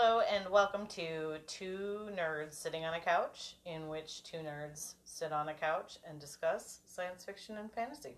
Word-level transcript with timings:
Hello 0.00 0.20
and 0.32 0.48
welcome 0.48 0.86
to 0.86 1.38
Two 1.48 2.08
Nerds 2.16 2.54
Sitting 2.54 2.84
on 2.84 2.94
a 2.94 3.00
Couch, 3.00 3.56
in 3.66 3.88
which 3.88 4.22
two 4.22 4.36
nerds 4.36 4.94
sit 5.04 5.32
on 5.32 5.48
a 5.48 5.54
couch 5.54 5.98
and 6.08 6.20
discuss 6.20 6.78
science 6.86 7.24
fiction 7.24 7.58
and 7.58 7.68
fantasy. 7.72 8.16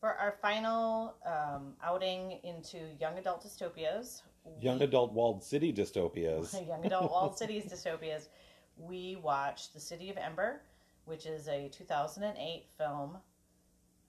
For 0.00 0.14
our 0.14 0.34
final 0.42 1.14
um, 1.24 1.74
outing 1.80 2.40
into 2.42 2.78
young 2.98 3.18
adult 3.18 3.44
dystopias, 3.44 4.22
Young 4.60 4.82
adult 4.82 5.12
walled 5.12 5.44
city 5.44 5.72
dystopias. 5.72 6.54
young 6.68 6.84
adult 6.84 7.08
walled 7.08 7.38
cities 7.38 7.66
dystopias, 7.66 8.26
we 8.76 9.14
watched 9.22 9.74
The 9.74 9.80
City 9.80 10.10
of 10.10 10.16
Ember, 10.16 10.62
which 11.04 11.24
is 11.24 11.46
a 11.46 11.68
2008 11.68 12.66
film 12.76 13.18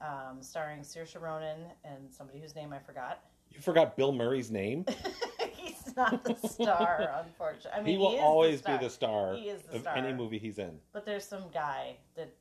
um, 0.02 0.41
starring 0.41 0.82
Saoirse 0.82 1.20
Ronan 1.20 1.59
and 1.84 2.11
somebody 2.11 2.39
whose 2.39 2.55
name 2.55 2.74
I 2.74 2.79
forgot. 2.79 3.24
You 3.51 3.61
forgot 3.61 3.96
Bill 3.96 4.11
Murray's 4.11 4.51
name? 4.51 4.86
he's 5.51 5.96
not 5.96 6.24
the 6.24 6.36
star, 6.47 7.10
unfortunately. 7.25 7.71
I 7.79 7.83
mean, 7.83 7.93
he 7.93 7.97
will 7.97 8.14
is 8.14 8.21
always 8.21 8.61
the 8.61 8.78
be 8.78 8.86
the 8.86 8.89
star 8.89 9.36
He 9.36 9.50
is 9.50 9.64
the 9.64 9.78
of 9.78 9.82
star. 9.82 9.96
any 9.96 10.14
movie 10.14 10.38
he's 10.38 10.60
in. 10.60 10.78
But 10.93 11.05
there's 11.05 11.25
some 11.25 11.46
guy 11.54 11.97
that 12.15 12.33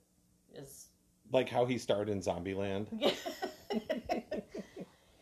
is. 0.54 0.88
Like 1.32 1.48
how 1.48 1.64
he 1.64 1.76
starred 1.78 2.08
in 2.08 2.20
Zombieland. 2.20 2.86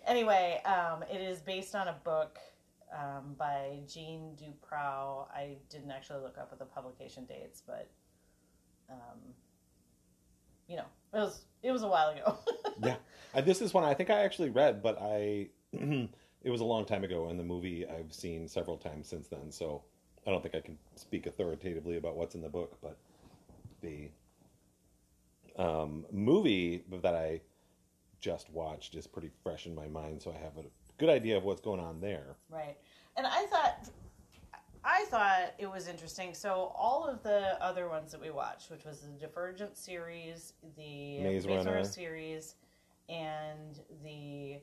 anyway, 0.07 0.61
um, 0.67 1.03
it 1.11 1.21
is 1.21 1.41
based 1.41 1.75
on 1.75 1.89
a 1.89 1.97
book 2.05 2.39
um, 2.93 3.35
by 3.39 3.79
Jeanne 3.89 4.37
DuPrau. 4.37 5.27
I 5.33 5.57
didn't 5.71 5.91
actually 5.91 6.21
look 6.21 6.37
up 6.37 6.51
at 6.53 6.59
the 6.59 6.67
publication 6.67 7.25
dates, 7.25 7.63
but 7.67 7.89
um, 8.91 9.19
you 10.69 10.77
know, 10.77 10.85
it 11.15 11.19
was 11.19 11.41
it 11.65 11.73
was 11.73 11.83
a 11.83 11.89
while 11.89 12.11
ago. 12.11 12.37
yeah. 12.83 12.97
Uh, 13.35 13.41
this 13.41 13.61
is 13.61 13.75
one 13.75 13.83
I 13.83 13.95
think 13.95 14.11
I 14.11 14.23
actually 14.23 14.51
read, 14.51 14.83
but 14.83 15.01
I 15.01 15.49
it 15.73 16.51
was 16.51 16.61
a 16.61 16.65
long 16.65 16.85
time 16.85 17.03
ago 17.03 17.29
and 17.29 17.41
the 17.41 17.45
movie 17.45 17.87
I've 17.87 18.13
seen 18.13 18.47
several 18.47 18.77
times 18.77 19.09
since 19.09 19.29
then, 19.29 19.51
so 19.51 19.83
I 20.27 20.31
don't 20.31 20.43
think 20.43 20.55
I 20.55 20.61
can 20.61 20.79
speak 20.95 21.27
authoritatively 21.27 21.97
about 21.97 22.17
what's 22.17 22.35
in 22.35 22.43
the 22.43 22.49
book, 22.49 22.79
but 22.83 22.99
the 23.81 24.11
um, 25.57 26.05
movie 26.13 26.85
that 27.03 27.15
I 27.15 27.41
just 28.21 28.51
watched 28.51 28.95
is 28.95 29.07
pretty 29.07 29.31
fresh 29.43 29.67
in 29.67 29.75
my 29.75 29.89
mind, 29.89 30.23
so 30.23 30.31
I 30.31 30.43
have 30.43 30.57
a 30.59 30.65
good 30.99 31.09
idea 31.09 31.37
of 31.37 31.45
what's 31.45 31.61
going 31.61 31.81
on 31.81 32.01
there. 32.01 32.37
Right. 32.51 32.77
And 33.17 33.27
I 33.27 33.47
thought 33.47 33.89
I 34.85 35.07
thought 35.07 35.55
it 35.59 35.71
was 35.71 35.89
interesting. 35.89 36.35
So 36.35 36.73
all 36.77 37.07
of 37.07 37.23
the 37.23 37.63
other 37.63 37.89
ones 37.89 38.13
that 38.13 38.21
we 38.21 38.31
watched, 38.31 38.71
which 38.71 38.85
was 38.85 39.01
the 39.01 39.09
Divergent 39.27 39.77
series, 39.77 40.53
the 40.77 41.21
Maze 41.21 41.47
Runner. 41.47 41.85
series, 41.85 42.57
and 43.09 43.81
the 44.03 44.61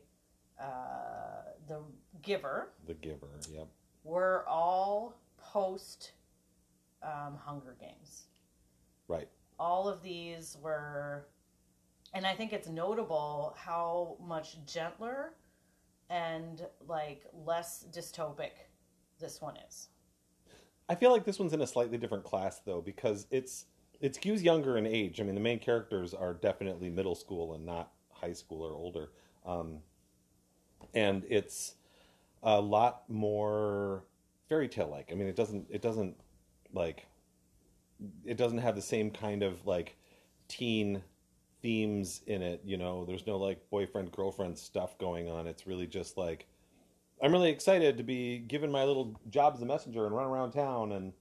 uh, 0.59 1.43
the 1.67 1.81
Giver, 2.21 2.69
The 2.85 2.93
Giver, 2.93 3.29
yep. 3.51 3.67
were 4.03 4.45
all 4.47 5.15
post 5.37 6.11
um, 7.01 7.35
Hunger 7.43 7.75
Games. 7.79 8.27
Right. 9.07 9.27
All 9.59 9.87
of 9.87 10.03
these 10.03 10.57
were, 10.61 11.25
and 12.13 12.27
I 12.27 12.35
think 12.35 12.53
it's 12.53 12.67
notable 12.67 13.55
how 13.57 14.17
much 14.23 14.63
gentler 14.65 15.33
and 16.11 16.63
like 16.87 17.25
less 17.45 17.85
dystopic 17.91 18.51
this 19.19 19.41
one 19.41 19.55
is. 19.67 19.89
I 20.91 20.95
feel 20.95 21.09
like 21.09 21.23
this 21.23 21.39
one's 21.39 21.53
in 21.53 21.61
a 21.61 21.67
slightly 21.67 21.97
different 21.97 22.25
class 22.25 22.59
though 22.65 22.81
because 22.81 23.25
it's 23.31 23.67
it 24.01 24.13
skews 24.13 24.43
younger 24.43 24.77
in 24.77 24.85
age. 24.85 25.21
I 25.21 25.23
mean, 25.23 25.35
the 25.35 25.41
main 25.41 25.57
characters 25.57 26.13
are 26.13 26.33
definitely 26.33 26.89
middle 26.89 27.15
school 27.15 27.53
and 27.53 27.65
not 27.65 27.93
high 28.09 28.33
school 28.33 28.61
or 28.61 28.73
older, 28.73 29.09
um, 29.45 29.77
and 30.93 31.23
it's 31.29 31.75
a 32.43 32.59
lot 32.59 33.03
more 33.07 34.03
fairy 34.49 34.67
tale 34.67 34.89
like. 34.89 35.13
I 35.13 35.15
mean, 35.15 35.27
it 35.27 35.37
doesn't 35.37 35.67
it 35.69 35.81
doesn't 35.81 36.17
like 36.73 37.05
it 38.25 38.35
doesn't 38.35 38.57
have 38.57 38.75
the 38.75 38.81
same 38.81 39.11
kind 39.11 39.43
of 39.43 39.65
like 39.65 39.95
teen 40.49 41.03
themes 41.61 42.19
in 42.27 42.41
it. 42.41 42.63
You 42.65 42.75
know, 42.75 43.05
there's 43.05 43.25
no 43.25 43.37
like 43.37 43.69
boyfriend 43.69 44.11
girlfriend 44.11 44.57
stuff 44.57 44.97
going 44.97 45.29
on. 45.29 45.47
It's 45.47 45.65
really 45.65 45.87
just 45.87 46.17
like 46.17 46.47
I'm 47.21 47.31
really 47.31 47.51
excited 47.51 47.97
to 47.97 48.03
be 48.03 48.39
given 48.39 48.71
my 48.71 48.83
little 48.83 49.19
job 49.29 49.53
as 49.55 49.61
a 49.61 49.65
messenger 49.65 50.05
and 50.05 50.15
run 50.15 50.25
around 50.25 50.51
town 50.51 50.91
and 50.91 51.13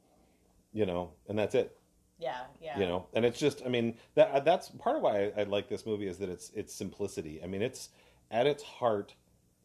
you 0.73 0.87
know, 0.87 1.11
and 1.29 1.39
that's 1.39 1.55
it. 1.55 1.77
Yeah, 2.19 2.43
yeah. 2.63 2.79
You 2.79 2.87
know, 2.87 3.07
and 3.15 3.25
it's 3.25 3.39
just 3.39 3.63
I 3.65 3.69
mean 3.69 3.97
that 4.15 4.31
uh, 4.31 4.41
that's 4.41 4.69
part 4.69 4.97
of 4.97 5.03
why 5.03 5.33
I, 5.37 5.41
I 5.41 5.43
like 5.45 5.69
this 5.69 5.87
movie 5.87 6.07
is 6.07 6.19
that 6.19 6.29
it's 6.29 6.51
it's 6.55 6.75
simplicity. 6.75 7.41
I 7.43 7.47
mean, 7.47 7.63
it's 7.63 7.89
at 8.31 8.47
its 8.47 8.63
heart 8.63 9.15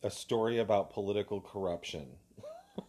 a 0.03 0.09
story 0.09 0.59
about 0.59 0.91
political 0.91 1.41
corruption. 1.41 2.07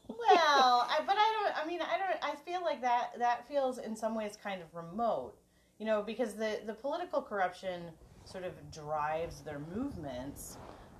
Well, 0.08 0.84
I, 0.90 0.98
but 1.06 1.14
I 1.16 1.32
don't. 1.44 1.64
I 1.64 1.66
mean, 1.68 1.80
I 1.80 1.98
don't. 1.98 2.18
I 2.20 2.34
feel 2.44 2.60
like 2.62 2.80
that 2.80 3.16
that 3.18 3.46
feels 3.46 3.78
in 3.78 3.94
some 3.94 4.16
ways 4.16 4.36
kind 4.42 4.60
of 4.60 4.74
remote, 4.74 5.34
you 5.78 5.86
know, 5.86 6.02
because 6.02 6.34
the 6.34 6.58
the 6.66 6.72
political 6.72 7.22
corruption 7.22 7.82
sort 8.24 8.42
of 8.42 8.52
drives 8.72 9.42
their 9.42 9.60
movements, 9.60 10.56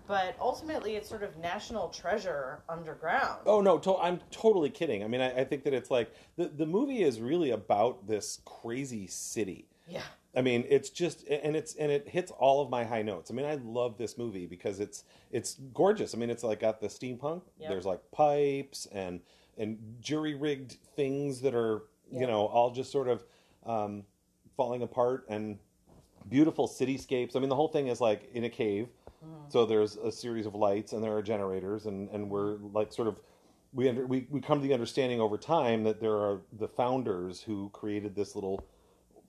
but 0.07 0.37
ultimately 0.41 0.97
it's 0.97 1.09
sort 1.09 1.23
of 1.23 1.37
national 1.39 1.89
treasure 1.89 2.61
underground. 2.69 3.41
Oh 3.47 3.61
no, 3.61 3.79
to- 3.79 3.97
I'm 3.97 4.21
totally 4.31 4.71
kidding. 4.71 5.03
I 5.05 5.09
mean, 5.09 5.21
I, 5.21 5.41
I 5.41 5.45
think 5.45 5.65
that 5.65 5.75
it's 5.75 5.91
like 5.91 6.13
the 6.37 6.49
the 6.49 6.67
movie 6.67 7.03
is 7.03 7.21
really 7.21 7.51
about 7.51 8.07
this 8.07 8.41
crazy 8.45 9.07
city. 9.07 9.67
Yeah. 9.89 10.03
I 10.35 10.43
mean, 10.43 10.65
it's 10.69 10.91
just 10.91 11.27
and 11.29 11.57
it's 11.57 11.75
and 11.77 11.91
it 11.91 12.09
hits 12.09 12.31
all 12.31 12.61
of 12.61 12.69
my 12.71 12.85
high 12.85 13.03
notes. 13.03 13.31
I 13.31 13.35
mean, 13.35 13.47
I 13.47 13.55
love 13.55 13.97
this 13.97 14.19
movie 14.19 14.47
because 14.47 14.81
it's 14.81 15.05
it's 15.31 15.55
gorgeous. 15.73 16.15
I 16.15 16.19
mean, 16.19 16.31
it's 16.31 16.43
like 16.45 16.61
got 16.61 16.81
the 16.81 16.89
steampunk. 16.89 17.43
Yep. 17.59 17.71
There's 17.71 17.87
like 17.87 18.01
pipes 18.13 18.87
and 18.93 19.21
and 19.59 19.79
jury 20.01 20.35
rigged 20.35 20.77
things 20.95 21.41
that 21.41 21.55
are 21.55 21.85
you 22.11 22.21
Yep. 22.21 22.29
know 22.29 22.47
all 22.47 22.71
just 22.71 22.93
sort 22.93 23.09
of 23.09 23.25
um, 23.65 24.05
falling 24.57 24.83
apart 24.83 25.25
and 25.29 25.59
beautiful 26.29 26.69
cityscapes. 26.69 27.35
I 27.37 27.41
mean, 27.41 27.49
the 27.49 27.57
whole 27.57 27.69
thing 27.69 27.87
is 27.89 28.01
like 28.01 28.29
in 28.35 28.45
a 28.45 28.51
cave. 28.51 28.89
Mm-hmm. 29.25 29.51
So 29.51 29.67
there's 29.67 29.97
a 29.97 30.11
series 30.13 30.47
of 30.47 30.55
lights 30.55 30.93
and 30.93 31.03
there 31.03 31.17
are 31.17 31.23
generators 31.23 31.87
and 31.87 32.09
and 32.11 32.31
we're 32.31 32.55
mm-hmm. 32.55 32.75
like 32.75 32.93
sort 32.93 33.09
of 33.09 33.21
we 33.73 33.89
under, 33.89 34.07
we 34.07 34.27
we 34.31 34.41
come 34.41 34.61
to 34.61 34.67
the 34.67 34.75
understanding 34.75 35.21
over 35.21 35.37
time 35.37 35.85
that 35.85 36.01
there 36.01 36.15
are 36.15 36.41
the 36.59 36.69
founders 36.69 37.41
who 37.41 37.71
created 37.71 38.15
this 38.15 38.35
little 38.35 38.67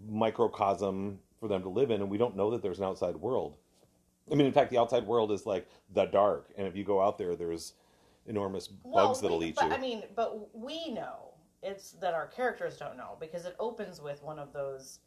microcosm 0.08 1.20
for 1.40 1.48
them 1.48 1.62
to 1.62 1.70
live 1.70 1.92
in 1.92 2.02
and 2.02 2.10
we 2.10 2.18
don't 2.18 2.36
know 2.36 2.52
that 2.52 2.62
there's 2.62 2.80
an 2.80 2.86
outside 2.86 3.16
world. 3.16 3.58
I 4.32 4.36
mean, 4.36 4.46
in 4.46 4.54
fact, 4.54 4.72
the 4.72 4.78
outside 4.78 5.06
world 5.06 5.32
is 5.32 5.46
like 5.46 5.68
the 5.94 6.06
dark, 6.06 6.52
and 6.58 6.68
if 6.68 6.76
you 6.76 6.84
go 6.84 7.02
out 7.02 7.18
there, 7.18 7.36
there's 7.36 7.74
enormous 8.26 8.68
bugs 8.68 9.22
that'll 9.22 9.40
we- 9.40 9.48
eat 9.48 9.56
but, 9.56 9.68
you. 9.68 9.72
I 9.72 9.78
mean, 9.78 10.04
but 10.16 10.54
we 10.54 10.92
know 10.92 11.34
it's 11.64 11.92
that 11.94 12.14
our 12.14 12.28
characters 12.28 12.78
don't 12.78 12.98
know 12.98 13.18
because 13.20 13.46
it 13.46 13.56
opens 13.60 14.02
with 14.02 14.22
one 14.24 14.40
of 14.40 14.54
those, 14.54 15.00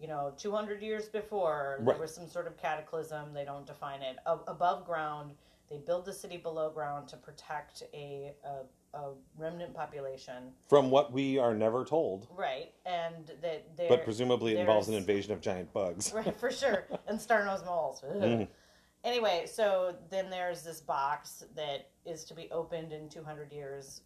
you 0.00 0.08
know, 0.08 0.32
200 0.36 0.82
years 0.82 1.08
before 1.08 1.78
there 1.84 1.98
was 1.98 2.14
some 2.14 2.28
sort 2.28 2.46
of 2.46 2.56
cataclysm. 2.56 3.32
They 3.32 3.44
don't 3.44 3.66
define 3.66 4.02
it. 4.02 4.16
A- 4.26 4.38
above 4.48 4.84
ground, 4.84 5.32
they 5.70 5.78
build 5.78 6.04
the 6.04 6.12
city 6.12 6.36
below 6.36 6.70
ground 6.70 7.08
to 7.08 7.16
protect 7.16 7.82
a, 7.94 8.32
a, 8.44 8.96
a 8.98 9.12
remnant 9.38 9.72
population. 9.74 10.52
From 10.68 10.90
what 10.90 11.12
we 11.12 11.38
are 11.38 11.54
never 11.54 11.84
told, 11.84 12.26
Right. 12.36 12.72
And 12.84 13.30
that 13.40 13.76
but 13.88 14.04
presumably 14.04 14.54
it 14.56 14.60
involves 14.60 14.88
an 14.88 14.94
invasion 14.94 15.32
of 15.32 15.40
giant 15.40 15.72
bugs. 15.72 16.12
Right, 16.14 16.36
for 16.38 16.50
sure. 16.50 16.84
And 17.06 17.20
star 17.20 17.44
nosed 17.44 17.64
moles. 17.66 18.02
Mhm. 18.02 18.48
Anyway, 19.04 19.44
so 19.46 19.94
then 20.08 20.30
there's 20.30 20.62
this 20.62 20.80
box 20.80 21.44
that 21.54 21.90
is 22.06 22.24
to 22.24 22.32
be 22.32 22.50
opened 22.50 22.90
in 22.90 23.06
200 23.10 23.52
years 23.52 24.00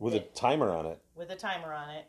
With 0.00 0.14
a 0.14 0.18
timer 0.34 0.72
on 0.72 0.84
it. 0.86 1.00
with 1.14 1.30
a 1.30 1.36
timer 1.36 1.72
on 1.72 1.90
it. 1.90 2.06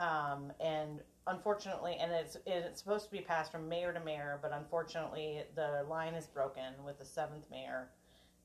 Um, 0.00 0.50
and 0.58 1.00
unfortunately, 1.26 1.96
and 2.00 2.12
it's 2.12 2.36
it's 2.46 2.80
supposed 2.80 3.04
to 3.06 3.10
be 3.10 3.20
passed 3.20 3.52
from 3.52 3.68
mayor 3.68 3.92
to 3.92 4.00
mayor, 4.00 4.38
but 4.42 4.52
unfortunately, 4.52 5.42
the 5.54 5.84
line 5.88 6.14
is 6.14 6.26
broken 6.26 6.72
with 6.84 6.98
the 6.98 7.04
seventh 7.04 7.44
mayor, 7.50 7.88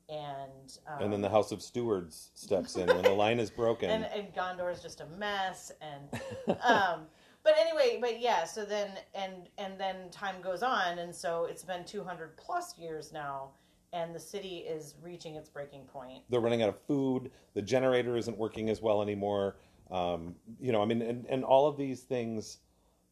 and 0.09 0.77
um, 0.87 1.03
And 1.03 1.13
then 1.13 1.21
the 1.21 1.29
House 1.29 1.51
of 1.51 1.61
Stewards 1.61 2.31
steps 2.33 2.75
in 2.75 2.87
when 2.87 3.03
the 3.03 3.11
line 3.11 3.39
is 3.39 3.49
broken. 3.49 3.89
and, 3.91 4.05
and 4.05 4.33
Gondor 4.33 4.71
is 4.71 4.81
just 4.81 5.01
a 5.01 5.05
mess, 5.17 5.71
and 5.81 6.21
um, 6.63 7.01
but 7.43 7.53
anyway, 7.59 7.97
but 8.01 8.19
yeah. 8.19 8.43
So 8.43 8.65
then 8.65 8.91
and 9.15 9.49
and 9.57 9.79
then 9.79 10.09
time 10.11 10.41
goes 10.41 10.63
on, 10.63 10.99
and 10.99 11.13
so 11.15 11.45
it's 11.45 11.63
been 11.63 11.85
200 11.85 12.35
plus 12.37 12.77
years 12.77 13.13
now, 13.13 13.51
and 13.93 14.13
the 14.13 14.19
city 14.19 14.57
is 14.59 14.95
reaching 15.01 15.35
its 15.35 15.49
breaking 15.49 15.85
point. 15.85 16.23
They're 16.29 16.41
running 16.41 16.61
out 16.61 16.69
of 16.69 16.81
food. 16.87 17.31
The 17.53 17.61
generator 17.61 18.17
isn't 18.17 18.37
working 18.37 18.69
as 18.69 18.81
well 18.81 19.01
anymore. 19.01 19.57
Um, 19.91 20.35
you 20.61 20.71
know, 20.71 20.81
I 20.81 20.85
mean, 20.85 21.01
and, 21.01 21.25
and 21.25 21.43
all 21.43 21.67
of 21.67 21.75
these 21.75 22.01
things 22.01 22.59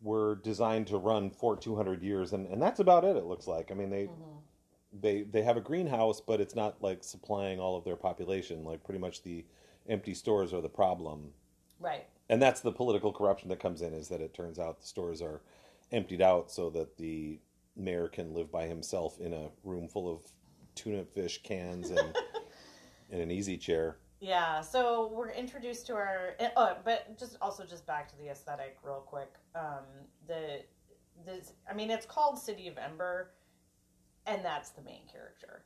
were 0.01 0.36
designed 0.36 0.88
to 0.88 0.98
run 0.98 1.30
for 1.30 1.56
200 1.56 2.01
years, 2.01 2.34
and, 2.34 2.48
and 2.48 2.62
that's 2.62 2.80
about 2.80 3.04
it. 3.04 3.16
It 3.16 3.25
looks 3.25 3.48
like. 3.48 3.72
I 3.72 3.74
mean, 3.74 3.90
they 3.90 4.06
mm-hmm. 4.06 4.38
they 5.01 5.24
they 5.24 5.42
have 5.42 5.57
a 5.57 5.62
greenhouse, 5.62 6.22
but 6.22 6.40
it's 6.40 6.56
not 6.56 6.81
like 6.81 7.04
supplying 7.04 7.60
all 7.60 7.78
of 7.78 7.84
their 7.84 7.96
population. 7.96 8.63
Like 8.63 8.84
pretty 8.84 9.00
much 9.00 9.24
the 9.24 9.46
empty 9.88 10.13
stores 10.13 10.54
are 10.54 10.62
the 10.62 10.69
problem, 10.69 11.31
Right. 11.80 12.06
and 12.30 12.42
that's 12.42 12.62
the 12.62 12.72
political 12.72 13.12
corruption 13.12 13.50
that 13.50 13.60
comes 13.60 13.81
in. 13.81 13.94
Is 13.94 14.07
that 14.10 14.22
it 14.22 14.34
turns 14.34 14.60
out 14.60 14.80
the 14.80 14.88
stores 14.88 15.22
are 15.22 15.42
emptied 15.92 16.22
out 16.22 16.52
so 16.52 16.69
that 16.69 16.98
the 16.98 17.40
mayor 17.75 18.07
can 18.07 18.34
live 18.34 18.52
by 18.52 18.68
himself 18.68 19.19
in 19.19 19.34
a 19.34 19.50
room 19.63 19.88
full 19.88 20.12
of 20.12 20.22
tuna 20.75 21.04
fish 21.04 21.42
cans 21.44 21.90
and 21.90 22.16
in 23.10 23.19
an 23.19 23.31
easy 23.31 23.57
chair. 23.57 23.98
Yeah, 24.19 24.62
so 24.62 25.10
we're 25.13 25.31
introduced 25.31 25.88
to 25.88 25.94
our. 25.94 26.36
Oh, 26.57 26.77
but 26.83 27.18
just 27.18 27.38
also 27.42 27.66
just 27.66 27.86
back 27.86 28.10
to 28.10 28.18
the 28.18 28.30
aesthetic 28.30 28.77
real 28.83 29.04
quick. 29.06 29.33
Um, 29.56 29.86
the 30.27 30.62
this, 31.25 31.54
I 31.69 31.74
mean, 31.74 31.89
it's 31.89 32.06
called 32.06 32.38
City 32.38 32.68
of 32.68 32.77
Ember, 32.77 33.31
and 34.25 34.44
that's 34.44 34.69
the 34.69 34.81
main 34.81 35.01
character. 35.12 35.63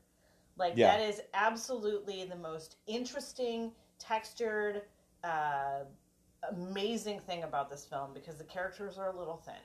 Like 0.55 0.73
Yeah. 0.75 0.97
that 0.97 1.01
is 1.01 1.21
absolutely 1.33 2.25
the 2.25 2.35
most 2.35 2.77
interesting, 2.85 3.71
textured, 3.97 4.83
uh, 5.23 5.85
amazing 6.51 7.21
thing 7.21 7.43
about 7.43 7.69
this 7.71 7.85
film 7.85 8.13
because 8.13 8.37
the 8.37 8.43
characters 8.43 8.97
are 8.97 9.09
a 9.09 9.17
little 9.17 9.37
thin. 9.37 9.55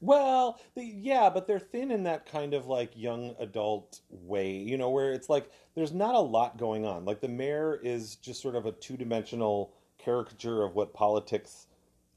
Well, 0.00 0.60
the, 0.74 0.84
yeah, 0.84 1.30
but 1.30 1.46
they're 1.46 1.58
thin 1.58 1.90
in 1.90 2.04
that 2.04 2.26
kind 2.30 2.54
of 2.54 2.66
like 2.66 2.90
young 2.94 3.34
adult 3.38 4.00
way, 4.10 4.52
you 4.52 4.76
know, 4.76 4.90
where 4.90 5.12
it's 5.12 5.28
like 5.28 5.50
there's 5.74 5.92
not 5.92 6.14
a 6.14 6.20
lot 6.20 6.58
going 6.58 6.84
on. 6.84 7.04
Like 7.04 7.20
the 7.20 7.28
mayor 7.28 7.80
is 7.82 8.16
just 8.16 8.42
sort 8.42 8.56
of 8.56 8.66
a 8.66 8.72
two 8.72 8.96
dimensional 8.96 9.72
caricature 9.98 10.62
of 10.62 10.74
what 10.74 10.92
politics 10.92 11.66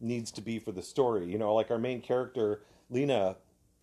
needs 0.01 0.31
to 0.31 0.41
be 0.41 0.59
for 0.59 0.71
the 0.71 0.81
story. 0.81 1.25
You 1.25 1.37
know, 1.37 1.53
like 1.53 1.71
our 1.71 1.77
main 1.77 2.01
character, 2.01 2.61
Lina, 2.89 3.37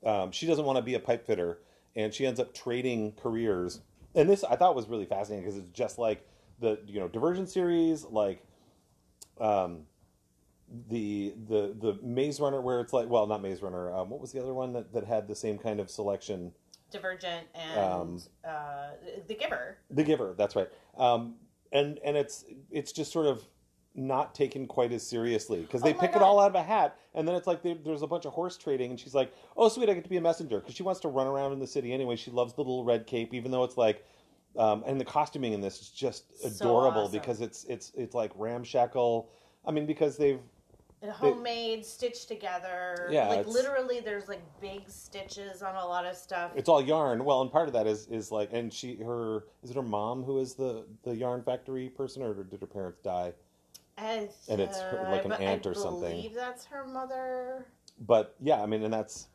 um, 0.05 0.31
she 0.31 0.47
doesn't 0.47 0.65
want 0.65 0.77
to 0.77 0.83
be 0.83 0.95
a 0.95 1.01
pipe 1.01 1.27
fitter 1.27 1.59
and 1.95 2.13
she 2.13 2.27
ends 2.27 2.39
up 2.39 2.53
trading 2.53 3.13
careers. 3.13 3.81
And 4.15 4.29
this 4.29 4.45
I 4.45 4.57
thought 4.57 4.75
was 4.75 4.89
really 4.89 5.07
fascinating 5.07 5.45
because 5.45 5.59
it's 5.59 5.71
just 5.71 5.99
like 5.99 6.27
the, 6.61 6.79
you 6.87 7.01
know, 7.01 7.09
Divergent 7.09 7.49
series, 7.49 8.05
like, 8.05 8.45
um, 9.41 9.83
the 10.89 11.35
the 11.49 11.75
the 11.81 11.99
Maze 12.03 12.41
Runner 12.41 12.61
where 12.61 12.81
it's 12.81 12.93
like 12.93 13.09
well 13.09 13.27
not 13.27 13.41
Maze 13.43 13.63
Runner 13.63 13.93
um, 13.95 14.11
what 14.11 14.21
was 14.21 14.33
the 14.33 14.43
other 14.43 14.55
one 14.55 14.73
that, 14.73 14.93
that 14.93 15.05
had 15.05 15.29
the 15.29 15.37
same 15.37 15.59
kind 15.59 15.81
of 15.81 15.91
selection? 15.91 16.53
Divergent 16.91 17.47
and 17.55 17.79
Um, 17.81 18.23
uh, 18.49 18.91
The 19.27 19.35
Giver. 19.35 19.79
The 19.91 20.05
Giver 20.05 20.35
that's 20.37 20.57
right. 20.57 20.69
Um, 20.97 21.35
and 21.73 21.99
and 22.05 22.17
it's 22.17 22.45
it's 22.71 22.93
just 22.93 23.13
sort 23.13 23.27
of 23.27 23.43
not 23.95 24.35
taken 24.35 24.67
quite 24.67 24.93
as 24.93 25.07
seriously 25.07 25.63
because 25.63 25.81
they 25.83 25.95
Oh 25.95 25.99
pick 25.99 26.15
it 26.15 26.21
all 26.21 26.39
out 26.39 26.51
of 26.51 26.55
a 26.55 26.63
hat 26.63 26.99
and 27.15 27.27
then 27.27 27.35
it's 27.35 27.47
like 27.47 27.63
they, 27.63 27.73
there's 27.75 28.03
a 28.03 28.07
bunch 28.07 28.27
of 28.27 28.33
horse 28.35 28.59
trading 28.59 28.91
and 28.91 29.01
she's 29.01 29.15
like 29.15 29.33
oh 29.57 29.69
sweet 29.71 29.89
I 29.89 29.95
get 29.95 30.05
to 30.05 30.11
be 30.11 30.19
a 30.19 30.21
messenger 30.21 30.61
because 30.61 30.75
she 30.75 30.83
wants 30.83 31.01
to 31.01 31.09
run 31.09 31.27
around 31.27 31.53
in 31.53 31.59
the 31.61 31.67
city 31.67 31.93
anyway. 31.95 32.15
She 32.17 32.31
loves 32.31 32.53
the 32.53 32.61
little 32.61 32.85
red 32.85 33.07
cape 33.07 33.33
even 33.33 33.51
though 33.51 33.65
it's 33.65 33.77
like 33.79 34.05
um, 34.59 34.85
and 34.87 35.01
the 35.01 35.05
costuming 35.05 35.53
in 35.55 35.61
this 35.61 35.81
is 35.81 35.89
just 35.91 36.25
So 36.41 36.49
adorable 36.49 37.03
awesome. 37.03 37.13
because 37.13 37.41
it's 37.41 37.65
it's 37.65 37.93
it's 37.97 38.15
like 38.15 38.33
ramshackle. 38.37 39.29
I 39.65 39.71
mean 39.71 39.87
because 39.87 40.17
they've 40.17 40.41
homemade, 41.03 41.85
stitched 41.85 42.29
together. 42.29 43.09
Yeah, 43.11 43.29
like 43.29 43.47
literally, 43.47 44.01
there's 44.01 44.29
like 44.29 44.43
big 44.61 44.89
stitches 44.89 45.63
on 45.63 45.75
a 45.77 45.85
lot 45.87 46.05
of 46.07 46.17
stuff. 46.17 46.53
It's 46.57 46.69
all 46.69 46.81
yarn. 46.83 47.25
Well, 47.25 47.43
and 47.43 47.51
part 47.51 47.69
of 47.69 47.75
that 47.75 47.87
is 47.87 48.07
is 48.09 48.33
like, 48.33 48.51
and 48.53 48.73
she 48.73 48.97
her 48.97 49.45
is 49.63 49.71
it 49.71 49.77
her 49.77 49.83
mom 49.83 50.23
who 50.23 50.39
is 50.39 50.55
the 50.55 50.85
the 51.03 51.15
yarn 51.15 51.43
factory 51.43 51.89
person, 51.89 52.23
or 52.23 52.35
did 52.45 52.61
her 52.61 52.67
parents 52.67 53.01
die? 53.03 53.33
And, 53.99 54.29
And 54.51 54.61
it's 54.61 54.79
her- 54.79 55.09
like 55.11 55.25
an 55.25 55.33
I- 55.33 55.37
aunt 55.39 55.67
I 55.67 55.71
or 55.71 55.75
something. 55.75 56.01
believe 56.11 56.35
that's 56.35 56.67
her 56.67 56.87
mother. 56.87 57.67
But 58.01 58.35
yeah, 58.43 58.63
I 58.63 58.67
mean, 58.67 58.83
and 58.83 58.93
that's 58.93 59.29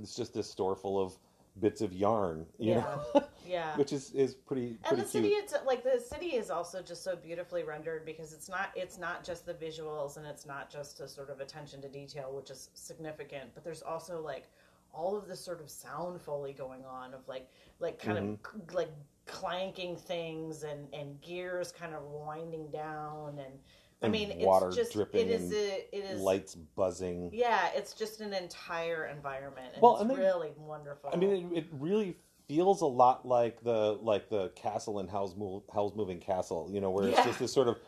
it's 0.00 0.16
just 0.16 0.32
this 0.32 0.50
store 0.50 0.74
full 0.74 0.98
of 0.98 1.14
bits 1.60 1.80
of 1.80 1.92
yarn, 1.92 2.46
you 2.58 2.70
Yeah. 2.70 2.82
know, 3.14 3.22
Yeah. 3.46 3.76
which 3.76 3.92
is 3.92 4.10
is 4.12 4.34
pretty 4.34 4.68
and 4.68 4.78
pretty 4.88 5.02
the 5.02 5.08
city, 5.08 5.28
it's 5.28 5.54
like 5.66 5.82
the 5.84 6.00
city 6.00 6.28
is 6.36 6.50
also 6.50 6.80
just 6.82 7.02
so 7.04 7.16
beautifully 7.16 7.62
rendered 7.64 8.04
because 8.06 8.32
it's 8.32 8.48
not 8.48 8.70
it's 8.74 8.98
not 8.98 9.24
just 9.24 9.44
the 9.44 9.54
visuals 9.54 10.16
and 10.16 10.26
it's 10.26 10.46
not 10.46 10.70
just 10.70 11.00
a 11.00 11.08
sort 11.08 11.28
of 11.30 11.40
attention 11.40 11.82
to 11.82 11.88
detail, 11.88 12.32
which 12.34 12.50
is 12.50 12.70
significant, 12.74 13.50
but 13.54 13.64
there's 13.64 13.82
also 13.82 14.20
like 14.20 14.48
all 14.94 15.16
of 15.16 15.26
this 15.26 15.40
sort 15.44 15.60
of 15.60 15.70
sound 15.70 16.20
foley 16.20 16.52
going 16.52 16.84
on 16.84 17.14
of 17.14 17.26
like 17.28 17.48
like 17.80 17.98
kind 17.98 18.18
Mm-hmm. 18.18 18.34
of 18.58 18.74
like 18.74 18.90
clanking 19.26 19.96
things 19.96 20.62
and 20.62 20.88
and 20.94 21.20
gears 21.20 21.70
kind 21.72 21.94
of 21.94 22.02
winding 22.04 22.68
down 22.70 23.38
and. 23.38 23.54
I 24.02 24.08
mean, 24.08 24.32
water 24.40 24.68
it's 24.68 24.76
just 24.76 24.92
dripping 24.92 25.28
it 25.28 25.30
is 25.30 25.52
a, 25.52 25.96
it 25.96 26.04
is 26.10 26.20
Lights 26.20 26.54
buzzing. 26.54 27.30
Yeah, 27.32 27.68
it's 27.74 27.92
just 27.92 28.20
an 28.20 28.32
entire 28.34 29.06
environment, 29.06 29.68
and 29.74 29.82
Well, 29.82 29.94
it's 29.94 30.02
and 30.02 30.10
they- 30.10 30.16
really 30.16 30.52
wonderful. 30.56 31.10
I 31.12 31.16
mean, 31.16 31.52
it, 31.54 31.58
it 31.58 31.66
really 31.72 32.16
feels 32.48 32.80
a 32.82 32.86
lot 32.86 33.26
like 33.26 33.62
the 33.62 33.98
like 34.02 34.28
the 34.28 34.48
castle 34.50 34.98
in 35.00 35.08
Howl's, 35.08 35.36
Mo- 35.36 35.62
Howl's 35.72 35.94
Moving 35.94 36.18
Castle, 36.20 36.68
you 36.70 36.80
know, 36.80 36.90
where 36.90 37.08
it's 37.08 37.18
Yeah. 37.18 37.24
just 37.24 37.38
this 37.38 37.52
sort 37.52 37.68
of 37.68 37.78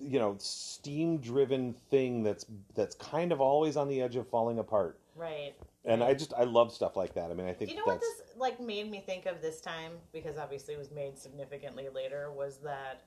you 0.00 0.18
know 0.18 0.34
steam 0.38 1.18
driven 1.18 1.74
thing 1.90 2.22
that's 2.22 2.46
that's 2.74 2.94
kind 2.96 3.32
of 3.32 3.40
always 3.40 3.76
on 3.76 3.86
the 3.88 4.00
edge 4.00 4.16
of 4.16 4.26
falling 4.28 4.58
apart. 4.58 4.98
right? 5.14 5.54
And 5.86 6.02
I 6.02 6.14
just 6.14 6.32
I 6.34 6.44
love 6.44 6.72
stuff 6.72 6.96
like 6.96 7.12
that. 7.14 7.30
I 7.30 7.34
mean, 7.34 7.46
I 7.46 7.52
think 7.52 7.70
you 7.70 7.76
know 7.76 7.82
what 7.84 8.00
that's 8.00 8.06
this 8.18 8.36
like 8.38 8.58
made 8.60 8.90
me 8.90 9.00
think 9.04 9.26
of 9.26 9.42
this 9.42 9.60
time? 9.60 9.92
Because 10.12 10.38
obviously 10.38 10.72
it 10.74 10.78
was 10.78 10.90
made 10.90 11.18
significantly 11.18 11.88
later. 11.94 12.32
Was 12.32 12.56
that 12.64 13.02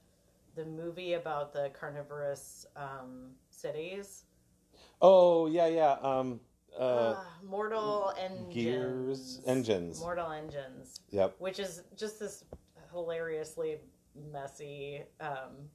the 0.58 0.66
movie 0.66 1.14
about 1.14 1.54
the 1.54 1.70
carnivorous 1.80 2.66
um, 2.76 3.30
cities? 3.50 4.24
oh 5.02 5.46
yeah 5.48 5.68
yeah 5.68 5.92
um 6.02 6.40
uh 6.78 7.14
Ah, 7.18 7.38
Mortal 7.48 8.14
Engines. 8.20 8.54
Gears 8.54 9.42
Engines. 9.46 10.00
Mortal 10.00 10.32
Engines, 10.32 11.02
yep 11.12 11.36
which 11.40 11.60
is 11.60 11.84
just 11.96 12.20
this 12.20 12.44
hilariously 12.92 13.78
messy. 14.32 15.04
Um, 15.20 15.70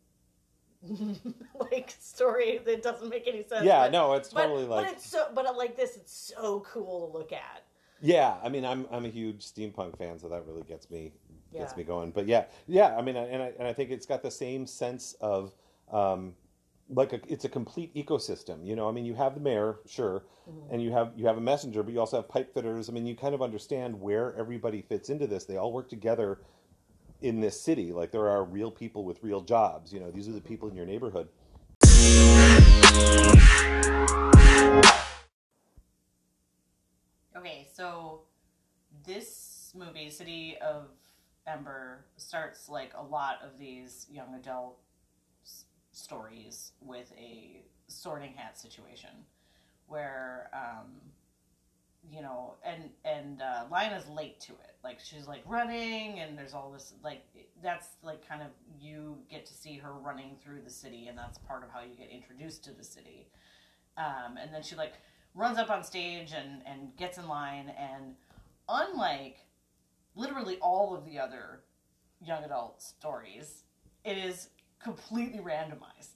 like 1.61 1.95
story 2.01 2.61
that 2.67 2.83
doesn't 2.83 3.09
make 3.09 3.29
any 3.29 3.45
sense. 3.45 3.65
yeah 3.65 3.85
but- 3.85 3.93
no 3.93 4.15
it's 4.15 4.31
but, 4.31 4.43
totally 4.43 4.65
like 4.65 4.87
but 4.87 4.93
it's 4.95 5.09
so 5.09 5.29
but 5.33 5.57
like 5.57 5.77
this 5.77 5.95
it's 5.97 6.33
so 6.37 6.59
cool 6.67 7.07
to 7.07 7.17
look 7.17 7.33
at 7.33 7.63
yeah 8.01 8.35
I 8.43 8.49
mean 8.49 8.65
I'm 8.65 8.87
I'm 8.91 9.05
a 9.05 9.09
huge 9.09 9.45
steampunk 9.45 9.97
fan 9.97 10.19
so 10.19 10.29
that 10.29 10.45
really 10.45 10.65
gets 10.65 10.91
me 10.91 11.13
gets 11.59 11.77
me 11.77 11.85
going. 11.85 12.11
But 12.11 12.27
yeah 12.27 12.45
yeah 12.67 12.97
I 12.97 13.03
mean 13.03 13.17
and 13.17 13.43
I 13.43 13.53
and 13.59 13.67
I 13.69 13.73
think 13.73 13.91
it's 13.91 14.07
got 14.07 14.23
the 14.23 14.31
same 14.31 14.67
sense 14.67 15.15
of 15.21 15.55
um 15.91 16.35
like 16.89 17.13
a, 17.13 17.21
it's 17.29 17.45
a 17.45 17.49
complete 17.49 17.95
ecosystem 17.95 18.67
you 18.67 18.77
know? 18.77 18.89
I 18.89 18.93
mean 18.93 19.05
you 19.05 19.15
have 19.15 19.35
the 19.35 19.41
mayor 19.41 19.79
sure 19.87 20.25
Mm-hmm. 20.51 20.75
and 20.75 20.83
you 20.83 20.91
have 20.91 21.13
you 21.17 21.25
have 21.27 21.37
a 21.39 21.41
messenger 21.41 21.85
but 21.85 21.93
you 21.93 22.01
also 22.01 22.17
have 22.17 22.29
pipe 22.29 22.53
fitters. 22.53 22.89
I 22.89 22.93
mean 22.93 23.07
you 23.07 23.15
kind 23.15 23.33
of 23.33 23.43
understand 23.43 24.01
where 24.01 24.35
everybody 24.37 24.83
fits 24.83 25.09
into 25.09 25.29
this. 25.29 25.45
They 25.45 25.57
all 25.57 25.73
work 25.73 25.89
together 25.89 26.41
in 27.21 27.41
this 27.41 27.61
city. 27.61 27.93
Like 27.93 28.11
there 28.11 28.29
are 28.29 28.43
real 28.43 28.71
people 28.73 29.05
with 29.05 29.23
real 29.23 29.41
jobs 29.41 29.93
you 29.93 30.01
know? 30.01 30.11
These 30.11 30.29
are 30.29 30.33
the 30.33 30.41
people 30.41 30.69
in 30.69 30.75
your 30.75 30.87
neighborhood. 30.87 31.29
Okay 37.37 37.69
so 37.73 38.23
this 39.07 39.73
movie 39.75 40.11
city 40.11 40.57
of 40.61 40.89
ember 41.47 42.05
starts 42.17 42.69
like 42.69 42.93
a 42.97 43.03
lot 43.03 43.37
of 43.45 43.59
these 43.59 44.07
young 44.11 44.35
adult 44.35 44.79
s- 45.45 45.65
stories 45.93 46.73
with 46.81 47.13
a 47.19 47.63
sorting 47.89 48.33
hat 48.35 48.59
situation 48.59 49.11
where 49.87 50.49
um 50.55 50.87
you 52.11 52.21
know 52.23 52.55
and 52.65 52.91
and 53.05 53.43
uh 53.43 53.65
Lina's 53.71 54.09
late 54.09 54.41
to 54.41 54.53
it. 54.53 54.75
Like 54.83 54.99
she's 55.01 55.29
like 55.29 55.43
running 55.47 56.19
and 56.21 56.37
there's 56.37 56.55
all 56.55 56.71
this 56.73 56.95
like 57.05 57.25
that's 57.63 57.89
like 58.03 58.27
kind 58.27 58.43
of 58.43 58.49
you 58.81 59.19
get 59.31 59.47
to 59.47 59.55
see 59.55 59.77
her 59.79 59.93
running 59.93 60.37
through 60.43 60.63
the 60.63 60.71
city 60.71 61.07
and 61.09 61.17
that's 61.17 61.39
part 61.39 61.63
of 61.63 61.71
how 61.71 61.81
you 61.81 61.95
get 61.97 62.11
introduced 62.11 62.65
to 62.65 62.73
the 62.73 62.85
city. 62.85 63.29
Um 63.97 64.37
and 64.41 64.53
then 64.53 64.63
she 64.63 64.75
like 64.75 64.95
runs 65.35 65.59
up 65.59 65.71
on 65.71 65.85
stage 65.85 66.33
and 66.33 66.63
and 66.67 66.97
gets 66.97 67.19
in 67.19 67.29
line 67.29 67.73
and 67.79 68.15
unlike 68.69 69.39
literally 70.15 70.59
all 70.61 70.95
of 70.95 71.05
the 71.05 71.19
other 71.19 71.63
young 72.25 72.45
adult 72.45 72.81
stories 72.83 73.65
it 74.05 74.17
is 74.19 74.49
completely 74.83 75.39
randomized 75.41 76.11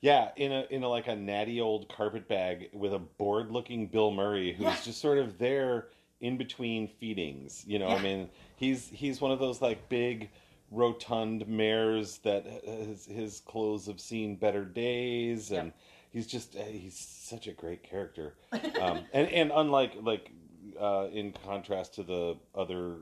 Yeah, 0.00 0.30
in 0.36 0.52
a 0.52 0.66
in 0.70 0.82
a 0.84 0.88
like 0.88 1.08
a 1.08 1.16
natty 1.16 1.60
old 1.60 1.88
carpet 1.88 2.28
bag 2.28 2.70
with 2.72 2.94
a 2.94 2.98
bored 3.00 3.50
looking 3.50 3.86
Bill 3.88 4.10
Murray 4.10 4.52
who's 4.52 4.66
Yeah. 4.66 4.76
just 4.84 5.00
sort 5.00 5.18
of 5.18 5.38
there 5.38 5.88
in 6.20 6.36
between 6.36 6.86
feedings. 6.88 7.64
You 7.66 7.78
know, 7.78 7.88
I 7.88 8.00
mean, 8.00 8.28
he's 8.56 8.88
he's 8.88 9.20
one 9.20 9.32
of 9.32 9.38
those 9.40 9.60
like 9.60 9.88
big 9.88 10.30
rotund 10.70 11.48
mares 11.48 12.18
that 12.18 12.44
his, 12.64 13.06
his 13.06 13.40
clothes 13.40 13.86
have 13.86 13.98
seen 14.00 14.36
better 14.36 14.64
days 14.64 15.50
and 15.50 15.68
Yep. 15.68 15.76
he's 16.10 16.26
just 16.26 16.56
uh, 16.56 16.62
he's 16.64 16.96
such 16.96 17.46
a 17.48 17.52
great 17.52 17.82
character. 17.82 18.34
Um, 18.80 19.00
and 19.12 19.28
and 19.28 19.50
unlike 19.54 19.96
like 20.00 20.30
uh, 20.80 21.08
in 21.12 21.32
contrast 21.44 21.94
to 21.94 22.02
the 22.02 22.36
other 22.54 22.96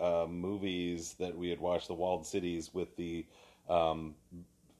uh, 0.00 0.26
movies 0.28 1.14
that 1.18 1.36
we 1.36 1.48
had 1.50 1.60
watched, 1.60 1.88
the 1.88 1.94
Walled 1.94 2.26
Cities 2.26 2.72
with 2.72 2.94
the 2.96 3.26
um, 3.68 4.14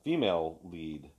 female 0.05 0.59
lead. 0.65 1.11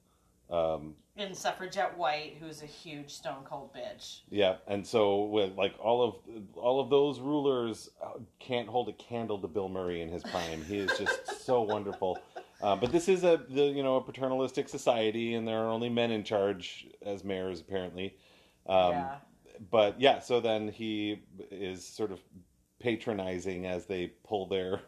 Um, 0.50 0.96
and 1.17 1.36
suffragette 1.36 1.98
white 1.98 2.38
who's 2.39 2.62
a 2.62 2.65
huge 2.65 3.10
stone 3.10 3.43
cold 3.43 3.74
bitch 3.74 4.19
yeah, 4.29 4.57
and 4.65 4.86
so 4.86 5.24
with 5.25 5.57
like 5.57 5.74
all 5.77 6.01
of 6.01 6.15
all 6.55 6.79
of 6.79 6.89
those 6.89 7.19
rulers 7.19 7.89
uh, 8.01 8.19
can't 8.39 8.69
hold 8.69 8.88
a 8.88 8.93
candle 8.93 9.38
to 9.39 9.48
Bill 9.48 9.67
Murray 9.67 10.01
in 10.01 10.10
his 10.10 10.24
prime. 10.24 10.63
He 10.63 10.77
is 10.77 10.91
just 10.98 11.41
so 11.46 11.62
wonderful. 11.62 12.17
Uh, 12.62 12.77
but 12.77 12.93
this 12.93 13.10
is 13.10 13.25
a 13.25 13.41
the, 13.50 13.63
you 13.63 13.84
know 13.84 13.98
a 13.98 14.01
paternalistic 14.01 14.69
society, 14.69 15.34
and 15.34 15.46
there 15.46 15.57
are 15.57 15.69
only 15.69 15.89
men 15.89 16.12
in 16.12 16.24
charge 16.24 16.88
as 17.05 17.25
mayors 17.25 17.60
apparently. 17.60 18.15
Um, 18.67 18.91
yeah 18.91 19.15
But 19.72 20.00
yeah, 20.00 20.20
so 20.20 20.40
then 20.40 20.68
he 20.70 21.22
is 21.52 21.86
sort 21.86 22.12
of 22.12 22.20
patronizing 22.80 23.66
as 23.66 23.86
they 23.86 24.08
pull 24.24 24.46
their 24.48 24.82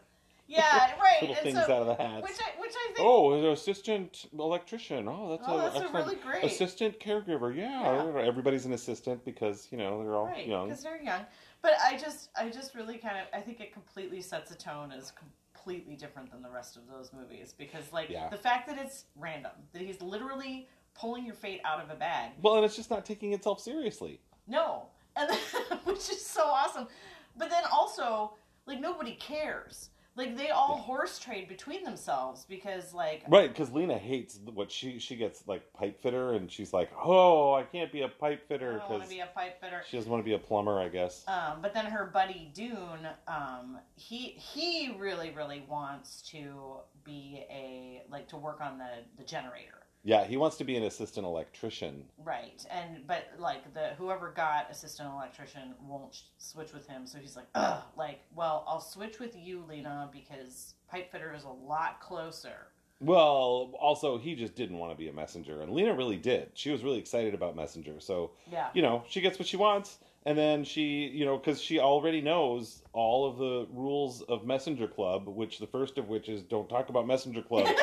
Yeah, 0.46 0.92
right. 1.00 1.16
little 1.20 1.34
and 1.36 1.44
things 1.44 1.56
so, 1.66 1.72
out 1.74 1.82
of 1.82 1.86
the 1.86 1.94
hats. 2.02 2.22
which 2.22 2.38
I 2.40 2.60
which 2.60 2.72
I 2.74 2.92
think 2.94 2.98
Oh, 3.00 3.32
an 3.32 3.44
assistant 3.46 4.26
electrician. 4.38 5.08
Oh, 5.08 5.30
that's 5.30 5.42
Oh, 5.46 5.58
a 5.58 5.62
that's 5.62 5.80
a 5.80 5.92
really 5.92 6.16
great- 6.16 6.44
assistant 6.44 6.98
caregiver. 7.00 7.54
Yeah. 7.54 8.20
everybody's 8.22 8.66
an 8.66 8.72
assistant 8.72 9.24
because 9.24 9.68
you 9.70 9.78
know 9.78 10.02
they're 10.02 10.14
all 10.16 10.26
right 10.26 10.46
young. 10.46 10.68
because 10.68 10.82
they're 10.82 11.02
young. 11.02 11.22
But 11.62 11.72
I 11.84 11.96
just 11.98 12.30
I 12.38 12.48
just 12.48 12.74
really 12.74 12.98
kind 12.98 13.16
of 13.18 13.26
I 13.34 13.40
think 13.40 13.60
it 13.60 13.72
completely 13.72 14.20
sets 14.22 14.50
a 14.50 14.56
tone 14.56 14.92
as 14.92 15.12
completely 15.12 15.94
different 15.94 16.30
than 16.30 16.42
the 16.42 16.50
rest 16.50 16.76
of 16.76 16.82
those 16.88 17.10
movies 17.12 17.54
because 17.56 17.92
like 17.92 18.08
Yeah. 18.08 18.28
the 18.28 18.36
fact 18.38 18.66
that 18.68 18.78
it's 18.78 19.04
random 19.16 19.52
that 19.72 19.82
he's 19.82 20.00
literally 20.00 20.68
pulling 20.94 21.24
your 21.26 21.34
fate 21.34 21.60
out 21.64 21.82
of 21.82 21.90
a 21.90 21.94
bag. 21.94 22.32
Well, 22.42 22.56
and 22.56 22.64
it's 22.64 22.76
just 22.76 22.90
not 22.90 23.04
taking 23.04 23.32
itself 23.32 23.60
seriously. 23.60 24.20
No, 24.46 24.86
and 25.16 25.30
which 25.84 26.10
is 26.10 26.24
so 26.24 26.44
awesome. 26.44 26.88
But 27.36 27.50
then 27.50 27.62
also 27.72 28.34
like 28.66 28.80
nobody 28.80 29.12
cares. 29.12 29.90
Like 30.16 30.36
they 30.36 30.50
all 30.50 30.76
horse 30.76 31.18
trade 31.20 31.48
between 31.48 31.84
themselves 31.84 32.44
because 32.46 32.92
like 32.92 33.22
Right, 33.28 33.48
because 33.48 33.70
Lina 33.72 33.96
hates 33.96 34.40
what 34.52 34.70
she 34.70 34.98
she 34.98 35.14
gets 35.16 35.46
like 35.46 35.72
pipe 35.72 36.02
fitter, 36.02 36.34
and 36.34 36.50
she's 36.50 36.72
like, 36.72 36.90
"Oh, 37.02 37.54
I 37.54 37.62
can't 37.62 37.92
be 37.92 38.02
a 38.02 38.08
pipe 38.08 38.42
I 38.44 38.48
fitter 38.48 38.72
don't 38.72 38.80
want 38.80 38.88
because 38.90 39.08
to 39.08 39.14
be 39.14 39.20
a 39.20 39.26
pipe 39.26 39.60
fitter. 39.60 39.82
she 39.88 39.96
doesn't 39.96 40.10
want 40.10 40.22
to 40.22 40.28
be 40.28 40.34
a 40.34 40.38
plumber." 40.38 40.80
I 40.80 40.88
guess. 40.88 41.24
Um, 41.28 41.62
but 41.62 41.72
then 41.72 41.86
her 41.86 42.06
buddy 42.06 42.50
Doon, 42.52 43.06
um, 43.28 43.78
he 43.94 44.30
he 44.36 44.94
really 44.98 45.30
really 45.30 45.64
wants 45.68 46.22
to 46.32 46.78
be 47.04 47.44
a 47.48 48.02
like 48.10 48.28
to 48.28 48.36
work 48.36 48.60
on 48.60 48.78
the 48.78 48.90
the 49.16 49.24
generator, 49.24 49.79
Yeah, 50.02 50.24
he 50.24 50.36
wants 50.36 50.56
to 50.56 50.64
be 50.64 50.76
an 50.76 50.84
assistant 50.84 51.26
electrician. 51.26 52.04
right? 52.24 52.64
And 52.70 53.06
but 53.06 53.26
like 53.38 53.72
the 53.74 53.90
whoever 53.98 54.30
got 54.30 54.70
assistant 54.70 55.10
electrician 55.12 55.74
won't 55.86 56.14
sh- 56.14 56.20
switch 56.38 56.72
with 56.72 56.86
him, 56.86 57.06
so 57.06 57.18
he's 57.18 57.36
like, 57.36 57.46
ugh, 57.54 57.82
like 57.96 58.20
well 58.34 58.64
I'll 58.66 58.80
switch 58.80 59.18
with 59.18 59.36
you, 59.36 59.64
Lina, 59.68 60.08
because 60.12 60.74
pipe 60.88 61.12
fitter 61.12 61.34
is 61.34 61.44
a 61.44 61.48
lot 61.48 62.00
closer. 62.00 62.68
Well, 63.02 63.72
also 63.80 64.18
he 64.18 64.34
just 64.34 64.54
didn't 64.54 64.78
want 64.78 64.92
to 64.92 64.96
be 64.96 65.08
a 65.08 65.12
messenger, 65.12 65.62
and 65.62 65.72
Lina 65.72 65.94
really 65.94 66.18
did. 66.18 66.50
She 66.54 66.70
was 66.70 66.82
really 66.82 66.98
excited 66.98 67.34
about 67.34 67.56
messenger, 67.56 67.98
so 67.98 68.32
Yeah, 68.50 68.68
you 68.74 68.82
know 68.82 69.04
she 69.08 69.20
gets 69.20 69.38
what 69.38 69.48
she 69.48 69.56
wants, 69.56 69.98
and 70.26 70.36
then 70.36 70.64
she, 70.64 71.08
you 71.12 71.24
know, 71.24 71.36
because 71.36 71.60
she 71.60 71.78
already 71.78 72.20
knows 72.20 72.82
all 72.92 73.28
of 73.28 73.38
the 73.38 73.66
rules 73.72 74.22
of 74.22 74.46
Messenger 74.46 74.86
Club, 74.88 75.26
which 75.28 75.58
the 75.58 75.66
first 75.66 75.98
of 75.98 76.08
which 76.08 76.28
is 76.28 76.42
don't 76.42 76.68
talk 76.68 76.88
about 76.88 77.06
Messenger 77.06 77.42
Club. 77.42 77.68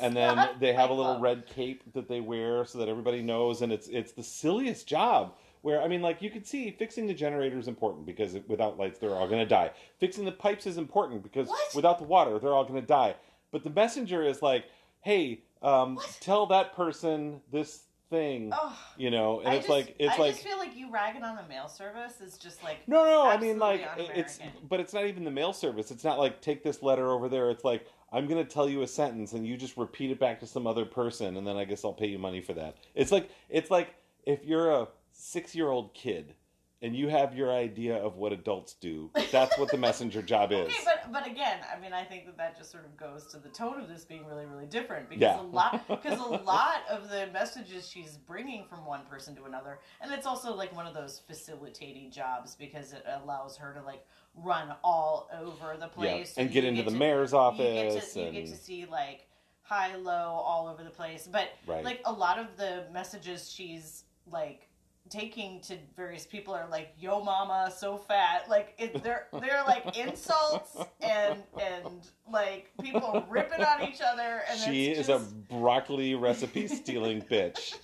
and 0.00 0.16
then 0.16 0.48
they 0.60 0.72
have 0.72 0.90
a 0.90 0.94
little 0.94 1.18
red 1.20 1.46
cape 1.46 1.82
that 1.94 2.08
they 2.08 2.20
wear 2.20 2.64
so 2.64 2.78
that 2.78 2.88
everybody 2.88 3.22
knows 3.22 3.62
and 3.62 3.72
it's 3.72 3.88
it's 3.88 4.12
the 4.12 4.22
silliest 4.22 4.86
job 4.86 5.34
where 5.62 5.82
i 5.82 5.88
mean 5.88 6.00
like 6.02 6.22
you 6.22 6.30
can 6.30 6.44
see 6.44 6.70
fixing 6.70 7.06
the 7.06 7.14
generator 7.14 7.58
is 7.58 7.68
important 7.68 8.06
because 8.06 8.36
without 8.46 8.78
lights 8.78 8.98
they're 8.98 9.14
all 9.14 9.26
going 9.28 9.40
to 9.40 9.46
die 9.48 9.70
fixing 9.98 10.24
the 10.24 10.32
pipes 10.32 10.66
is 10.66 10.76
important 10.78 11.22
because 11.22 11.48
What? 11.48 11.74
without 11.74 11.98
the 11.98 12.04
water 12.04 12.38
they're 12.38 12.54
all 12.54 12.64
going 12.64 12.80
to 12.80 12.86
die 12.86 13.14
but 13.50 13.62
the 13.64 13.70
messenger 13.70 14.22
is 14.22 14.42
like 14.42 14.64
hey 15.02 15.40
um, 15.62 15.98
tell 16.20 16.46
that 16.46 16.74
person 16.76 17.40
this 17.50 17.82
thing 18.10 18.50
Oh, 18.54 18.78
you 18.96 19.10
know 19.10 19.40
and 19.40 19.48
I 19.48 19.54
it's 19.54 19.66
just, 19.66 19.68
like 19.68 19.96
it's 19.98 20.14
I 20.14 20.18
like 20.18 20.32
just 20.34 20.46
feel 20.46 20.56
like 20.58 20.76
you 20.76 20.90
ragging 20.90 21.22
on 21.24 21.36
the 21.36 21.42
mail 21.48 21.68
service 21.68 22.20
is 22.20 22.38
just 22.38 22.62
like 22.62 22.86
no, 22.88 23.04
no. 23.04 23.26
I 23.28 23.36
mean, 23.38 23.58
like 23.58 23.80
it's, 23.98 24.38
un-American. 24.38 24.68
but 24.68 24.80
it's 24.80 24.94
not 24.94 25.06
even 25.06 25.24
the 25.24 25.30
mail 25.30 25.52
service. 25.52 25.90
It's 25.90 26.04
not 26.04 26.18
like 26.18 26.40
take 26.40 26.62
this 26.62 26.82
letter 26.82 27.10
over 27.10 27.28
there. 27.28 27.50
It's 27.50 27.64
like 27.64 27.86
I'm 28.12 28.26
gonna 28.26 28.44
tell 28.44 28.68
you 28.68 28.82
a 28.82 28.86
sentence 28.86 29.32
and 29.32 29.46
you 29.46 29.56
just 29.56 29.76
repeat 29.76 30.10
it 30.10 30.18
back 30.18 30.40
to 30.40 30.46
some 30.46 30.66
other 30.66 30.84
person, 30.84 31.36
and 31.36 31.46
then 31.46 31.56
I 31.56 31.64
guess 31.64 31.84
I'll 31.84 31.92
pay 31.92 32.08
you 32.08 32.18
money 32.18 32.40
for 32.40 32.54
that. 32.54 32.76
It's 32.94 33.12
like 33.12 33.30
it's 33.48 33.70
like 33.70 33.94
if 34.24 34.44
you're 34.44 34.70
a 34.70 34.88
six 35.12 35.54
year 35.54 35.68
old 35.68 35.94
kid 35.94 36.34
and 36.80 36.94
you 36.94 37.08
have 37.08 37.34
your 37.34 37.52
idea 37.52 37.96
of 37.96 38.16
what 38.16 38.32
adults 38.32 38.74
do. 38.74 39.10
That's 39.32 39.58
what 39.58 39.68
the 39.70 39.76
messenger 39.78 40.22
job 40.22 40.52
is. 40.52 40.60
Okay, 40.60 40.74
but 40.84 41.12
but 41.12 41.26
again, 41.26 41.58
I 41.74 41.78
mean, 41.80 41.92
I 41.92 42.04
think 42.04 42.26
that 42.26 42.36
that 42.36 42.56
just 42.56 42.70
sort 42.70 42.84
of 42.84 42.96
goes 42.96 43.26
to 43.32 43.38
the 43.38 43.48
tone 43.48 43.80
of 43.80 43.88
this 43.88 44.04
being 44.04 44.24
really 44.26 44.46
really 44.46 44.66
different 44.66 45.08
because 45.08 45.22
Yeah. 45.22 45.40
a 45.40 45.42
lot 45.42 45.86
because 45.88 46.20
a 46.20 46.22
lot 46.44 46.82
of 46.88 47.10
the 47.10 47.28
messages 47.32 47.88
she's 47.88 48.16
bringing 48.16 48.64
from 48.64 48.84
one 48.86 49.00
person 49.10 49.34
to 49.36 49.44
another, 49.44 49.80
and 50.00 50.12
it's 50.12 50.26
also 50.26 50.54
like 50.54 50.74
one 50.74 50.86
of 50.86 50.94
those 50.94 51.20
facilitating 51.26 52.10
jobs 52.10 52.54
because 52.54 52.92
it 52.92 53.04
allows 53.22 53.56
her 53.56 53.74
to 53.74 53.82
like 53.82 54.06
run 54.42 54.74
all 54.82 55.28
over 55.38 55.76
the 55.76 55.86
yeah, 55.86 55.88
place 55.88 56.34
and 56.36 56.50
get 56.50 56.64
you 56.64 56.70
into 56.70 56.82
the 56.82 56.90
to- 56.90 56.96
mayor's 56.96 57.32
You 57.32 57.38
office 57.38 57.94
get 57.94 58.12
to 58.12 58.20
you 58.20 58.32
get 58.32 58.46
to 58.46 58.56
see 58.56 58.86
like 58.86 59.26
high 59.62 59.96
low 59.96 60.12
all 60.12 60.68
over 60.68 60.82
the 60.82 60.90
place, 60.90 61.28
but 61.30 61.48
right. 61.66 61.84
like 61.84 62.00
a 62.04 62.12
lot 62.12 62.38
of 62.38 62.56
the 62.56 62.84
messages 62.92 63.50
she's 63.50 64.04
like 64.30 64.68
taking 65.10 65.60
to 65.62 65.76
various 65.96 66.26
people 66.26 66.52
are 66.54 66.68
like 66.70 66.92
yo 66.98 67.22
mama 67.22 67.72
so 67.74 67.96
fat 67.96 68.44
like 68.48 68.74
it, 68.78 69.02
they're 69.02 69.26
they're 69.40 69.64
like 69.66 69.96
insults 69.96 70.76
and 71.00 71.42
and 71.60 72.08
like 72.30 72.70
people 72.82 73.24
ripping 73.30 73.64
on 73.64 73.88
each 73.88 74.00
other 74.00 74.42
and 74.50 74.60
she 74.60 74.88
is 74.88 75.06
just, 75.06 75.32
a 75.32 75.34
broccoli 75.54 76.14
recipe 76.14 76.68
stealing 76.68 77.22
bitch. 77.30 77.76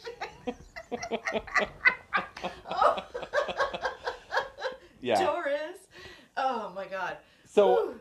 oh. 2.71 3.05
Yeah. 5.01 5.23
Doris 5.23 5.79
oh 6.37 6.73
my 6.75 6.87
god 6.87 7.17
So, 7.47 7.95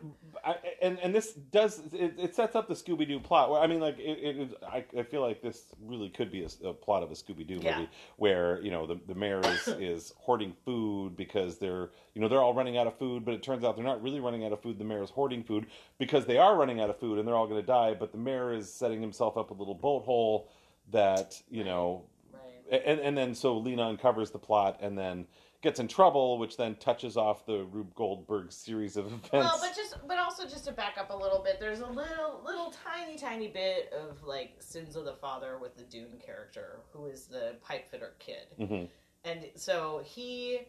I, 0.44 0.56
and 0.82 0.98
and 1.00 1.14
this 1.14 1.34
does 1.34 1.80
it, 1.92 2.14
it 2.18 2.34
sets 2.34 2.56
up 2.56 2.66
the 2.66 2.74
Scooby 2.74 3.06
Doo 3.06 3.20
plot. 3.20 3.50
Where 3.50 3.60
I 3.60 3.66
mean, 3.66 3.78
like 3.78 3.98
it, 3.98 4.18
it 4.18 4.36
is. 4.38 4.54
I, 4.66 4.84
I 4.98 5.02
feel 5.04 5.20
like 5.20 5.42
this 5.42 5.66
really 5.80 6.08
could 6.08 6.32
be 6.32 6.42
a, 6.44 6.68
a 6.68 6.72
plot 6.72 7.02
of 7.02 7.10
a 7.10 7.14
Scooby 7.14 7.46
Doo 7.46 7.56
movie 7.56 7.66
Yeah. 7.66 7.86
where 8.16 8.60
you 8.62 8.70
know 8.70 8.86
the 8.86 8.98
the 9.06 9.14
mayor 9.14 9.40
is 9.44 9.68
is 9.78 10.12
hoarding 10.18 10.54
food 10.64 11.16
because 11.16 11.58
they're 11.58 11.90
you 12.14 12.20
know 12.20 12.28
they're 12.28 12.42
all 12.42 12.54
running 12.54 12.76
out 12.78 12.86
of 12.86 12.98
food, 12.98 13.24
but 13.24 13.34
it 13.34 13.42
turns 13.42 13.62
out 13.64 13.76
they're 13.76 13.84
not 13.84 14.02
really 14.02 14.18
running 14.20 14.44
out 14.44 14.52
of 14.52 14.60
food. 14.62 14.78
The 14.78 14.84
mayor 14.84 15.02
is 15.02 15.10
hoarding 15.10 15.44
food 15.44 15.66
because 15.98 16.26
they 16.26 16.38
are 16.38 16.56
running 16.56 16.80
out 16.80 16.90
of 16.90 16.98
food 16.98 17.18
and 17.18 17.28
they're 17.28 17.36
all 17.36 17.46
going 17.46 17.60
to 17.60 17.66
die. 17.66 17.94
But 17.94 18.10
the 18.12 18.18
mayor 18.18 18.52
is 18.52 18.72
setting 18.72 19.00
himself 19.00 19.36
up 19.36 19.50
a 19.50 19.54
little 19.54 19.74
boat 19.74 20.04
hole 20.04 20.48
that 20.90 21.40
you 21.48 21.64
know 21.64 22.04
right 22.32 22.82
and 22.86 22.98
and 23.00 23.16
then 23.16 23.34
so 23.34 23.56
Lina 23.58 23.86
uncovers 23.88 24.30
the 24.32 24.38
plot 24.38 24.78
and 24.82 24.98
then 24.98 25.26
gets 25.64 25.80
in 25.80 25.88
trouble, 25.88 26.38
which 26.38 26.56
then 26.56 26.76
touches 26.76 27.16
off 27.16 27.44
the 27.46 27.64
Rube 27.64 27.92
Goldberg 27.94 28.52
series 28.52 28.96
of 28.96 29.06
events. 29.06 29.30
Well, 29.32 29.58
but 29.60 29.74
just 29.74 29.96
but 30.06 30.18
also 30.18 30.44
just 30.46 30.66
to 30.66 30.72
back 30.72 30.96
up 30.98 31.10
a 31.10 31.16
little 31.16 31.42
bit, 31.42 31.58
there's 31.58 31.80
a 31.80 31.86
little 31.86 32.40
little 32.44 32.72
tiny 32.84 33.16
tiny 33.16 33.48
bit 33.48 33.92
of 33.92 34.22
like 34.22 34.54
sins 34.60 34.94
of 34.94 35.04
the 35.04 35.14
father 35.14 35.58
with 35.58 35.76
the 35.76 35.82
Doon 35.84 36.18
character, 36.24 36.80
who 36.92 37.06
is 37.06 37.26
the 37.26 37.56
pipe 37.62 37.90
fitter 37.90 38.14
kid, 38.20 38.46
Mhm. 38.60 38.88
and 39.24 39.50
so 39.56 40.02
he 40.04 40.60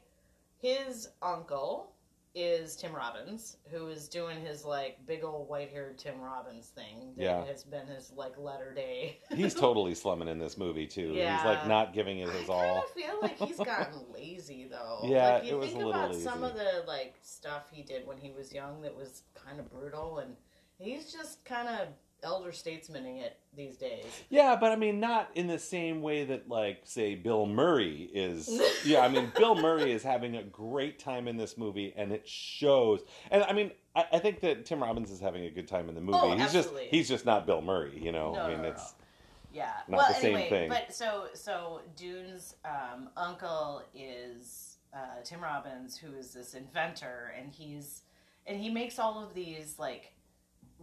his 0.57 1.09
uncle 1.21 1.91
is 2.35 2.75
Tim 2.75 2.93
Robbins, 2.93 3.57
who 3.71 3.87
is 3.87 4.09
doing 4.09 4.39
his 4.45 4.65
like 4.65 4.97
big 5.07 5.23
old 5.23 5.47
white 5.47 5.71
haired 5.71 5.97
Tim 5.97 6.19
Robbins 6.19 6.67
thing 6.67 7.13
that 7.15 7.23
Yeah. 7.23 7.45
has 7.45 7.63
been 7.63 7.87
his 7.87 8.11
like 8.15 8.37
letter 8.37 8.73
day. 8.73 9.19
He's 9.33 9.53
totally 9.53 9.95
slumming 9.95 10.27
in 10.27 10.37
this 10.37 10.57
movie 10.57 10.85
too. 10.85 11.13
Yeah. 11.13 11.37
He's 11.37 11.45
like 11.45 11.67
not 11.67 11.93
giving 11.93 12.19
it 12.19 12.27
I 12.29 12.33
his 12.33 12.47
kind 12.47 12.69
all. 12.69 12.83
of 12.83 12.89
feel 12.91 13.19
like 13.21 13.37
he's 13.37 13.57
gotten 13.65 14.01
lazy 14.13 14.67
though. 14.69 14.99
Yeah, 15.03 15.35
like, 15.35 15.45
you 15.45 15.51
it 15.55 15.59
was 15.59 15.69
think 15.69 15.81
a 15.81 15.85
little 15.87 15.93
about 16.01 16.15
some 16.15 16.41
lazy. 16.41 16.51
of 16.53 16.59
the 16.59 16.83
like 16.87 17.15
stuff 17.21 17.69
he 17.71 17.81
did 17.83 18.05
when 18.05 18.17
he 18.17 18.31
was 18.31 18.53
young 18.53 18.81
that 18.81 18.95
was 18.95 19.23
kind 19.33 19.59
of 19.59 19.69
brutal, 19.71 20.17
and 20.19 20.35
he's 20.77 21.13
just 21.13 21.43
kind 21.45 21.69
of 21.69 21.87
elder 22.25 22.51
statesmaning 22.51 23.21
it 23.21 23.37
these 23.55 23.77
days. 23.77 24.05
Yeah, 24.29 24.57
but 24.59 24.71
I 24.71 24.75
mean 24.75 24.99
not 24.99 25.29
in 25.35 25.47
the 25.47 25.59
same 25.59 26.01
way 26.01 26.25
that 26.25 26.49
like 26.49 26.79
say 26.83 27.15
Bill 27.15 27.45
Murray 27.45 28.09
is. 28.13 28.49
yeah, 28.83 28.99
I 29.01 29.07
mean 29.07 29.31
Bill 29.37 29.55
Murray 29.55 29.91
is 29.91 30.03
having 30.03 30.35
a 30.35 30.43
great 30.43 30.99
time 30.99 31.27
in 31.27 31.37
this 31.37 31.57
movie 31.57 31.93
and 31.95 32.11
it 32.11 32.27
shows. 32.27 33.01
And 33.31 33.43
I 33.43 33.53
mean 33.53 33.71
I, 33.95 34.05
I 34.13 34.19
think 34.19 34.41
that 34.41 34.65
Tim 34.65 34.81
Robbins 34.81 35.11
is 35.11 35.19
having 35.19 35.45
a 35.45 35.49
good 35.49 35.67
time 35.67 35.87
in 35.87 35.95
the 35.95 36.01
movie. 36.01 36.17
Oh, 36.21 36.31
he's 36.33 36.41
absolutely. 36.55 36.83
just 36.83 36.93
he's 36.93 37.07
just 37.07 37.25
not 37.25 37.45
Bill 37.45 37.61
Murray, 37.61 37.97
you 38.01 38.11
know. 38.11 38.33
No, 38.33 38.41
I 38.41 38.47
mean 38.49 38.57
no, 38.57 38.63
no, 38.63 38.69
it's 38.69 38.95
Yeah. 39.53 39.71
Not 39.87 39.97
well, 39.97 40.07
the 40.09 40.15
same 40.15 40.35
anyway, 40.35 40.49
thing. 40.49 40.69
but 40.69 40.93
so 40.93 41.27
so 41.33 41.81
Doon's 41.95 42.55
um, 42.65 43.09
uncle 43.15 43.83
is 43.93 44.77
uh, 44.93 45.21
Tim 45.23 45.41
Robbins, 45.41 45.97
who 45.97 46.13
is 46.13 46.33
this 46.33 46.53
inventor, 46.53 47.33
and 47.37 47.51
he's 47.51 48.01
and 48.47 48.59
he 48.59 48.69
makes 48.69 48.99
all 48.99 49.23
of 49.23 49.33
these 49.33 49.75
like 49.77 50.13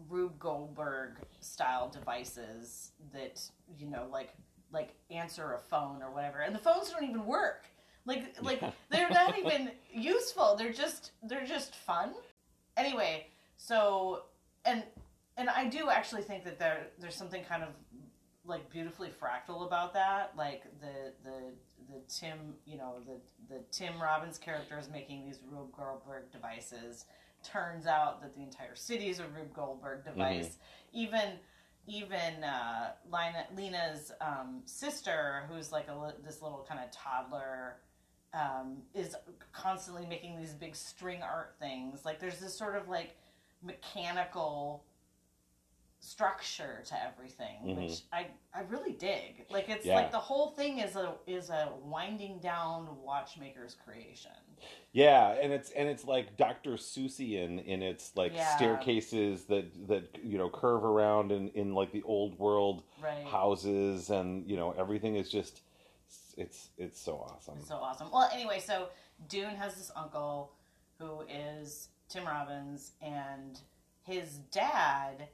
Rube 0.09 0.39
Goldberg 0.39 1.17
style 1.41 1.89
devices 1.89 2.93
that 3.13 3.41
you 3.77 3.87
know 3.87 4.07
like 4.11 4.35
like 4.73 4.95
answer 5.11 5.55
a 5.55 5.59
phone 5.59 6.03
or 6.03 6.11
whatever, 6.11 6.41
and 6.41 6.55
the 6.55 6.59
phones 6.59 6.91
don't 6.91 7.05
even 7.05 7.27
work. 7.27 7.67
Like 8.07 8.37
like 8.43 8.63
they're 8.91 9.11
not 9.11 9.39
even 9.39 9.71
useful. 9.93 10.57
They're 10.57 10.73
just 10.73 11.13
they're 11.23 11.47
just 11.47 11.75
fun. 11.75 12.13
Anyway, 12.77 13.27
so 13.57 14.25
and 14.65 14.83
and 15.37 15.49
I 15.49 15.67
do 15.67 15.91
actually 15.91 16.23
think 16.23 16.45
that 16.45 16.59
there 16.59 16.87
there's 16.99 17.17
something 17.17 17.45
kind 17.45 17.63
of 17.63 17.71
like 18.45 18.69
beautifully 18.71 19.09
fractal 19.09 19.67
about 19.67 19.95
that. 19.95 20.33
Like 20.37 20.65
the 20.81 21.13
the 21.25 21.53
the 21.89 22.01
Tim, 22.09 22.55
you 22.65 22.79
know, 22.79 22.97
the 23.07 23.21
the 23.55 23.63
Tim 23.71 24.01
Robbins 24.01 24.39
character 24.39 24.79
is 24.79 24.89
making 24.91 25.25
these 25.25 25.41
Rube 25.51 25.73
Goldberg 25.73 26.31
devices. 26.33 27.05
Turns 27.43 27.87
out 27.87 28.21
that 28.23 28.35
the 28.35 28.43
entire 28.43 28.75
city 28.75 29.09
is 29.09 29.19
a 29.19 29.27
Rube 29.29 29.53
Goldberg 29.55 30.05
device. 30.05 30.59
Even 30.93 31.39
even 31.89 32.45
uh, 32.45 32.93
Lina, 33.11 33.47
Lina's 33.57 34.13
um, 34.21 34.63
sister, 34.65 35.43
who's 35.51 35.73
like 35.73 35.89
a 35.89 36.15
this 36.25 36.41
little 36.41 36.65
kind 36.69 36.81
of 36.81 36.91
toddler, 36.93 37.79
um, 38.35 38.79
is 38.95 39.17
constantly 39.53 40.07
making 40.07 40.39
these 40.39 40.55
big 40.55 40.77
string 40.77 41.23
art 41.23 41.57
things. 41.59 42.05
Like 42.05 42.21
there's 42.21 42.39
this 42.39 42.57
sort 42.57 42.77
of 42.77 42.89
like 42.89 43.17
mechanical 43.63 44.85
structure 46.01 46.83
to 46.87 47.03
everything, 47.03 47.63
Mhm. 47.65 47.77
which 47.77 48.03
I 48.13 48.29
I 48.55 48.61
really 48.63 48.93
dig. 48.93 49.47
Like 49.51 49.69
it's 49.69 49.87
Yeah. 49.87 49.97
like 49.97 50.11
the 50.11 50.19
whole 50.21 50.51
thing 50.51 50.79
is 50.79 50.97
a 50.97 51.17
is 51.27 51.51
a 51.51 51.73
winding 51.83 52.39
down 52.41 53.01
watchmaker's 53.03 53.75
creation. 53.75 54.33
Yeah, 54.93 55.31
and 55.31 55.53
it's 55.53 55.71
and 55.71 55.89
it's 55.89 56.05
like 56.05 56.37
Dr. 56.37 56.73
Seussian 56.73 57.65
in 57.65 57.83
its 57.83 58.15
like 58.15 58.35
Yeah. 58.35 58.57
staircases 58.57 59.45
that 59.47 59.89
that 59.89 60.19
you 60.23 60.37
know 60.39 60.51
curve 60.51 60.85
around 60.85 61.33
in 61.33 61.49
in 61.51 61.75
like 61.75 61.93
the 61.93 62.03
old 62.03 62.39
world 62.39 62.83
Right. 63.01 63.25
houses 63.27 64.11
and 64.11 64.47
you 64.47 64.57
know 64.57 64.73
everything 64.73 65.17
is 65.17 65.31
just 65.31 65.63
it's 66.37 66.69
it's 66.77 67.01
so 67.01 67.17
awesome. 67.19 67.57
It's 67.59 67.69
so 67.69 67.77
awesome. 67.77 68.11
Well, 68.11 68.29
anyway, 68.33 68.59
so 68.61 68.89
Doon 69.29 69.55
has 69.57 69.75
this 69.77 69.91
uncle 69.97 70.53
who 70.99 71.23
is 71.23 71.89
Tim 72.09 72.27
Robbins, 72.27 72.93
and 73.01 73.59
his 74.03 74.39
dad 74.51 75.29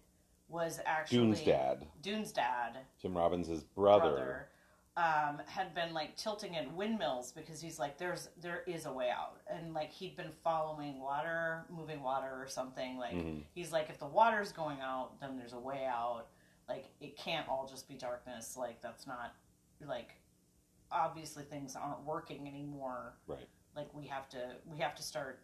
was 0.49 0.81
actually 0.87 1.19
Doon's 1.19 1.41
dad, 1.43 1.87
Doon's 2.01 2.33
dad, 2.33 2.79
Tim 3.03 3.17
Robbins' 3.17 3.49
brother. 3.65 4.11
brother, 4.15 4.49
um, 4.99 5.41
had 5.47 5.75
been 5.75 5.95
like 5.95 6.17
tilting 6.17 6.57
at 6.57 6.71
windmills 6.75 7.31
because 7.33 7.61
he's 7.61 7.79
like, 7.79 7.97
there's 7.99 8.29
there 8.43 8.65
is 8.67 8.85
a 8.87 8.93
way 8.93 9.11
out, 9.11 9.37
and 9.49 9.73
like 9.73 9.93
he'd 9.93 10.17
been 10.17 10.33
following 10.43 11.01
water, 11.01 11.65
moving 11.71 12.03
water 12.03 12.31
or 12.33 12.49
something. 12.49 12.99
Like 12.99 13.15
Mhm. 13.15 13.45
he's 13.55 13.71
like, 13.73 13.89
if 13.91 13.99
the 14.01 14.07
water's 14.09 14.51
going 14.53 14.81
out, 14.81 15.21
then 15.21 15.37
there's 15.39 15.53
a 15.53 15.59
way 15.59 15.87
out. 15.87 16.27
Like 16.69 16.91
it 17.01 17.17
can't 17.17 17.49
all 17.49 17.67
just 17.67 17.89
be 17.89 17.95
darkness. 17.95 18.57
Like 18.57 18.83
that's 18.83 19.07
not 19.07 19.35
like 19.87 20.17
obviously 20.91 21.45
things 21.45 21.77
aren't 21.77 22.03
working 22.05 22.49
anymore. 22.49 23.15
Right. 23.29 23.49
Like 23.77 23.95
we 23.95 24.05
have 24.09 24.29
to 24.31 24.57
we 24.67 24.79
have 24.79 24.95
to 24.97 25.03
start 25.03 25.43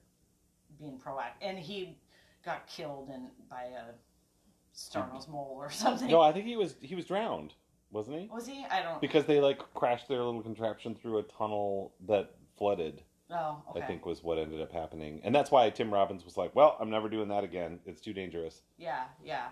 being 0.81 0.99
proactive. 0.99 1.35
And 1.43 1.59
he 1.59 1.97
got 2.45 2.67
killed 2.67 3.09
in 3.11 3.31
by 3.49 3.67
a 3.67 3.95
star 4.73 5.09
nose 5.13 5.29
mole 5.29 5.55
or 5.57 5.71
something. 5.85 6.09
No, 6.11 6.21
I 6.21 6.33
think 6.33 6.47
he 6.47 6.57
was 6.57 6.75
he 6.81 6.97
was 6.97 7.05
drowned, 7.07 7.55
wasn't 7.91 8.19
he? 8.21 8.29
Was 8.33 8.47
he? 8.47 8.67
I 8.71 8.83
don't. 8.83 9.01
Because 9.01 9.25
they 9.25 9.41
like 9.41 9.59
crashed 9.75 10.09
their 10.09 10.23
little 10.23 10.43
contraption 10.43 10.95
through 10.95 11.19
a 11.19 11.23
tunnel 11.25 11.93
that 12.07 12.35
flooded. 12.59 13.03
oh, 13.31 13.63
okay. 13.71 13.81
I 13.83 13.87
think 13.87 14.05
was 14.07 14.23
what 14.23 14.39
ended 14.39 14.61
up 14.61 14.73
happening, 14.73 15.21
and 15.25 15.35
that's 15.35 15.51
why 15.51 15.69
Tim 15.71 15.93
Robbins 15.93 16.25
was 16.25 16.37
like, 16.37 16.55
"Well, 16.55 16.77
I'm 16.81 16.91
never 16.91 17.09
doing 17.09 17.29
that 17.29 17.45
again. 17.45 17.81
It's 17.87 18.01
too 18.01 18.13
dangerous." 18.13 18.63
Yeah, 18.79 19.05
yeah. 19.25 19.49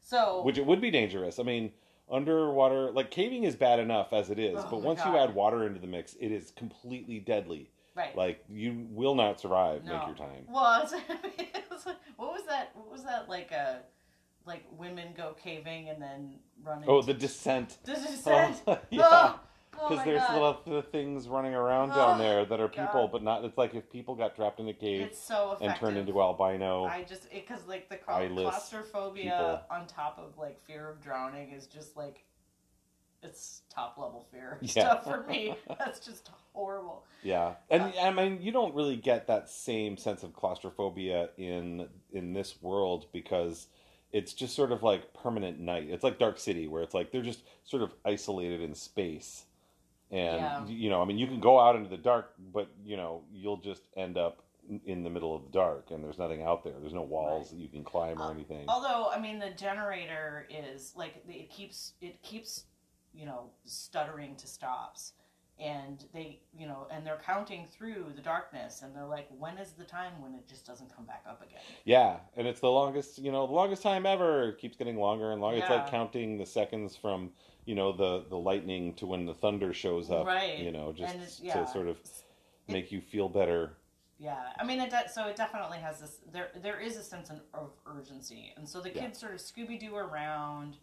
So 0.00 0.42
Which 0.44 0.58
it 0.58 0.64
would 0.66 0.80
be 0.80 0.90
dangerous. 0.90 1.38
I 1.38 1.42
mean, 1.42 1.72
underwater 2.10 2.90
like 2.92 3.10
caving 3.10 3.44
is 3.44 3.56
bad 3.56 3.78
enough 3.80 4.12
as 4.12 4.30
it 4.30 4.38
is, 4.38 4.58
Oh 4.58 4.68
but 4.70 4.82
once 4.82 5.00
you 5.04 5.16
add 5.16 5.34
water 5.34 5.66
into 5.66 5.80
the 5.80 5.86
mix, 5.86 6.14
it 6.20 6.30
is 6.30 6.52
completely 6.52 7.18
deadly. 7.18 7.70
right. 7.94 8.16
Like 8.16 8.44
you 8.48 8.86
will 8.90 9.14
not 9.14 9.40
survive. 9.40 9.84
No. 9.84 9.98
Make 9.98 10.06
your 10.06 10.16
time. 10.16 10.44
Well, 10.48 10.82
it's, 10.84 10.92
it's 11.72 11.86
like, 11.86 11.96
what 12.16 12.32
was 12.32 12.42
that? 12.48 12.70
What 12.74 12.90
was 12.90 13.04
that 13.04 13.28
like? 13.28 13.50
A 13.50 13.80
like 14.46 14.64
women 14.78 15.08
go 15.16 15.34
caving 15.42 15.88
and 15.88 16.00
then 16.00 16.34
running. 16.62 16.88
Oh, 16.88 17.02
the 17.02 17.14
descent. 17.14 17.78
the 17.84 17.94
descent. 17.94 18.62
Oh, 18.66 18.78
yeah. 18.90 19.02
Oh, 19.10 19.40
oh 19.78 19.88
Because 19.88 20.04
there's 20.04 20.20
God. 20.20 20.34
little 20.34 20.54
th- 20.54 20.84
things 20.92 21.28
running 21.28 21.54
around 21.54 21.88
down 21.90 22.18
Oh, 22.20 22.22
there 22.22 22.44
that 22.44 22.60
are 22.60 22.68
people, 22.68 23.02
God. 23.04 23.12
but 23.12 23.22
not. 23.22 23.44
It's 23.44 23.58
like 23.58 23.74
if 23.74 23.90
people 23.90 24.14
got 24.14 24.36
trapped 24.36 24.60
in 24.60 24.68
a 24.68 24.72
cave 24.72 25.10
so 25.12 25.56
and 25.60 25.74
turned 25.76 25.96
into 25.96 26.20
albino. 26.20 26.84
I 26.84 27.02
just 27.04 27.30
because 27.30 27.66
like 27.66 27.88
the 27.88 27.96
cla- 27.96 28.28
claustrophobia 28.28 29.22
people. 29.24 29.60
on 29.70 29.86
top 29.86 30.18
of 30.18 30.38
like 30.38 30.62
fear 30.64 30.88
of 30.88 31.00
drowning 31.02 31.50
is 31.50 31.66
just 31.66 31.96
like 31.96 32.24
it's 33.22 33.62
top 33.74 33.98
level 33.98 34.26
fear 34.30 34.58
Yeah. 34.62 34.68
stuff 34.70 35.04
for 35.04 35.24
me. 35.28 35.56
That's 35.78 35.98
just 36.00 36.30
horrible. 36.52 37.04
Yeah, 37.22 37.54
and 37.70 37.82
Uh, 37.82 37.92
I 38.02 38.12
mean, 38.12 38.40
you 38.40 38.52
don't 38.52 38.74
really 38.74 38.96
get 38.96 39.26
that 39.26 39.48
same 39.48 39.96
sense 39.96 40.22
of 40.22 40.32
claustrophobia 40.32 41.30
in 41.36 41.88
in 42.12 42.32
this 42.34 42.62
world 42.62 43.06
because 43.12 43.66
it's 44.12 44.32
just 44.32 44.54
sort 44.54 44.72
of 44.72 44.82
like 44.82 45.12
permanent 45.14 45.58
night. 45.60 45.88
It's 45.90 46.04
like 46.04 46.18
Dark 46.18 46.38
City, 46.38 46.68
where 46.68 46.82
it's 46.82 46.94
like 46.94 47.10
they're 47.12 47.22
just 47.22 47.42
sort 47.64 47.82
of 47.82 47.92
isolated 48.04 48.60
in 48.60 48.74
space, 48.74 49.44
and 50.10 50.36
Yeah. 50.40 50.66
you 50.66 50.90
know, 50.90 51.02
I 51.02 51.04
mean, 51.04 51.18
you 51.18 51.26
can 51.26 51.40
go 51.40 51.58
out 51.60 51.76
into 51.76 51.88
the 51.90 51.96
dark, 51.96 52.34
but 52.52 52.68
you 52.84 52.96
know, 52.96 53.22
you'll 53.32 53.56
just 53.58 53.82
end 53.96 54.16
up 54.16 54.42
in- 54.86 55.04
the 55.04 55.10
middle 55.10 55.34
of 55.34 55.44
the 55.44 55.50
dark, 55.50 55.90
and 55.92 56.02
there's 56.02 56.18
nothing 56.18 56.42
out 56.42 56.64
there. 56.64 56.72
There's 56.80 56.92
no 56.94 57.02
walls 57.02 57.52
Right. 57.52 57.58
that 57.58 57.62
you 57.62 57.68
can 57.68 57.84
climb 57.84 58.20
or 58.20 58.30
anything. 58.32 58.64
Although 58.68 59.10
I 59.10 59.18
mean 59.20 59.38
the 59.38 59.50
generator 59.50 60.46
is 60.50 60.94
like 60.96 61.22
it 61.28 61.50
keeps 61.50 61.94
it 62.00 62.20
keeps 62.22 62.64
you 63.14 63.26
know 63.26 63.50
stuttering 63.64 64.34
to 64.36 64.46
stops. 64.46 65.12
And 65.58 66.04
they, 66.12 66.40
you 66.56 66.66
know, 66.66 66.86
and 66.90 67.06
they're 67.06 67.20
counting 67.24 67.66
through 67.66 68.12
the 68.14 68.20
darkness, 68.20 68.82
and 68.82 68.94
they're 68.94 69.06
like, 69.06 69.26
"When 69.38 69.56
is 69.56 69.72
the 69.72 69.84
time 69.84 70.20
when 70.20 70.34
it 70.34 70.46
just 70.46 70.66
doesn't 70.66 70.94
come 70.94 71.06
back 71.06 71.24
up 71.26 71.42
again?" 71.42 71.62
Yeah, 71.84 72.18
and 72.36 72.46
it's 72.46 72.60
the 72.60 72.70
longest, 72.70 73.18
you 73.18 73.32
know, 73.32 73.46
the 73.46 73.54
longest 73.54 73.82
time 73.82 74.04
ever. 74.04 74.50
It 74.50 74.58
keeps 74.58 74.76
getting 74.76 74.98
longer 74.98 75.32
and 75.32 75.40
longer. 75.40 75.58
It's 75.60 75.70
like 75.70 75.90
counting 75.90 76.36
the 76.36 76.44
seconds 76.44 76.94
from, 76.94 77.32
you 77.64 77.74
know, 77.74 77.90
the 77.90 78.26
the 78.28 78.36
lightning 78.36 78.92
to 78.94 79.06
when 79.06 79.24
the 79.24 79.32
thunder 79.32 79.72
shows 79.72 80.10
up. 80.10 80.26
Right. 80.26 80.58
You 80.58 80.72
know, 80.72 80.92
just 80.92 81.42
yeah. 81.42 81.54
to 81.54 81.66
sort 81.66 81.88
of 81.88 81.98
make 82.68 82.92
you 82.92 83.00
feel 83.00 83.30
better. 83.30 83.78
Yeah, 84.18 84.36
I 84.58 84.64
mean, 84.64 84.80
it 84.80 84.90
de- 84.90 85.08
so 85.08 85.26
it 85.28 85.36
definitely 85.36 85.78
has 85.78 86.00
this. 86.00 86.16
There, 86.32 86.48
there 86.62 86.80
is 86.80 86.96
a 86.96 87.02
sense 87.02 87.30
of 87.52 87.70
urgency, 87.86 88.52
and 88.56 88.66
so 88.66 88.80
the 88.80 88.90
Yeah. 88.90 89.02
kids 89.02 89.20
sort 89.20 89.34
of 89.34 89.40
Scooby 89.40 89.78
Doo 89.78 89.94
around, 89.94 90.78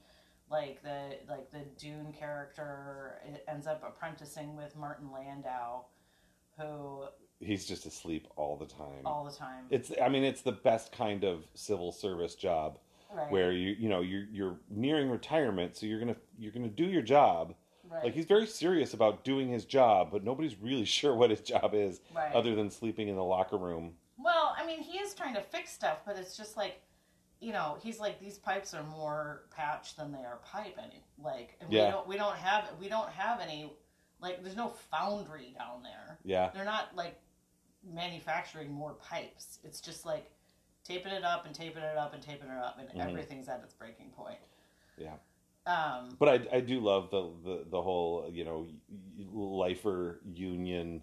like 0.50 0.82
the 0.84 1.18
like 1.30 1.52
the 1.52 1.66
Doon 1.78 2.14
character 2.14 3.20
ends 3.48 3.68
up 3.68 3.84
apprenticing 3.88 4.56
with 4.56 4.76
Martin 4.76 5.12
Landau, 5.12 5.86
who 6.58 7.06
He's 7.40 7.66
just 7.66 7.86
asleep 7.86 8.28
all 8.36 8.56
the 8.56 8.66
time. 8.66 9.06
all 9.06 9.26
the 9.26 9.36
time, 9.36 9.66
It's, 9.70 9.92
I 10.02 10.08
mean, 10.08 10.24
it's 10.24 10.42
the 10.42 10.52
best 10.54 10.92
kind 10.92 11.24
of 11.26 11.44
civil 11.56 11.92
service 11.92 12.36
job 12.36 12.80
right, 13.14 13.30
where 13.32 13.52
you, 13.52 13.76
you 13.78 13.90
know, 13.90 14.02
you're 14.02 14.26
you're 14.32 14.58
nearing 14.70 15.10
retirement, 15.10 15.76
so 15.76 15.86
you're 15.86 16.00
gonna 16.00 16.16
you're 16.38 16.52
gonna 16.52 16.70
do 16.70 16.86
your 16.86 17.02
job. 17.02 17.54
right, 17.90 18.06
Like 18.06 18.14
he's 18.14 18.26
very 18.26 18.48
serious 18.48 18.94
about 18.94 19.24
doing 19.24 19.50
his 19.50 19.66
job, 19.66 20.10
but 20.12 20.24
nobody's 20.24 20.56
really 20.62 20.86
sure 21.00 21.16
what 21.16 21.30
his 21.32 21.42
job 21.42 21.72
is, 21.74 22.00
right. 22.16 22.34
other 22.34 22.56
than 22.56 22.70
sleeping 22.70 23.08
in 23.10 23.16
the 23.16 23.24
locker 23.24 23.58
room. 23.58 23.94
Well, 24.18 24.56
I 24.58 24.66
mean, 24.66 24.80
he 24.82 25.00
is 25.00 25.14
trying 25.14 25.34
to 25.34 25.42
fix 25.42 25.72
stuff, 25.72 26.00
but 26.06 26.18
it's 26.18 26.38
just 26.38 26.56
like, 26.56 26.82
you 27.44 27.52
know, 27.52 27.78
he's 27.84 28.00
like 28.00 28.20
these 28.20 28.38
pipes 28.38 28.74
are 28.74 28.84
more 28.84 29.44
patch 29.56 29.96
than 29.96 30.12
they 30.12 30.20
are 30.20 30.40
pipe, 30.46 30.78
and 30.82 30.92
like 31.22 31.58
and 31.60 31.72
Yeah. 31.72 31.86
we 31.86 31.92
don't 31.92 32.08
we 32.08 32.18
don't 32.18 32.36
have 32.38 32.70
we 32.80 32.88
don't 32.90 33.10
have 33.10 33.42
any 33.42 33.72
like 34.22 34.42
there's 34.44 34.56
no 34.56 34.70
foundry 34.70 35.54
down 35.58 35.84
there. 35.84 36.18
Yeah. 36.24 36.50
They're 36.54 36.64
not 36.66 36.96
like 36.96 37.20
manufacturing 37.84 38.72
more 38.72 38.94
pipes. 38.94 39.60
It's 39.64 39.82
just 39.82 40.06
like 40.06 40.32
taping 40.86 41.12
it 41.12 41.24
up 41.24 41.46
and 41.46 41.54
taping 41.54 41.84
it 41.84 41.98
up 41.98 42.14
and 42.14 42.24
taping 42.24 42.50
it 42.50 42.58
up, 42.58 42.78
and 42.80 42.88
Mhm. 42.90 43.06
everything's 43.10 43.50
at 43.50 43.62
its 43.62 43.74
breaking 43.74 44.12
point. 44.12 44.40
Yeah. 44.98 45.16
Um, 45.66 46.16
But 46.20 46.30
I, 46.30 46.58
I 46.58 46.60
do 46.60 46.80
love 46.82 47.10
the, 47.10 47.32
the, 47.44 47.64
the 47.70 47.82
whole, 47.82 48.30
you 48.30 48.44
know, 48.44 48.68
lifer 49.32 50.20
union 50.26 51.02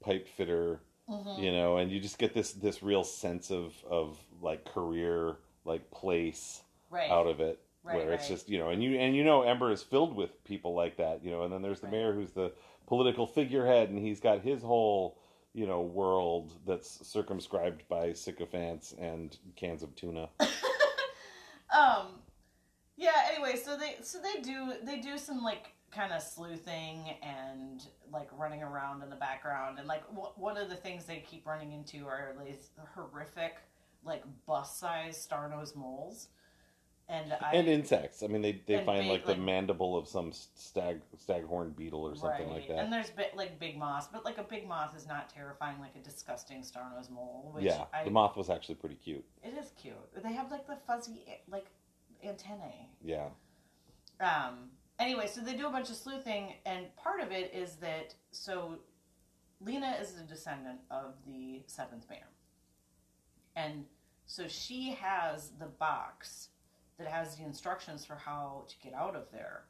pipe 0.00 0.26
fitter, 0.28 0.80
mhm. 1.08 1.38
you 1.38 1.52
know, 1.52 1.76
and 1.76 1.90
you 1.90 2.00
just 2.00 2.18
get 2.18 2.34
this, 2.34 2.52
this 2.52 2.82
real 2.82 3.04
sense 3.04 3.50
of, 3.52 3.74
of 3.88 4.18
like 4.40 4.64
career, 4.64 5.36
like 5.66 5.90
place 5.90 6.62
right. 6.90 7.10
out 7.10 7.26
of 7.26 7.40
it. 7.40 7.60
Right, 7.82 7.96
where 7.98 8.12
it's 8.14 8.26
just, 8.26 8.48
you 8.48 8.58
know, 8.58 8.70
and 8.70 8.82
you, 8.82 8.98
and 8.98 9.14
you 9.14 9.22
know, 9.22 9.42
Ember 9.42 9.70
is 9.70 9.80
filled 9.80 10.16
with 10.16 10.42
people 10.42 10.74
like 10.74 10.96
that, 10.96 11.22
you 11.24 11.30
know, 11.30 11.44
and 11.44 11.52
then 11.52 11.62
there's 11.62 11.78
the 11.78 11.86
Right. 11.86 11.92
mayor 11.92 12.12
who's 12.12 12.32
the 12.32 12.52
political 12.88 13.28
figurehead 13.28 13.90
and 13.90 13.98
he's 13.98 14.18
got 14.18 14.40
his 14.40 14.60
whole, 14.60 15.20
you 15.54 15.68
know, 15.68 15.82
world 15.82 16.52
that's 16.66 17.06
circumscribed 17.06 17.86
by 17.88 18.12
sycophants 18.12 18.92
and 18.98 19.38
cans 19.54 19.84
of 19.84 19.94
tuna. 19.94 20.28
um 21.76 22.06
yeah 22.96 23.22
anyway 23.32 23.56
so 23.56 23.76
they 23.76 23.96
so 24.02 24.18
they 24.20 24.40
do 24.40 24.72
they 24.84 25.00
do 25.00 25.18
some 25.18 25.42
like 25.42 25.72
kind 25.92 26.12
of 26.12 26.22
sleuthing 26.22 27.14
and 27.22 27.86
like 28.12 28.28
running 28.36 28.62
around 28.62 29.02
in 29.02 29.10
the 29.10 29.16
background 29.16 29.78
and 29.78 29.86
like 29.88 30.06
w- 30.08 30.32
one 30.36 30.56
of 30.56 30.68
the 30.68 30.76
things 30.76 31.04
they 31.04 31.24
keep 31.28 31.46
running 31.46 31.72
into 31.72 32.06
are 32.06 32.34
these 32.44 32.70
horrific 32.94 33.56
like 34.06 34.22
bus 34.46 34.78
sized 34.78 35.20
star 35.20 35.48
nose 35.48 35.74
moles. 35.74 36.28
And 37.08 37.32
I 37.40 37.52
and 37.52 37.68
insects. 37.68 38.24
I 38.24 38.26
mean, 38.26 38.42
they, 38.42 38.60
they 38.66 38.84
find 38.84 39.02
big, 39.02 39.10
like, 39.10 39.26
like- 39.26 39.36
the 39.36 39.42
mandible 39.42 39.96
of 39.96 40.08
some 40.08 40.32
stag 40.32 41.00
staghorn 41.18 41.70
beetle 41.70 42.00
or 42.00 42.16
something 42.16 42.48
like 42.50 42.66
that. 42.66 42.78
and 42.78 42.92
there's 42.92 43.10
bit 43.10 43.36
like 43.36 43.60
big 43.60 43.78
moth 43.78 44.08
but 44.12 44.24
like 44.24 44.38
a 44.38 44.42
big 44.42 44.66
moth 44.66 44.96
is 44.96 45.06
not 45.06 45.30
terrifying 45.30 45.78
like 45.78 45.94
a 45.94 46.00
disgusting 46.00 46.64
star 46.64 46.82
nose 46.96 47.08
mole 47.08 47.52
which 47.54 47.64
yeah, 47.64 47.84
I, 47.94 48.02
the 48.02 48.10
moth 48.10 48.36
was 48.36 48.50
actually 48.50 48.74
pretty 48.74 48.96
cute. 48.96 49.24
it 49.44 49.54
is 49.56 49.70
cute. 49.80 49.94
They 50.20 50.32
have 50.32 50.50
like 50.50 50.66
the 50.66 50.78
fuzzy 50.84 51.24
like 51.48 51.66
antennae. 52.24 52.88
Yeah, 53.04 53.28
um 54.20 54.70
anyway 54.98 55.28
so 55.28 55.40
they 55.42 55.54
do 55.54 55.68
a 55.68 55.70
bunch 55.70 55.90
of 55.90 55.96
sleuthing 55.96 56.54
and 56.64 56.86
part 56.96 57.20
of 57.20 57.30
it 57.30 57.52
is 57.54 57.76
that 57.76 58.14
so 58.32 58.78
lina 59.60 59.96
is 60.00 60.18
a 60.18 60.22
descendant 60.24 60.80
of 60.90 61.14
the 61.24 61.62
seventh 61.66 62.06
mayor 62.10 62.26
and 63.54 63.84
so 64.26 64.46
she 64.48 64.90
has 65.00 65.50
the 65.58 65.66
box 65.66 66.48
that 66.98 67.06
has 67.08 67.36
the 67.36 67.44
instructions 67.44 68.04
for 68.04 68.16
how 68.16 68.64
to 68.68 68.74
get 68.82 68.92
out 68.94 69.14
of 69.16 69.24
there 69.32 69.64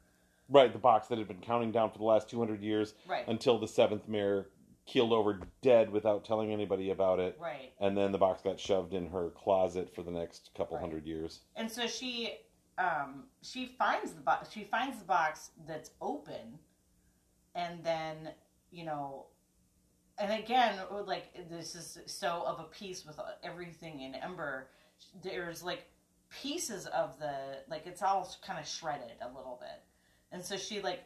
right. 0.49 0.71
The 0.73 0.79
box 0.79 1.07
that 1.09 1.17
had 1.17 1.27
been 1.27 1.41
counting 1.41 1.71
down 1.71 1.91
for 1.91 1.97
the 1.97 2.03
last 2.05 2.29
two 2.29 2.39
hundred 2.39 2.61
years 2.61 2.93
right 3.07 3.27
until 3.27 3.59
the 3.59 3.67
seventh 3.67 4.07
mayor 4.07 4.47
keeled 4.85 5.11
over 5.11 5.41
dead 5.61 5.91
without 5.91 6.23
telling 6.23 6.53
anybody 6.53 6.91
about 6.91 7.19
it. 7.19 7.37
right. 7.41 7.73
And 7.81 7.97
then 7.97 8.13
the 8.13 8.17
box 8.17 8.41
got 8.41 8.57
shoved 8.57 8.93
in 8.93 9.09
her 9.09 9.31
closet 9.31 9.93
for 9.93 10.01
the 10.01 10.11
next 10.11 10.49
couple 10.55 10.77
Right. 10.77 10.81
hundred 10.81 11.05
years. 11.05 11.41
And 11.57 11.69
so 11.69 11.87
she 11.87 12.37
um 12.77 13.25
she 13.41 13.65
finds 13.77 14.13
the 14.13 14.21
box 14.21 14.49
she 14.51 14.63
finds 14.63 14.97
the 14.99 15.05
box 15.05 15.51
that's 15.67 15.91
open 16.01 16.57
and 17.55 17.83
then, 17.83 18.29
you 18.71 18.85
know, 18.85 19.25
and 20.19 20.31
again, 20.43 20.79
like 21.05 21.49
this 21.49 21.75
is 21.75 21.99
so 22.07 22.43
of 22.45 22.59
a 22.59 22.63
piece 22.63 23.05
with 23.05 23.19
everything 23.43 24.01
in 24.01 24.15
Ember. 24.15 24.67
There's 25.23 25.61
like 25.63 25.85
pieces 26.29 26.87
of 26.87 27.17
the 27.19 27.59
like 27.69 27.85
it's 27.85 28.01
all 28.01 28.33
kind 28.45 28.59
of 28.59 28.67
shredded 28.67 29.17
a 29.21 29.27
little 29.27 29.57
bit. 29.61 29.83
And 30.31 30.43
so 30.43 30.57
she 30.57 30.81
like 30.81 31.03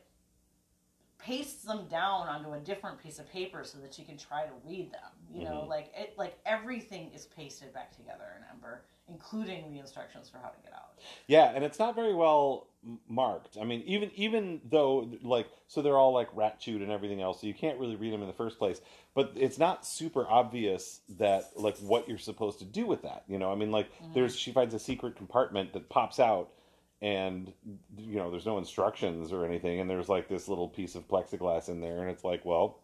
pastes 1.19 1.63
them 1.63 1.85
down 1.87 2.27
onto 2.27 2.53
a 2.53 2.59
different 2.59 3.01
piece 3.01 3.19
of 3.19 3.29
paper 3.31 3.63
so 3.63 3.77
that 3.79 3.93
she 3.93 4.03
can 4.03 4.17
try 4.17 4.43
to 4.45 4.51
read 4.65 4.91
them. 4.91 5.11
You 5.31 5.43
know, 5.45 5.61
Mhm. 5.63 5.67
like 5.67 5.91
it 5.95 6.17
like 6.17 6.39
everything 6.45 7.11
is 7.13 7.25
pasted 7.27 7.73
back 7.73 7.95
together 7.95 8.25
in 8.37 8.43
Ember, 8.49 8.85
including 9.11 9.71
the 9.73 9.79
instructions 9.79 10.29
for 10.29 10.37
how 10.37 10.49
to 10.49 10.61
get 10.63 10.73
out. 10.73 10.89
Yeah, 11.27 11.51
and 11.53 11.63
it's 11.63 11.79
not 11.79 11.95
very 11.95 12.13
well 12.13 12.67
marked. 13.07 13.57
I 13.59 13.63
mean, 13.63 13.83
even 13.85 14.11
even 14.15 14.61
though 14.69 15.09
like 15.21 15.47
so 15.67 15.81
they're 15.81 15.97
all 15.97 16.13
like 16.13 16.29
rat 16.33 16.59
chewed 16.59 16.81
and 16.81 16.91
everything 16.91 17.21
else, 17.21 17.41
so 17.41 17.47
you 17.47 17.53
can't 17.53 17.79
really 17.79 17.95
read 17.95 18.13
them 18.13 18.21
in 18.21 18.27
the 18.27 18.33
first 18.33 18.57
place. 18.57 18.81
But 19.13 19.33
it's 19.35 19.57
not 19.57 19.85
super 19.85 20.25
obvious 20.27 21.01
that 21.17 21.51
like 21.55 21.77
what 21.79 22.07
you're 22.07 22.17
supposed 22.17 22.59
to 22.59 22.65
do 22.65 22.85
with 22.85 23.01
that. 23.03 23.23
You 23.27 23.37
know, 23.39 23.51
I 23.51 23.55
mean, 23.55 23.71
like 23.71 23.91
Mhm. 24.01 24.13
there's 24.13 24.35
she 24.35 24.51
finds 24.51 24.73
a 24.73 24.79
secret 24.79 25.15
compartment 25.15 25.73
that 25.73 25.89
pops 25.89 26.19
out, 26.19 26.49
and 27.01 27.51
you 27.97 28.15
know 28.17 28.31
there's 28.31 28.45
no 28.45 28.57
instructions 28.57 29.31
or 29.31 29.45
anything, 29.45 29.79
and 29.79 29.89
there's 29.89 30.09
like 30.09 30.27
this 30.27 30.47
little 30.47 30.67
piece 30.69 30.95
of 30.95 31.07
plexiglass 31.07 31.69
in 31.69 31.81
there, 31.81 32.01
and 32.01 32.09
it's 32.09 32.23
like, 32.23 32.45
well, 32.45 32.77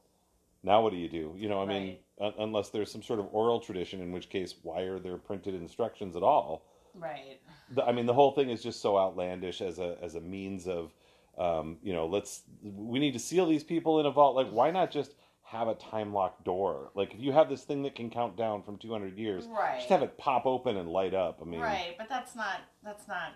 now 0.64 0.82
what 0.82 0.92
do 0.92 0.98
you 0.98 1.10
do? 1.10 1.34
You 1.38 1.50
know, 1.50 1.62
I 1.62 1.66
mean, 1.66 1.98
un- 2.20 2.34
unless 2.40 2.70
there's 2.70 2.92
some 2.92 3.04
sort 3.04 3.20
of 3.20 3.28
oral 3.32 3.60
tradition, 3.60 4.02
in 4.02 4.12
which 4.12 4.30
case, 4.30 4.56
why 4.64 4.82
are 4.82 5.00
there 5.00 5.18
printed 5.18 5.54
instructions 5.56 6.16
at 6.16 6.24
all? 6.24 6.66
Right. 6.96 7.40
the, 7.76 7.84
I 7.86 7.92
mean, 7.92 8.06
the 8.08 8.14
whole 8.14 8.32
thing 8.32 8.50
is 8.50 8.64
just 8.64 8.82
so 8.82 8.98
outlandish 8.98 9.62
as 9.62 9.78
a 9.80 9.98
as 10.02 10.16
a 10.16 10.22
means 10.22 10.68
of, 10.68 10.94
um, 11.38 11.78
you 11.84 11.94
know, 11.94 12.08
let's 12.08 12.42
we 12.64 12.98
need 13.00 13.14
to 13.14 13.20
seal 13.20 13.46
these 13.46 13.64
people 13.64 14.00
in 14.00 14.06
a 14.08 14.12
vault. 14.12 14.36
Like, 14.36 14.50
why 14.50 14.72
not 14.72 14.90
just 14.90 15.14
have 15.44 15.68
a 15.68 15.76
time 15.76 16.12
lock 16.14 16.44
door? 16.44 16.90
Like, 16.96 17.14
if 17.14 17.20
you 17.22 17.32
have 17.34 17.50
this 17.50 17.64
thing 17.64 17.84
that 17.84 17.94
can 17.96 18.10
count 18.10 18.36
down 18.36 18.64
from 18.64 18.78
200 18.78 19.18
years, 19.18 19.46
Right. 19.46 19.78
just 19.78 19.90
have 19.90 20.02
it 20.02 20.18
pop 20.18 20.46
open 20.48 20.76
and 20.78 20.90
light 20.90 21.14
up. 21.14 21.40
I 21.42 21.46
mean, 21.46 21.60
right, 21.62 21.96
but 22.00 22.10
that's 22.10 22.36
not 22.36 22.62
that's 22.84 23.08
not 23.08 23.34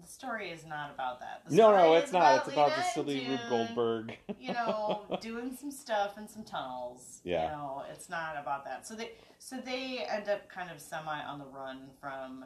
the 0.00 0.08
story 0.08 0.50
is 0.50 0.64
not 0.66 0.92
about 0.94 1.20
that. 1.20 1.42
The 1.46 1.56
no, 1.56 1.72
no, 1.72 1.94
it's 1.94 2.12
not. 2.12 2.38
It's 2.38 2.48
about 2.52 2.70
Lina 2.70 2.76
the 2.76 2.82
silly 2.94 3.26
Rube 3.28 3.40
Goldberg. 3.48 4.16
you 4.40 4.52
know, 4.52 5.18
doing 5.20 5.56
some 5.56 5.70
stuff 5.70 6.18
in 6.18 6.28
some 6.28 6.44
tunnels. 6.44 7.20
Yeah. 7.24 7.44
You 7.44 7.48
know, 7.50 7.82
it's 7.92 8.08
not 8.08 8.36
about 8.40 8.64
that. 8.64 8.86
So 8.86 8.94
they 8.94 9.12
so 9.38 9.56
they 9.64 10.06
end 10.08 10.28
up 10.28 10.48
kind 10.48 10.70
of 10.70 10.80
semi 10.80 11.22
on 11.22 11.38
the 11.38 11.46
run 11.46 11.88
from 12.00 12.44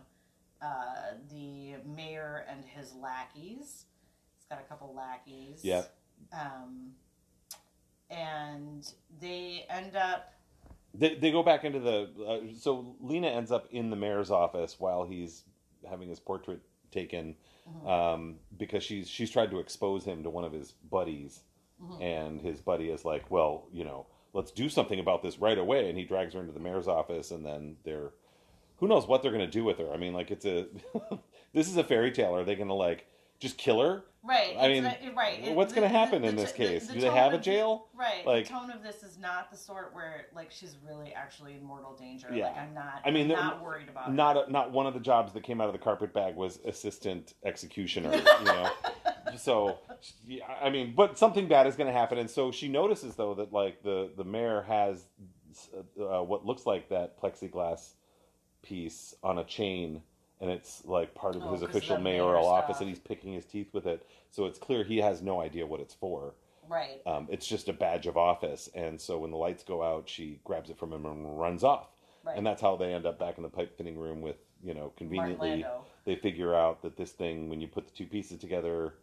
uh, 0.63 1.15
the 1.31 1.75
mayor 1.87 2.45
and 2.49 2.65
his 2.65 2.95
lackeys. 2.95 3.87
He's 4.37 4.47
got 4.49 4.61
a 4.61 4.69
couple 4.69 4.95
lackeys. 4.95 5.61
Yeah. 5.63 5.83
Um, 6.33 6.93
and 8.11 8.91
they 9.21 9.65
end 9.69 9.97
up 9.97 10.33
They, 10.95 11.15
they 11.17 11.31
go 11.33 11.43
back 11.43 11.65
into 11.65 11.81
the 11.81 12.09
uh, 12.27 12.55
so 12.59 12.95
Lina 13.01 13.29
ends 13.29 13.51
up 13.51 13.67
in 13.71 13.91
the 13.91 13.97
mayor's 13.97 14.31
office 14.31 14.77
while 14.79 15.05
he's 15.05 15.45
having 15.89 16.09
his 16.09 16.21
portrait 16.21 16.61
taken 16.93 17.35
Mhm. 17.69 17.89
um, 17.89 18.37
because 18.59 18.83
she's 18.85 19.09
she's 19.09 19.31
tried 19.31 19.51
to 19.51 19.59
expose 19.61 20.05
him 20.05 20.23
to 20.25 20.31
one 20.31 20.45
of 20.45 20.53
his 20.53 20.73
buddies 20.91 21.43
Mhm. 21.83 22.01
and 22.03 22.41
his 22.41 22.61
buddy 22.61 22.91
is 22.91 23.05
like 23.05 23.31
well 23.31 23.67
you 23.73 23.85
know 23.85 24.07
let's 24.35 24.51
do 24.51 24.69
something 24.69 24.99
about 25.01 25.23
this 25.23 25.39
right 25.39 25.59
away 25.59 25.89
and 25.89 25.97
he 25.99 26.05
drags 26.05 26.35
her 26.35 26.41
into 26.41 26.53
the 26.53 26.61
mayor's 26.61 26.89
office 26.89 27.31
and 27.31 27.45
then 27.47 27.77
they're 27.85 28.13
who 28.79 28.89
knows 28.89 29.07
what 29.07 29.23
they're 29.23 29.31
going 29.33 29.45
to 29.45 29.59
do 29.59 29.63
with 29.65 29.79
her 29.79 29.93
I 29.93 29.97
mean 29.97 30.13
like 30.13 30.31
it's 30.31 30.45
a 30.45 30.67
this 31.53 31.69
is 31.69 31.77
a 31.77 31.85
fairy 31.85 32.11
tale 32.13 32.35
are 32.35 32.45
they 32.45 32.55
going 32.57 32.69
to 32.69 32.75
like 32.75 33.07
just 33.43 33.59
kill 33.59 33.81
her 33.83 34.05
right. 34.23 34.57
I 34.59 34.69
mean, 34.69 34.85
not- 34.85 34.99
right. 35.17 35.53
what's 35.55 35.73
going 35.73 35.83
to 35.83 35.89
happen 35.99 36.23
the- 36.23 36.29
in 36.29 36.37
the 36.37 36.43
this 36.43 36.53
t- 36.53 36.59
case 36.59 36.87
the- 36.87 36.95
do 36.95 37.01
they 37.01 37.11
have 37.11 37.33
a 37.35 37.39
jail 37.39 37.89
Right. 37.93 38.25
Like- 38.25 38.47
the 38.47 38.53
tone 38.55 38.71
of 38.71 38.83
this 38.83 39.03
is 39.03 39.19
not 39.19 39.51
the 39.51 39.57
sort 39.57 39.93
where 39.95 40.27
like 40.33 40.53
she's 40.53 40.77
really 40.89 41.13
actually 41.13 41.55
in 41.55 41.65
mortal 41.65 41.97
danger. 41.97 42.29
Yeah. 42.33 42.47
Like 42.47 42.57
I'm 42.59 42.75
not. 42.75 43.03
I 43.05 43.11
mean, 43.11 43.25
I'm 43.33 43.37
not 43.37 43.63
worried 43.63 43.89
about 43.89 44.15
not 44.15 44.51
not 44.51 44.71
one 44.71 44.87
of 44.87 44.95
the 44.95 45.01
jobs 45.01 45.33
that 45.33 45.43
came 45.43 45.61
out 45.61 45.67
of 45.67 45.73
the 45.73 45.81
carpet 45.81 46.15
bag 46.15 46.37
was 46.37 46.61
assistant 46.65 47.35
executioner 47.45 48.13
you 48.39 48.45
know 48.45 48.71
so 49.37 49.79
yeah, 50.27 50.45
i 50.61 50.69
mean 50.69 50.93
but 50.95 51.17
something 51.19 51.49
bad 51.49 51.67
is 51.67 51.75
going 51.75 51.87
to 51.87 51.93
happen 51.93 52.19
and 52.19 52.29
so 52.29 52.53
she 52.53 52.69
notices 52.69 53.15
though 53.17 53.35
that 53.35 53.53
like 53.53 53.83
the 53.83 54.11
the 54.17 54.25
mayor 54.25 54.63
has 54.69 55.07
uh, 55.75 56.23
what 56.23 56.45
looks 56.45 56.67
like 56.67 56.89
that 56.91 57.19
plexiglass 57.21 57.95
piece 58.63 59.15
on 59.23 59.39
a 59.39 59.45
chain 59.45 60.03
and 60.43 60.51
it's 60.51 60.85
like 60.85 61.15
part 61.15 61.37
of 61.37 61.43
Oh, 61.45 61.53
his 61.53 61.63
official 61.63 61.97
mayoral 61.97 62.47
office 62.47 62.81
and 62.81 62.89
he's 62.89 62.99
picking 62.99 63.33
his 63.33 63.47
teeth 63.47 63.73
with 63.73 63.87
it 63.87 64.07
so 64.31 64.45
it's 64.45 64.59
clear 64.59 64.85
he 64.85 64.99
has 64.99 65.23
no 65.23 65.41
idea 65.41 65.67
what 65.67 65.81
it's 65.81 65.95
for 65.95 66.35
Right. 66.69 67.01
um, 67.07 67.29
it's 67.31 67.47
just 67.47 67.69
a 67.69 67.73
badge 67.73 68.07
of 68.07 68.17
office 68.19 68.69
and 68.75 69.01
so 69.01 69.19
when 69.19 69.31
the 69.31 69.37
lights 69.39 69.63
go 69.65 69.83
out 69.83 70.09
she 70.09 70.41
grabs 70.45 70.69
it 70.69 70.79
from 70.79 70.93
him 70.93 71.07
and 71.07 71.39
runs 71.41 71.65
off 71.65 71.89
Right. 72.25 72.37
and 72.37 72.47
that's 72.47 72.61
how 72.61 72.77
they 72.77 72.93
end 72.93 73.07
up 73.07 73.19
back 73.19 73.37
in 73.39 73.43
the 73.43 73.49
pipe 73.49 73.77
fitting 73.79 73.99
room 73.99 74.21
with 74.21 74.37
you 74.63 74.75
know 74.75 74.93
conveniently 74.97 75.65
they 76.05 76.17
figure 76.17 76.55
out 76.55 76.83
that 76.83 76.97
this 76.97 77.13
thing 77.13 77.49
when 77.49 77.61
you 77.61 77.67
put 77.69 77.87
the 77.87 77.93
two 77.93 78.07
pieces 78.07 78.39
together 78.39 78.95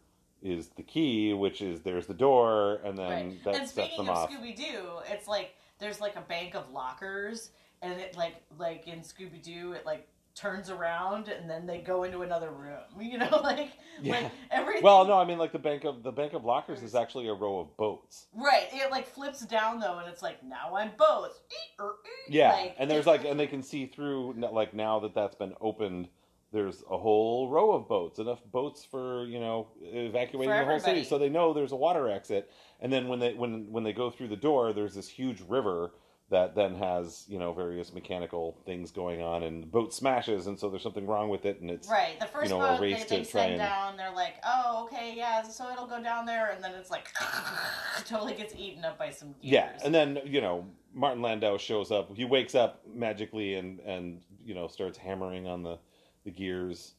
is 0.42 0.68
the 0.76 0.82
key 0.82 1.34
which 1.34 1.60
is 1.60 1.80
there's 1.80 2.06
the 2.06 2.14
door 2.14 2.80
and 2.84 2.96
then 2.96 3.08
Right. 3.08 3.44
that 3.44 3.54
and 3.56 3.68
sets 3.68 3.72
speaking 3.72 3.96
them 3.98 4.08
of 4.08 4.16
off 4.16 4.30
Scooby 4.30 4.56
Doo, 4.56 5.00
it's 5.10 5.28
like 5.28 5.54
there's 5.78 6.00
like 6.00 6.16
a 6.16 6.20
bank 6.22 6.54
of 6.54 6.70
lockers, 6.72 7.50
and 7.82 7.98
it 8.00 8.16
like 8.16 8.36
like 8.58 8.86
in 8.88 9.00
Scooby 9.00 9.42
Doo, 9.42 9.72
it 9.72 9.84
like 9.86 10.08
turns 10.34 10.70
around 10.70 11.28
and 11.28 11.50
then 11.50 11.66
they 11.66 11.78
go 11.78 12.04
into 12.04 12.22
another 12.22 12.50
room. 12.50 12.78
You 13.00 13.18
know, 13.18 13.40
like 13.42 13.70
Yeah. 14.02 14.12
like 14.14 14.30
everything. 14.50 14.82
well 14.82 15.04
no 15.06 15.18
i 15.18 15.24
mean 15.24 15.38
like 15.38 15.52
the 15.52 15.58
bank 15.58 15.84
of 15.84 16.02
the 16.02 16.12
bank 16.12 16.32
of 16.32 16.44
lockers 16.44 16.82
is 16.82 16.94
actually 16.94 17.28
a 17.28 17.34
row 17.34 17.58
of 17.60 17.76
boats 17.76 18.26
Right. 18.34 18.68
It 18.72 18.90
like 18.90 19.06
flips 19.06 19.40
down 19.46 19.80
though, 19.80 19.98
and 19.98 20.08
it's 20.08 20.22
like 20.22 20.42
now 20.44 20.74
I'm 20.76 20.92
both. 20.96 21.38
Eek, 21.50 21.80
er, 21.80 21.94
yeah 22.28 22.52
Like- 22.52 22.76
and 22.78 22.90
there's 22.90 23.06
like 23.06 23.24
and 23.24 23.38
they 23.38 23.46
can 23.46 23.62
see 23.62 23.86
through 23.86 24.34
like 24.52 24.72
now 24.74 25.00
that 25.00 25.14
that's 25.14 25.34
been 25.34 25.54
opened 25.60 26.08
there's 26.52 26.82
a 26.90 26.98
whole 26.98 27.48
row 27.48 27.72
of 27.72 27.86
boats 27.88 28.18
enough 28.18 28.40
boats 28.50 28.84
for 28.84 29.24
you 29.26 29.38
know 29.40 29.68
evacuating 29.82 30.50
For 30.52 30.58
the 30.58 30.64
whole 30.64 30.80
city 30.80 31.04
so 31.04 31.16
they 31.18 31.28
know 31.28 31.52
there's 31.52 31.72
a 31.72 31.76
water 31.76 32.08
exit 32.10 32.50
and 32.80 32.92
then 32.92 33.06
when 33.08 33.18
they 33.20 33.34
when 33.34 33.70
when 33.70 33.84
they 33.84 33.92
go 33.92 34.10
through 34.10 34.28
the 34.28 34.36
door 34.36 34.72
there's 34.72 34.94
this 34.94 35.08
huge 35.08 35.40
river 35.48 35.92
that 36.30 36.54
then 36.54 36.74
has 36.76 37.24
you 37.28 37.38
know 37.38 37.52
various 37.52 37.92
mechanical 37.92 38.56
things 38.64 38.90
going 38.90 39.20
on 39.20 39.42
and 39.42 39.62
the 39.64 39.66
boat 39.66 39.92
smashes 39.92 40.46
and 40.46 40.58
so 40.58 40.70
there's 40.70 40.82
something 40.82 41.06
wrong 41.06 41.28
with 41.28 41.44
it 41.44 41.60
and 41.60 41.70
it's 41.70 41.88
Right. 41.88 42.18
The 42.20 42.26
first 42.26 42.44
you 42.50 42.56
know, 42.56 42.60
boat 42.60 42.80
they, 42.80 42.92
race 42.92 43.04
they 43.04 43.24
send 43.24 43.52
and- 43.54 43.58
down, 43.58 43.96
they're 43.96 44.12
like, 44.14 44.34
oh, 44.46 44.84
okay, 44.84 45.12
yeah, 45.16 45.42
so 45.42 45.70
it'll 45.72 45.86
go 45.88 46.00
down 46.02 46.26
there, 46.26 46.50
and 46.52 46.62
then 46.62 46.72
it's 46.74 46.90
like 46.90 47.08
totally 48.06 48.34
gets 48.34 48.54
eaten 48.56 48.84
up 48.84 48.98
by 48.98 49.10
some 49.10 49.28
gears. 49.42 49.52
yeah 49.52 49.70
and 49.84 49.94
then 49.94 50.18
you 50.24 50.40
know 50.40 50.64
martin 50.94 51.22
landau 51.22 51.56
shows 51.56 51.90
up 51.92 52.14
he 52.16 52.24
wakes 52.24 52.54
up 52.54 52.80
magically 52.92 53.54
and 53.54 53.78
and 53.80 54.22
you 54.44 54.54
know 54.54 54.66
starts 54.66 54.98
hammering 54.98 55.46
on 55.46 55.62
the 55.62 55.78
the 56.24 56.30
gears 56.30 56.94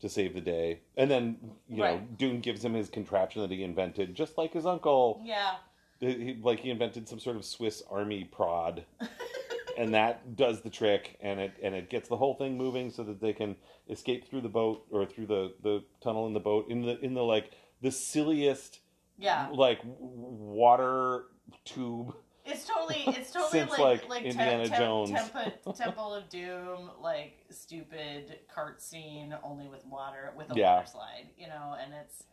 to 0.00 0.08
save 0.08 0.34
the 0.34 0.40
day 0.40 0.80
and 0.96 1.10
then 1.10 1.36
you 1.68 1.76
know 1.78 1.82
Right. 1.84 2.18
doon 2.18 2.40
gives 2.40 2.64
him 2.64 2.74
his 2.74 2.88
contraption 2.90 3.42
that 3.42 3.50
he 3.50 3.62
invented 3.62 4.14
just 4.14 4.36
like 4.36 4.52
his 4.52 4.66
uncle 4.66 5.20
yeah. 5.24 5.54
He, 6.00 6.38
like 6.42 6.60
he 6.60 6.70
invented 6.70 7.08
some 7.08 7.18
sort 7.18 7.36
of 7.36 7.44
swiss 7.44 7.82
army 7.90 8.24
prod 8.24 8.84
and 9.78 9.94
that 9.94 10.36
does 10.36 10.60
the 10.62 10.70
trick 10.70 11.16
and 11.20 11.40
it 11.40 11.52
and 11.62 11.74
it 11.74 11.90
gets 11.90 12.08
the 12.08 12.16
whole 12.16 12.34
thing 12.34 12.56
moving 12.56 12.90
so 12.90 13.02
that 13.02 13.20
they 13.20 13.32
can 13.32 13.56
escape 13.88 14.28
through 14.28 14.40
the 14.40 14.48
boat 14.48 14.84
or 14.90 15.06
through 15.06 15.26
the 15.26 15.54
the 15.62 15.82
tunnel 16.02 16.26
in 16.26 16.32
the 16.32 16.40
boat 16.40 16.66
in 16.68 16.82
the 16.82 16.98
in 17.00 17.14
the 17.14 17.22
like 17.22 17.50
the 17.82 17.90
silliest 17.90 18.80
Yeah. 19.18 19.48
like 19.52 19.80
water 19.84 21.26
tube 21.64 22.14
It's 22.44 22.64
totally, 22.66 23.02
it's 23.08 23.30
totally 23.32 23.50
Since, 23.50 23.70
like 23.72 23.80
like, 23.80 24.08
like 24.08 24.22
Indiana 24.24 24.68
Jones. 24.68 25.10
Temple, 25.10 25.72
Temple 25.76 26.14
of 26.14 26.28
Doom, 26.28 26.90
like 27.02 27.44
stupid 27.50 28.38
cart 28.54 28.80
scene, 28.80 29.34
only 29.42 29.66
with 29.68 29.84
water, 29.86 30.32
with 30.36 30.50
a 30.52 30.54
Yeah. 30.54 30.76
water 30.76 30.86
slide, 30.86 31.26
you 31.36 31.48
know. 31.48 31.76
And 31.82 31.92
it's 31.92 32.24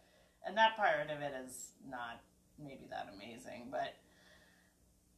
and 0.45 0.55
that 0.57 0.75
part 0.77 1.09
of 1.09 1.19
it 1.21 1.33
is 1.45 1.71
not 1.89 2.21
maybe 2.61 2.87
that 2.89 3.13
amazing, 3.15 3.67
but 3.71 3.93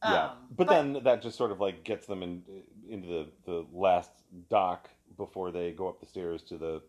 yeah. 0.02 0.24
um, 0.24 0.36
but, 0.56 0.68
then 0.68 1.00
that 1.04 1.22
just 1.22 1.36
sort 1.36 1.50
of 1.50 1.60
like 1.60 1.84
gets 1.84 2.06
them 2.06 2.22
in 2.22 2.42
into 2.88 3.08
the 3.08 3.26
the 3.44 3.66
last 3.72 4.10
dock 4.50 4.88
before 5.16 5.50
they 5.50 5.72
go 5.72 5.88
up 5.88 6.00
the 6.00 6.06
stairs 6.06 6.42
to 6.42 6.58
the 6.58 6.82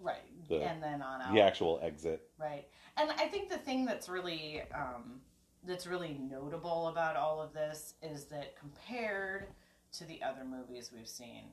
right, 0.00 0.18
the- 0.48 0.62
and 0.62 0.82
then 0.82 1.02
on 1.02 1.22
out, 1.22 1.32
the 1.32 1.40
actual 1.40 1.80
exit. 1.82 2.28
Right. 2.38 2.66
And 2.96 3.10
I 3.10 3.26
think 3.26 3.48
the 3.48 3.58
thing 3.58 3.84
that's 3.84 4.08
really 4.08 4.62
um, 4.74 5.20
that's 5.64 5.86
really 5.86 6.18
notable 6.20 6.88
about 6.88 7.16
all 7.16 7.40
of 7.40 7.52
this 7.52 7.94
is 8.02 8.24
that 8.26 8.56
compared 8.56 9.46
to 9.92 10.04
the 10.04 10.22
other 10.22 10.44
movies 10.44 10.90
we've 10.94 11.08
seen 11.08 11.44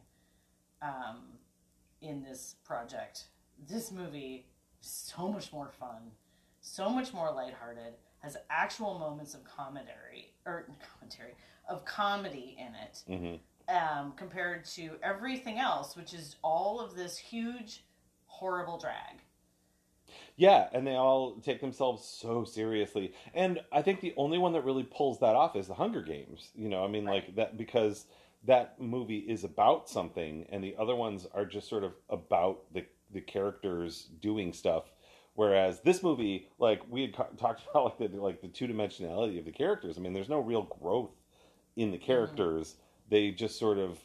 um, 0.82 1.24
in 2.02 2.24
this 2.24 2.56
project, 2.64 3.26
this 3.68 3.92
movie 3.92 4.46
is 4.82 4.88
so 4.88 5.28
much 5.30 5.52
more 5.52 5.70
fun, 5.80 6.12
so 6.62 6.90
much 6.90 7.14
more 7.14 7.32
lighthearted, 7.32 7.94
has 8.20 8.38
actual 8.50 9.00
moments 9.00 9.34
of 9.34 9.44
commentary 9.44 10.34
or 10.46 10.68
commentary 10.94 11.34
of 11.68 11.86
comedy 11.86 12.58
in 12.60 12.74
it 12.76 13.04
hmm 13.08 13.36
um, 13.70 14.14
compared 14.16 14.66
to 14.66 14.92
everything 15.04 15.60
else, 15.60 15.96
which 15.96 16.14
is 16.14 16.38
all 16.44 16.80
of 16.80 16.96
this 16.96 17.18
huge, 17.18 17.84
horrible 18.26 18.78
drag. 18.78 19.22
Yeah, 20.36 20.70
and 20.74 20.88
they 20.88 20.96
all 20.96 21.36
take 21.36 21.62
themselves 21.62 22.04
so 22.04 22.44
seriously. 22.44 23.14
And 23.34 23.60
I 23.72 23.82
think 23.82 24.00
the 24.00 24.14
only 24.18 24.38
one 24.38 24.54
that 24.54 24.64
really 24.64 24.84
pulls 24.84 25.20
that 25.20 25.36
off 25.36 25.56
is 25.56 25.68
the 25.68 25.74
Hunger 25.76 26.02
Games. 26.02 26.50
You 26.56 26.70
know, 26.70 26.84
I 26.84 26.88
mean, 26.88 27.06
like 27.06 27.36
that 27.36 27.58
because 27.58 28.06
that 28.46 28.80
movie 28.80 29.20
is 29.20 29.44
about 29.44 29.90
something, 29.90 30.46
and 30.50 30.64
the 30.64 30.76
other 30.80 30.96
ones 30.96 31.28
are 31.34 31.46
just 31.46 31.70
sort 31.70 31.84
of 31.84 31.94
about 32.10 32.74
the 32.74 32.86
the 33.12 33.22
characters 33.22 34.08
doing 34.22 34.54
stuff. 34.54 34.86
Whereas 35.36 35.82
this 35.82 36.04
movie, 36.04 36.50
like 36.58 36.82
we 36.90 37.02
had 37.02 37.14
co- 37.16 37.30
talked 37.38 37.62
about, 37.70 38.00
like 38.00 38.12
the 38.12 38.18
like 38.18 38.42
the 38.42 38.48
two 38.48 38.68
dimensionality 38.68 39.40
of 39.40 39.46
the 39.46 39.52
characters. 39.52 39.98
I 39.98 40.02
mean, 40.02 40.14
there's 40.14 40.30
no 40.30 40.40
real 40.40 40.64
growth 40.64 41.16
in 41.76 41.92
the 41.92 41.98
characters. 41.98 42.76
They 43.10 43.32
just 43.32 43.58
sort 43.58 43.78
of 43.78 44.00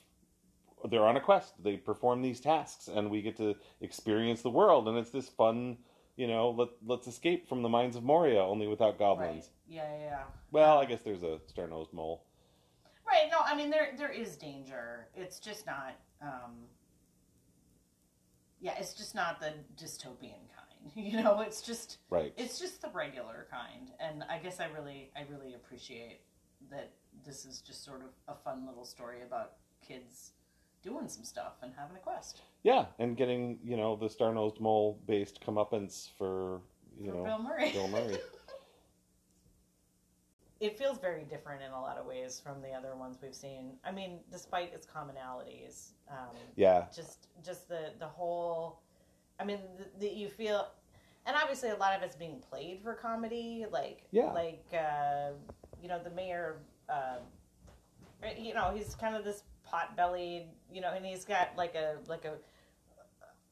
they're 0.90 1.06
on 1.06 1.16
a 1.16 1.20
quest. 1.20 1.54
They 1.62 1.76
perform 1.76 2.22
these 2.22 2.40
tasks, 2.40 2.88
and 2.88 3.10
we 3.10 3.22
get 3.22 3.37
to 3.38 3.56
experience 3.80 4.42
the 4.42 4.50
world. 4.50 4.87
And 4.88 4.98
it's 4.98 5.10
this 5.10 5.28
fun, 5.28 5.78
you 6.16 6.26
know, 6.26 6.50
let 6.50 6.68
let's 6.87 7.06
escape 7.06 7.48
from 7.48 7.62
the 7.62 7.68
mines 7.68 7.96
of 7.96 8.02
Moria, 8.04 8.42
only 8.42 8.66
without 8.66 8.98
goblins. 8.98 9.50
Right. 9.68 9.76
Yeah, 9.76 9.98
yeah, 9.98 10.04
yeah. 10.04 10.22
Well, 10.52 10.78
I 10.78 10.84
guess 10.84 11.00
there's 11.02 11.22
a 11.22 11.40
star 11.46 11.66
nosed 11.66 11.92
mole. 11.92 12.24
Right. 13.06 13.28
No, 13.30 13.38
I 13.44 13.54
mean 13.56 13.70
there 13.70 13.94
there 13.96 14.12
is 14.12 14.37
danger. 14.37 15.08
It's 15.14 15.38
just 15.40 15.66
not. 15.66 15.94
Um, 16.22 16.52
yeah, 18.64 18.74
it's 18.79 18.94
just 18.94 19.14
not 19.14 19.38
the 19.40 19.53
dystopian 19.83 20.42
kind. 20.57 20.61
You 20.94 21.22
know, 21.22 21.40
it's 21.40 21.62
just 21.62 21.98
Right. 22.11 22.35
it's 22.37 22.59
just 22.59 22.83
the 22.83 22.90
regular 22.92 23.46
kind. 23.50 23.90
And 24.00 24.22
I 24.29 24.37
guess 24.38 24.61
I 24.61 24.66
really 24.66 25.11
I 25.16 25.22
really 25.33 25.55
appreciate 25.55 26.20
that 26.70 26.90
this 27.24 27.44
is 27.46 27.61
just 27.62 27.85
sort 27.85 28.03
of 28.03 28.09
a 28.29 28.35
fun 28.44 28.66
little 28.66 28.85
story 28.85 29.22
about 29.27 29.53
kids 29.87 30.33
doing 30.83 31.09
some 31.09 31.24
stuff 31.24 31.55
and 31.62 31.72
having 31.77 31.96
a 31.96 32.00
quest. 32.00 32.42
yeah, 32.64 32.85
and 32.98 33.16
getting 33.16 33.59
you 33.64 33.77
know 33.79 33.96
the 33.96 34.09
star 34.11 34.35
nosed 34.35 34.61
mole 34.61 34.98
based 35.07 35.40
comeuppance 35.40 36.09
for 36.18 36.61
you 37.00 37.11
for 37.11 37.16
know 37.16 37.24
Bill 37.24 37.42
Murray. 37.42 37.72
Bill 37.72 37.88
Murray. 37.88 38.18
it 40.64 40.79
feels 40.79 40.98
very 40.98 41.24
different 41.24 41.62
in 41.62 41.70
a 41.72 41.81
lot 41.81 41.98
of 41.98 42.07
ways 42.07 42.40
from 42.42 42.62
the 42.62 42.70
other 42.70 42.96
ones 42.96 43.18
we've 43.22 43.35
seen. 43.35 43.72
I 43.85 43.92
mean, 43.92 44.20
despite 44.31 44.72
its 44.72 44.87
commonalities, 44.87 45.90
um, 46.11 46.37
yeah, 46.57 46.87
just 46.94 47.29
just 47.44 47.68
the 47.68 47.90
the 47.98 48.07
whole. 48.07 48.81
I 49.38 49.44
mean, 49.44 49.59
the, 49.77 50.07
the, 50.07 50.14
you 50.14 50.29
feel, 50.29 50.68
and 51.27 51.37
obviously 51.37 51.70
a 51.70 51.77
lot 51.77 51.94
of 51.96 52.03
it's 52.03 52.16
being 52.16 52.38
played 52.50 52.81
for 52.83 52.94
comedy, 52.94 53.66
like 53.70 54.05
Yeah. 54.11 54.33
like 54.33 54.64
uh, 54.72 55.31
you 55.83 55.88
know 55.88 56.00
the 56.03 56.11
mayor. 56.11 56.57
Uh, 56.88 57.16
you 58.38 58.55
know, 58.55 58.72
he's 58.74 58.94
kind 58.94 59.14
of 59.14 59.22
this 59.24 59.42
pot 59.64 59.96
bellied, 59.96 60.46
you 60.72 60.81
know, 60.81 60.92
and 60.96 61.05
he's 61.05 61.24
got 61.27 61.50
like 61.57 61.74
a 61.74 61.96
like 62.09 62.24
a 62.24 62.35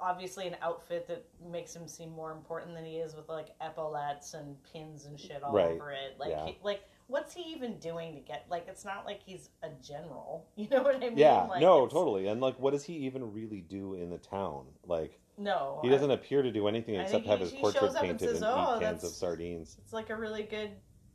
obviously 0.01 0.47
an 0.49 0.57
outfit 0.63 1.07
that 1.07 1.25
makes 1.51 1.75
him 1.77 1.87
seem 1.87 2.11
more 2.11 2.33
important 2.33 2.75
than 2.75 2.85
he 2.85 2.97
is 2.97 3.15
with 3.15 3.29
like 3.29 3.49
epaulets 3.61 4.35
and 4.35 4.57
pins 4.73 5.05
and 5.05 5.19
shit 5.21 5.43
all 5.45 5.53
Right. 5.53 5.73
over 5.73 5.93
it. 5.93 6.17
Like 6.19 6.31
Yeah. 6.31 6.47
he, 6.47 6.59
like 6.63 6.83
what's 7.09 7.35
he 7.35 7.43
even 7.53 7.79
doing 7.79 8.15
to 8.15 8.21
get 8.21 8.47
like 8.51 8.67
it's 8.69 8.85
not 8.85 9.05
like 9.07 9.21
he's 9.25 9.49
a 9.63 9.69
general. 9.83 10.47
You 10.57 10.69
know 10.71 10.83
what 10.83 10.97
I 10.97 11.01
mean? 11.11 11.19
yeah, 11.19 11.43
Like, 11.43 11.61
no, 11.61 11.79
it's- 11.85 11.93
totally. 11.93 12.27
And 12.29 12.41
like, 12.41 12.59
what 12.59 12.73
does 12.73 12.85
he 12.85 12.95
even 12.95 13.33
really 13.33 13.61
do 13.61 13.95
in 13.95 14.11
the 14.11 14.19
town? 14.19 14.67
Like, 14.87 15.19
No. 15.39 15.81
he 15.83 15.89
doesn't 15.89 16.11
appear 16.11 16.43
to 16.43 16.51
do 16.53 16.69
anything 16.69 16.95
except 16.97 17.25
think 17.25 17.27
have 17.27 17.41
his 17.41 17.53
portrait 17.53 17.83
up 17.91 17.97
and 17.97 18.19
painted 18.19 18.29
says, 18.29 18.43
and 18.43 18.51
"Oh, 18.53 18.77
eat 18.77 18.81
cans 18.81 19.05
of 19.05 19.11
sardines. 19.11 19.77
it's 19.83 19.93
like 19.93 20.11
a 20.11 20.17
really 20.17 20.43
good 20.45 20.71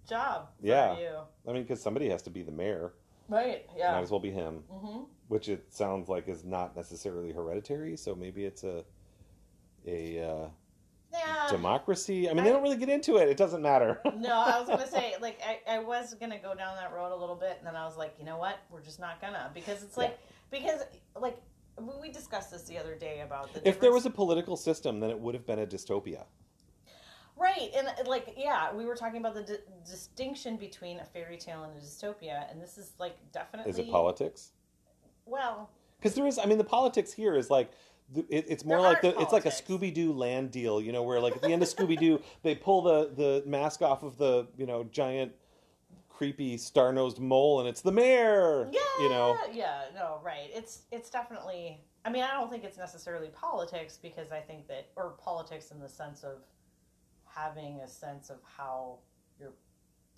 job 0.07 0.49
for 0.59 0.65
Yeah. 0.67 0.97
you. 0.97 1.09
I 1.47 1.51
mean, 1.53 1.63
because 1.63 1.81
somebody 1.81 2.09
has 2.09 2.21
to 2.23 2.29
be 2.29 2.41
the 2.43 2.51
mayor. 2.51 2.93
Right. 3.29 3.69
Yeah 3.75 3.91
might 3.91 4.01
as 4.03 4.11
well 4.11 4.19
be 4.21 4.31
him. 4.31 4.63
hmm 4.69 5.03
which 5.27 5.49
it 5.49 5.73
sounds 5.73 6.07
like 6.07 6.29
is 6.29 6.45
not 6.45 6.73
necessarily 6.77 7.33
hereditary. 7.33 7.97
So 7.97 8.15
maybe 8.15 8.45
it's 8.45 8.63
a 8.63 8.85
a 9.85 10.19
uh, 10.21 10.47
Yeah. 11.17 11.47
democracy. 11.49 12.29
I 12.29 12.33
mean, 12.33 12.41
I- 12.41 12.43
they 12.45 12.49
don't 12.51 12.63
really 12.63 12.77
get 12.77 12.89
into 12.89 13.17
it. 13.17 13.27
It 13.29 13.37
doesn't 13.37 13.61
matter. 13.61 13.99
no, 14.17 14.33
I 14.33 14.59
was 14.59 14.67
gonna 14.69 14.87
say 14.87 15.15
like 15.21 15.39
I, 15.45 15.75
I 15.75 15.79
was 15.79 16.13
gonna 16.15 16.39
go 16.39 16.53
down 16.55 16.75
that 16.77 16.93
road 16.93 17.11
a 17.11 17.15
little 17.15 17.35
bit, 17.35 17.55
and 17.57 17.67
then 17.67 17.75
I 17.75 17.85
was 17.85 17.97
like, 17.97 18.15
you 18.19 18.25
know 18.25 18.37
what? 18.37 18.59
We're 18.71 18.81
just 18.81 18.99
not 18.99 19.19
gonna 19.21 19.49
because 19.53 19.83
it's 19.83 19.97
like 19.97 20.17
because 20.51 20.81
like 21.19 21.37
we- 21.79 21.93
we 22.01 22.09
discussed 22.11 22.51
this 22.51 22.63
the 22.63 22.77
other 22.77 22.95
day 22.95 23.21
about 23.21 23.53
the 23.53 23.67
if 23.67 23.79
there 23.79 23.91
was 23.91 24.05
a 24.05 24.09
political 24.09 24.55
system, 24.57 24.99
then 24.99 25.09
it 25.09 25.19
would 25.19 25.33
have 25.35 25.45
been 25.45 25.59
a 25.59 25.65
dystopia. 25.67 26.23
right 27.37 27.69
and 27.77 27.87
like 28.07 28.33
yeah 28.35 28.73
we 28.73 28.85
were 28.85 28.95
talking 28.95 29.19
about 29.19 29.35
the 29.35 29.43
di- 29.43 29.63
distinction 29.85 30.57
between 30.57 30.99
a 30.99 31.05
fairy 31.05 31.37
tale 31.37 31.63
and 31.63 31.77
a 31.77 31.79
dystopia, 31.79 32.49
and 32.51 32.61
this 32.61 32.77
is 32.77 32.93
like 32.99 33.15
definitely 33.31 33.69
Is 33.71 33.79
it 33.79 33.89
politics? 33.91 34.51
Well, 35.25 35.69
Because 35.99 36.15
there 36.15 36.25
is. 36.25 36.39
I 36.39 36.45
mean, 36.45 36.57
the 36.57 36.63
politics 36.63 37.11
here 37.11 37.35
is 37.35 37.49
like. 37.49 37.69
It, 38.15 38.45
it's 38.47 38.63
more 38.63 38.81
There 38.81 38.89
like 38.89 39.01
the 39.01 39.19
it's 39.19 39.33
like 39.33 39.45
a. 39.45 39.49
Scooby 39.49 39.93
Doo 39.93 40.13
land 40.13 40.51
deal, 40.51 40.81
you 40.81 40.91
know, 40.91 41.03
where 41.03 41.19
like 41.19 41.35
at 41.35 41.41
the 41.41 41.51
end 41.51 41.61
of 41.61 41.67
Scooby 41.67 41.97
Doo 41.99 42.21
they 42.43 42.55
pull 42.55 42.81
the 42.81 43.11
the 43.15 43.43
mask 43.45 43.81
off 43.81 44.03
of 44.03 44.17
the 44.17 44.47
you 44.57 44.65
know 44.65 44.85
giant 44.85 45.33
creepy 46.09 46.57
star 46.57 46.91
nosed 46.91 47.19
mole 47.19 47.59
and 47.59 47.69
it's 47.69 47.81
the 47.81 47.91
mayor, 47.91 48.69
yeah, 48.71 48.79
you 48.99 49.09
know. 49.09 49.37
yeah, 49.53 49.83
no, 49.93 50.19
right. 50.23 50.49
It's 50.53 50.83
it's 50.91 51.09
definitely. 51.09 51.81
I 52.05 52.09
mean, 52.09 52.23
I 52.23 52.31
don't 52.31 52.49
think 52.49 52.63
it's 52.63 52.77
necessarily 52.77 53.27
politics 53.29 53.99
because 54.01 54.31
I 54.31 54.39
think 54.39 54.67
that, 54.69 54.87
or 54.95 55.15
politics 55.21 55.71
in 55.71 55.79
the 55.81 55.89
sense 55.89 56.23
of 56.23 56.37
having 57.25 57.81
a 57.81 57.87
sense 57.87 58.29
of 58.29 58.37
how 58.43 58.99
your 59.37 59.51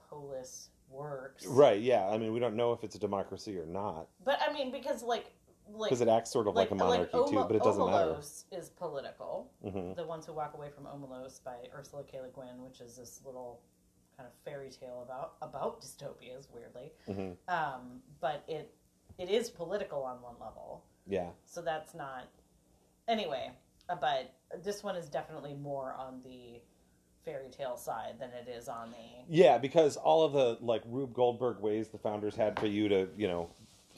polis 0.08 0.70
works, 0.90 1.46
Right? 1.46 1.82
Yeah. 1.82 2.08
I 2.08 2.18
mean, 2.18 2.34
we 2.34 2.40
don't 2.40 2.56
know 2.56 2.74
if 2.74 2.84
it's 2.84 2.96
a 2.96 3.00
democracy 3.00 3.58
or 3.58 3.66
not 3.66 4.08
But 4.24 4.40
I 4.48 4.52
mean, 4.54 4.72
because 4.72 5.04
like, 5.04 5.32
like, 5.74 5.90
because 5.90 6.02
it 6.02 6.08
acts 6.08 6.32
sort 6.32 6.48
of 6.48 6.56
like, 6.56 6.72
a 6.72 6.76
monarchy 6.76 7.12
too, 7.12 7.18
Oma- 7.38 7.46
but 7.46 7.56
it 7.56 7.64
doesn't 7.64 7.86
matter. 7.86 8.18
Is 8.52 8.70
political. 8.78 9.52
hmm 9.64 9.94
The 9.94 10.06
Ones 10.06 10.26
Who 10.26 10.34
Walk 10.34 10.54
Away 10.56 10.70
from 10.70 10.86
Omelas 10.86 11.44
by 11.44 11.56
Ursula 11.76 12.04
K. 12.04 12.20
Le 12.22 12.30
Guin, 12.30 12.62
which 12.64 12.82
is 12.82 12.96
this 12.98 13.22
little 13.26 13.62
kind 14.18 14.28
of 14.28 14.34
fairy 14.44 14.70
tale 14.70 15.02
about 15.04 15.34
about 15.42 15.82
dystopias, 15.82 16.48
weirdly. 16.54 16.92
hmm 17.06 17.32
Um, 17.54 18.02
but 18.20 18.44
it 18.48 18.74
it 19.18 19.30
is 19.30 19.50
political 19.50 20.04
on 20.04 20.22
one 20.22 20.36
level, 20.40 20.84
Yeah. 21.08 21.30
so 21.46 21.62
that's 21.62 21.94
not 21.94 22.28
anyway. 23.08 23.52
uh, 23.90 23.96
But 23.96 24.34
this 24.64 24.84
one 24.84 24.96
is 24.96 25.10
definitely 25.10 25.54
more 25.54 25.94
on 25.94 26.22
the 26.24 26.62
fairy 27.26 27.50
tale 27.50 27.76
side 27.78 28.16
than 28.20 28.30
it 28.32 28.48
is 28.48 28.68
on 28.70 28.92
the 28.92 29.26
Yeah, 29.28 29.58
because 29.58 29.98
all 29.98 30.24
of 30.24 30.34
the 30.34 30.58
like 30.66 30.82
Rube 30.86 31.14
Goldberg 31.14 31.60
ways 31.60 31.90
the 31.90 31.98
founders 31.98 32.36
had 32.36 32.58
for 32.60 32.68
you 32.68 32.88
to, 32.90 33.10
you 33.18 33.28
know, 33.28 33.50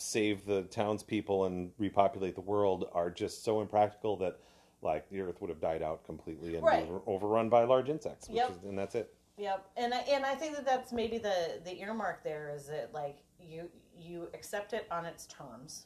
save 0.02 0.46
the 0.46 0.64
townspeople 0.64 1.46
and 1.46 1.72
repopulate 1.78 2.36
the 2.36 2.42
world 2.42 2.90
are 2.94 3.10
just 3.10 3.44
so 3.44 3.62
impractical 3.62 4.18
that 4.18 4.40
like 4.82 5.10
the 5.10 5.22
earth 5.22 5.40
would 5.42 5.50
have 5.50 5.62
died 5.62 5.84
out 5.84 6.04
completely 6.04 6.56
and 6.56 6.66
Right. 6.66 6.88
overrun 7.06 7.50
by 7.50 7.64
large 7.64 7.90
insects, 7.90 8.28
which 8.28 8.38
Yep. 8.38 8.50
is, 8.50 8.64
and 8.64 8.78
that's 8.78 8.96
it. 8.96 9.14
Yep, 9.38 9.70
and 9.78 9.94
I, 9.94 10.00
and 10.02 10.26
I 10.26 10.36
think 10.36 10.56
that 10.56 10.66
that's 10.66 10.92
maybe 10.92 11.18
the 11.18 11.62
the 11.64 11.80
earmark 11.80 12.24
there 12.24 12.52
is 12.54 12.68
that 12.68 12.94
like 12.94 13.24
you 13.40 13.70
you 13.96 14.28
accept 14.34 14.74
it 14.74 14.88
on 14.92 15.06
its 15.06 15.26
terms. 15.28 15.86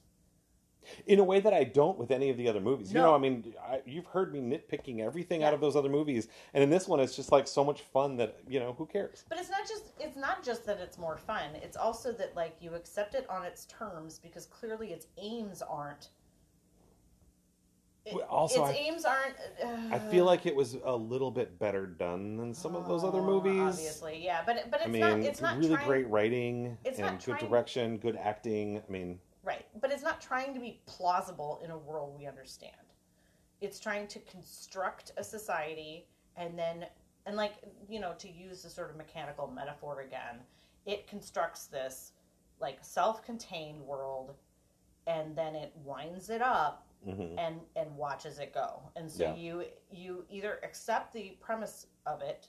In 1.08 1.20
a 1.20 1.24
way 1.24 1.40
that 1.40 1.54
I 1.54 1.64
don't 1.64 1.98
with 1.98 2.12
any 2.12 2.30
of 2.30 2.38
the 2.38 2.48
other 2.48 2.60
movies. 2.62 2.92
You 2.94 3.00
know, 3.00 3.16
I 3.16 3.18
mean, 3.18 3.54
I, 3.62 3.82
you've 3.86 4.06
heard 4.06 4.34
me 4.34 4.40
nitpicking 4.42 5.00
everything 5.00 5.44
out 5.44 5.54
of 5.54 5.62
those 5.62 5.76
other 5.76 5.90
movies, 5.90 6.28
and 6.54 6.64
in 6.64 6.70
this 6.70 6.88
one, 6.88 7.00
it's 7.00 7.16
just 7.16 7.32
like 7.32 7.48
so 7.48 7.64
much 7.64 7.82
fun 7.82 8.18
that 8.18 8.38
you 8.48 8.60
know 8.60 8.74
who 8.78 8.86
cares. 8.86 9.24
But 9.30 9.40
it's 9.40 9.50
not 9.50 9.68
just 9.68 9.92
it's 10.00 10.18
not 10.18 10.44
just 10.44 10.66
that 10.66 10.80
it's 10.80 10.98
more 10.98 11.18
fun. 11.18 11.56
It's 11.56 11.78
also 11.78 12.12
that 12.14 12.36
like 12.36 12.56
you 12.60 12.74
accept 12.76 13.16
it 13.16 13.30
on 13.30 13.44
its 13.44 13.66
terms 13.66 14.20
because 14.20 14.46
clearly 14.46 14.92
its 14.92 15.08
aims 15.18 15.62
aren't. 15.62 16.10
it- 18.06 18.14
also, 18.30 18.66
its 18.66 18.78
I- 18.78 18.82
aims 18.82 19.06
aren't. 19.06 19.36
Uh, 19.64 19.96
I 19.96 20.00
feel 20.00 20.26
like 20.26 20.46
it 20.46 20.56
was 20.56 20.78
a 20.84 20.96
little 20.96 21.32
bit 21.32 21.58
better 21.58 21.88
done 21.88 22.38
than 22.38 22.54
some 22.54 22.76
of 22.76 22.88
those 22.88 23.04
other 23.04 23.20
oh, 23.20 23.26
movies. 23.26 23.62
Obviously, 23.62 24.24
yeah, 24.24 24.44
but 24.46 24.70
but 24.70 24.82
it's 24.82 24.90
I 24.90 24.92
mean, 24.92 25.02
not. 25.02 25.20
It's 25.20 25.42
not 25.42 25.58
really 25.58 25.76
trying, 25.76 25.88
great 25.88 26.08
writing 26.10 26.78
it's 26.86 27.00
and 27.00 27.24
good 27.24 27.40
direction, 27.40 27.98
good 27.98 28.16
acting. 28.16 28.82
I 28.88 28.92
mean, 28.92 29.20
Right, 29.46 29.66
but 29.80 29.92
it's 29.92 30.02
not 30.04 30.20
trying 30.22 30.56
to 30.56 30.60
be 30.60 30.82
plausible 30.88 31.62
in 31.64 31.70
a 31.70 31.78
world 31.78 32.16
we 32.18 32.26
understand. 32.26 32.74
It's 33.62 33.80
trying 33.80 34.08
to 34.08 34.20
construct 34.22 35.12
a 35.18 35.24
society 35.24 36.08
and 36.36 36.58
then, 36.58 36.88
and 37.28 37.38
like, 37.38 37.54
you 37.88 38.00
know, 38.00 38.14
to 38.18 38.28
use 38.30 38.64
the 38.64 38.70
sort 38.70 38.90
of 38.90 38.98
mechanical 38.98 39.48
metaphor 39.48 40.02
again, 40.02 40.40
it 40.88 41.08
constructs 41.08 41.66
this 41.68 42.14
like 42.60 42.80
self 42.82 43.24
contained 43.24 43.82
world 43.82 44.34
and 45.08 45.36
then 45.36 45.56
it 45.56 45.72
winds 45.84 46.30
it 46.32 46.42
up 46.42 46.88
mhm. 47.08 47.36
and 47.38 47.60
and 47.76 47.96
watches 47.96 48.40
it 48.40 48.52
go. 48.54 48.82
And 48.96 49.10
so 49.12 49.26
Yeah. 49.26 49.36
you 49.36 49.66
you 49.92 50.26
either 50.30 50.60
accept 50.64 51.14
the 51.14 51.38
premise 51.40 51.86
of 52.08 52.22
it 52.24 52.48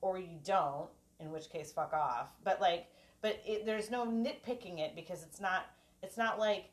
or 0.00 0.18
you 0.18 0.38
don't, 0.42 0.90
in 1.20 1.30
which 1.30 1.50
case 1.50 1.72
fuck 1.72 1.92
off. 1.92 2.30
But 2.42 2.60
like 2.60 2.88
but 3.22 3.40
it, 3.46 3.64
there's 3.64 3.90
no 3.90 4.06
nitpicking 4.06 4.78
it 4.80 4.94
because 4.96 5.22
it's 5.22 5.40
not 5.40 5.66
it's 6.02 6.16
not 6.16 6.38
like 6.38 6.66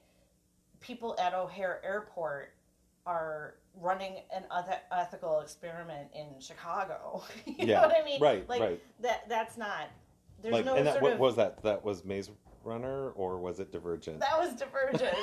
people 0.80 1.16
at 1.20 1.34
O'Hare 1.34 1.82
Airport 1.84 2.54
are 3.06 3.56
running 3.82 4.18
an 4.36 4.44
eth- 4.58 4.82
ethical 4.92 5.40
experiment 5.42 6.10
in 6.14 6.28
Chicago. 6.40 7.24
you 7.46 7.56
Yeah, 7.60 7.82
know 7.82 7.88
what 7.88 7.98
I 8.02 8.06
mean? 8.06 8.22
right, 8.22 8.48
like 8.48 8.62
right. 8.62 8.82
that 9.02 9.28
that's 9.30 9.58
not 9.58 9.90
there's 10.42 10.54
like, 10.54 10.66
no 10.66 10.76
and 10.76 10.86
that 10.88 10.94
sort 10.94 11.04
what 11.04 11.14
of 11.14 11.20
was 11.20 11.36
that? 11.38 11.64
That 11.64 11.84
was 11.84 12.04
Maze 12.06 12.30
Runner, 12.66 13.10
or 13.12 13.40
was 13.40 13.60
it 13.60 13.74
Divergent? 13.74 14.22
that 14.22 14.38
was 14.40 14.54
Divergent. 14.54 15.14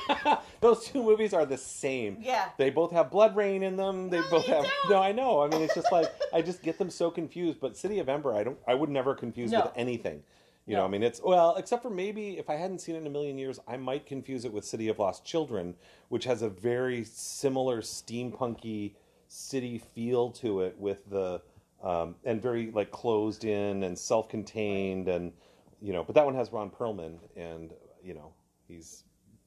Those 0.60 0.84
two 0.84 1.02
movies 1.02 1.32
are 1.32 1.46
the 1.46 1.56
same. 1.56 2.18
yeah. 2.20 2.50
They 2.58 2.68
both 2.68 2.92
have 2.92 3.10
blood 3.10 3.34
rain 3.34 3.62
in 3.62 3.76
them. 3.76 4.10
They 4.10 4.20
No, 4.20 4.30
both 4.30 4.46
have. 4.46 4.62
don't. 4.64 4.90
No, 4.90 4.98
I 5.02 5.12
know. 5.12 5.40
I 5.40 5.48
mean, 5.48 5.62
it's 5.62 5.74
just 5.74 5.90
like 5.90 6.06
I 6.34 6.42
just 6.42 6.62
get 6.62 6.78
them 6.78 6.90
so 6.90 7.10
confused. 7.10 7.58
But 7.60 7.78
City 7.78 7.98
of 7.98 8.10
Ember, 8.10 8.34
I 8.34 8.44
don't. 8.44 8.58
I 8.68 8.74
would 8.74 8.90
never 8.90 9.14
confuse 9.14 9.52
No. 9.52 9.62
with 9.62 9.72
anything. 9.74 10.22
You 10.70 10.76
No. 10.76 10.82
know, 10.82 10.86
I 10.86 10.88
mean, 10.90 11.02
it's 11.02 11.20
well, 11.20 11.56
except 11.56 11.82
for 11.82 11.90
maybe 11.90 12.38
if 12.38 12.48
I 12.48 12.54
hadn't 12.54 12.78
seen 12.78 12.94
it 12.94 12.98
in 12.98 13.06
a 13.08 13.10
million 13.10 13.36
years, 13.38 13.58
I 13.66 13.76
might 13.76 14.06
confuse 14.06 14.44
it 14.44 14.52
with 14.52 14.64
City 14.64 14.86
of 14.86 15.00
Lost 15.00 15.24
Children, 15.24 15.74
which 16.10 16.22
has 16.26 16.42
a 16.42 16.48
very 16.48 17.02
similar 17.02 17.80
steampunky 17.80 18.94
city 19.26 19.78
feel 19.78 20.30
to 20.30 20.60
it, 20.60 20.78
with 20.78 21.10
the 21.10 21.42
um, 21.82 22.14
and 22.24 22.40
very 22.40 22.70
like 22.70 22.92
closed 22.92 23.44
in 23.44 23.82
and 23.82 23.98
self-contained, 23.98 25.08
and 25.08 25.32
you 25.80 25.92
know. 25.92 26.04
But 26.04 26.14
that 26.14 26.24
one 26.24 26.36
has 26.36 26.52
Ron 26.52 26.70
Perlman, 26.70 27.18
and 27.34 27.72
you 28.00 28.14
know, 28.14 28.32
he's 28.68 29.02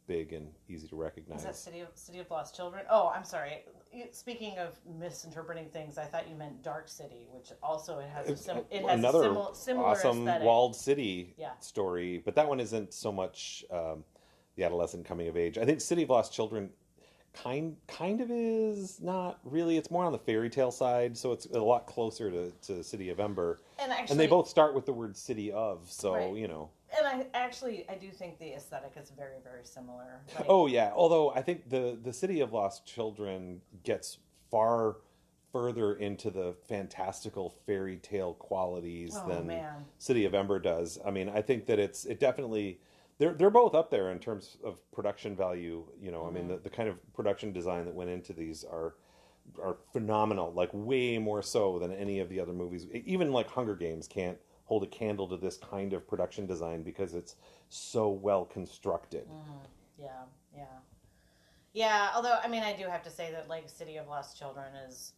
big 0.05 0.33
and 0.33 0.49
easy 0.67 0.89
to 0.89 0.97
recognize. 0.97 1.39
Is 1.39 1.45
that 1.45 1.55
City 1.55 1.79
of 1.79 1.88
City 1.95 2.19
of 2.19 2.29
Lost 2.29 2.53
Children? 2.53 2.83
Oh, 2.89 3.13
I'm 3.15 3.23
sorry. 3.23 3.63
Speaking 4.12 4.58
of 4.58 4.77
misinterpreting 4.99 5.69
things, 5.69 5.97
I 5.97 6.06
thought 6.06 6.27
you 6.29 6.36
meant 6.36 6.63
Dark 6.63 6.88
City, 6.88 7.27
which 7.32 7.49
also 7.62 7.99
it 7.99 8.10
has 8.10 8.29
a 8.29 8.38
sim- 8.38 8.65
it 8.71 8.82
has 8.84 8.99
another 8.99 9.19
simil- 9.29 9.56
similar 9.56 9.88
awesome 9.88 10.21
aesthetic. 10.27 10.45
walled 10.45 10.75
city 10.75 11.34
Yeah. 11.38 11.51
story, 11.60 12.19
but 12.23 12.36
that 12.36 12.47
one 12.47 12.60
isn't 12.60 12.93
so 12.93 13.12
much 13.12 13.63
um, 13.71 14.03
the 14.56 14.63
adolescent 14.63 15.06
coming 15.06 15.27
of 15.27 15.38
age. 15.38 15.58
I 15.58 15.65
think 15.65 15.82
City 15.82 16.03
of 16.03 16.10
Lost 16.10 16.34
Children 16.34 16.69
kind 17.34 17.75
kind 17.88 18.21
of 18.21 18.29
is 18.29 19.01
not 19.01 19.39
really. 19.43 19.77
It's 19.77 19.89
more 19.89 20.06
on 20.06 20.12
the 20.12 20.19
fairy 20.19 20.49
tale 20.49 20.71
side, 20.71 21.17
so 21.17 21.32
it's 21.32 21.45
a 21.47 21.60
lot 21.60 21.88
closer 21.88 22.29
to, 22.29 22.51
to 22.67 22.84
City 22.84 23.10
of 23.10 23.19
Ember. 23.19 23.60
and 23.79 23.91
actually, 23.91 24.12
and 24.12 24.19
they 24.19 24.27
both 24.27 24.47
start 24.47 24.73
with 24.75 24.86
the 24.86 24.93
word 24.93 25.17
city 25.17 25.51
of, 25.51 25.79
so 25.91 26.13
Right. 26.13 26.36
you 26.36 26.47
know. 26.47 26.69
And 27.05 27.23
I 27.23 27.25
actually 27.37 27.85
I 27.89 27.95
do 27.95 28.09
think 28.11 28.39
the 28.39 28.53
aesthetic 28.53 28.93
is 29.01 29.11
very 29.11 29.37
very 29.43 29.65
similar. 29.65 30.21
Like, 30.35 30.45
Oh 30.47 30.67
yeah, 30.67 30.91
although 30.95 31.31
I 31.31 31.41
think 31.41 31.69
the 31.69 31.97
the 32.01 32.13
City 32.13 32.39
of 32.41 32.53
Lost 32.53 32.85
Children 32.85 33.61
gets 33.83 34.17
far 34.51 34.97
further 35.51 35.93
into 35.93 36.31
the 36.31 36.55
fantastical 36.67 37.53
fairy 37.65 37.97
tale 37.97 38.33
qualities 38.33 39.15
Oh, 39.15 39.27
than 39.27 39.47
man. 39.47 39.85
City 39.99 40.25
of 40.25 40.33
Ember 40.33 40.59
does. 40.59 40.97
I 41.05 41.11
mean, 41.11 41.29
I 41.29 41.41
think 41.41 41.67
that 41.67 41.79
it's 41.79 42.05
it 42.05 42.19
definitely 42.19 42.79
they're 43.19 43.33
they're 43.33 43.49
both 43.51 43.75
up 43.75 43.91
there 43.91 44.11
in 44.11 44.19
terms 44.19 44.57
of 44.63 44.79
production 44.91 45.35
value. 45.35 45.85
You 46.01 46.11
know, 46.11 46.25
I 46.25 46.31
mean, 46.31 46.43
Mm-hmm. 46.45 46.53
the, 46.53 46.59
the 46.59 46.69
kind 46.69 46.89
of 46.89 46.97
production 47.13 47.51
design 47.53 47.85
that 47.85 47.93
went 47.93 48.09
into 48.09 48.33
these 48.33 48.63
are 48.63 48.95
are 49.61 49.77
phenomenal. 49.91 50.51
Like 50.53 50.69
way 50.73 51.17
more 51.19 51.43
so 51.43 51.77
than 51.77 51.91
any 51.91 52.19
of 52.19 52.29
the 52.29 52.39
other 52.39 52.53
movies. 52.53 52.87
Even 52.91 53.31
like 53.31 53.47
Hunger 53.49 53.75
Games 53.75 54.07
can't 54.07 54.37
hold 54.65 54.84
a 54.84 54.88
candle 54.88 55.28
to 55.28 55.38
this 55.38 55.58
kind 55.58 55.93
of 55.93 56.08
production 56.08 56.45
design 56.45 56.84
because 56.84 57.13
it's 57.13 57.36
so 57.69 58.10
well 58.10 58.45
constructed. 58.45 59.28
Mm. 59.28 59.65
Yeah, 59.99 60.08
yeah, 60.56 60.63
yeah. 61.73 62.10
Although 62.15 62.38
I 62.43 62.47
mean, 62.47 62.63
I 62.63 62.73
do 62.76 62.84
have 62.86 63.04
to 63.04 63.10
say 63.10 63.32
that 63.32 63.47
like 63.49 63.69
City 63.69 63.97
of 63.97 64.08
Lost 64.08 64.38
Children 64.38 64.76
is 64.88 65.13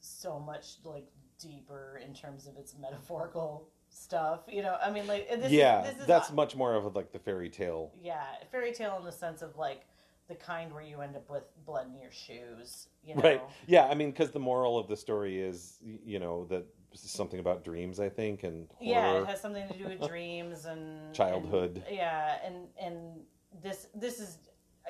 so 0.00 0.38
much 0.38 0.76
like 0.84 1.06
deeper 1.38 2.00
in 2.04 2.14
terms 2.14 2.46
of 2.46 2.56
its 2.56 2.74
metaphorical 2.80 3.68
stuff. 3.90 4.40
You 4.48 4.62
know, 4.62 4.76
I 4.82 4.90
mean, 4.90 5.06
like 5.06 5.28
this 5.28 5.52
yeah, 5.52 5.82
is, 5.82 5.92
this 5.92 6.00
is 6.02 6.06
that's 6.06 6.28
not- 6.30 6.36
much 6.36 6.56
more 6.56 6.74
of 6.74 6.94
like 6.96 7.12
the 7.12 7.18
fairy 7.18 7.48
tale. 7.50 7.92
yeah 8.02 8.24
fairy 8.50 8.72
tale 8.72 8.96
in 8.98 9.04
the 9.04 9.12
sense 9.12 9.42
of 9.42 9.56
like 9.56 9.82
the 10.28 10.34
kind 10.36 10.72
where 10.72 10.82
you 10.82 11.00
end 11.00 11.16
up 11.16 11.28
with 11.28 11.44
blood 11.66 11.86
in 11.92 12.00
your 12.00 12.12
shoes. 12.12 12.86
You 13.04 13.16
know, 13.16 13.22
Right. 13.22 13.42
Yeah, 13.66 13.86
I 13.86 13.94
mean, 13.94 14.12
because 14.12 14.30
the 14.30 14.38
moral 14.38 14.78
of 14.78 14.86
the 14.88 14.96
story 14.96 15.40
is, 15.40 15.78
you 16.04 16.20
know, 16.20 16.44
that 16.46 16.64
something 16.94 17.40
about 17.40 17.64
dreams, 17.64 18.00
I 18.00 18.08
think, 18.08 18.44
and 18.44 18.68
Yeah, 18.80 19.20
it 19.20 19.26
has 19.26 19.40
something 19.40 19.66
to 19.68 19.78
do 19.78 19.84
with 19.88 20.06
dreams 20.08 20.64
and 20.64 21.14
Childhood. 21.14 21.82
and- 21.86 21.96
yeah, 21.96 22.38
and 22.44 22.68
and 22.80 23.20
this 23.62 23.88
this 23.94 24.20
is, 24.20 24.38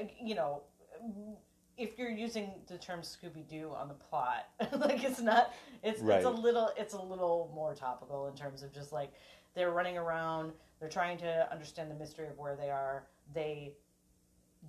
uh, 0.01 0.05
you 0.21 0.35
know, 0.35 0.63
if 1.77 1.99
you're 1.99 2.11
using 2.11 2.53
the 2.67 2.79
term 2.79 3.01
Scooby 3.01 3.47
Doo 3.49 3.73
on 3.77 3.89
the 3.89 3.95
plot, 3.95 4.49
like 4.79 5.03
it's 5.05 5.21
not, 5.21 5.53
it's 5.83 6.01
it's 6.03 6.25
a 6.27 6.31
little 6.31 6.71
it's 6.77 6.95
a 6.95 7.03
little 7.03 7.51
more 7.55 7.75
topical 7.75 8.29
in 8.29 8.35
terms 8.35 8.63
of 8.63 8.73
just 8.73 8.93
like 8.93 9.13
they're 9.55 9.71
running 9.71 9.99
around, 9.99 10.53
they're 10.81 10.89
trying 10.89 11.19
to 11.19 11.51
understand 11.53 11.91
the 11.91 11.95
mystery 11.95 12.27
of 12.29 12.39
where 12.39 12.57
they 12.57 12.71
are. 12.71 13.07
They 13.35 13.75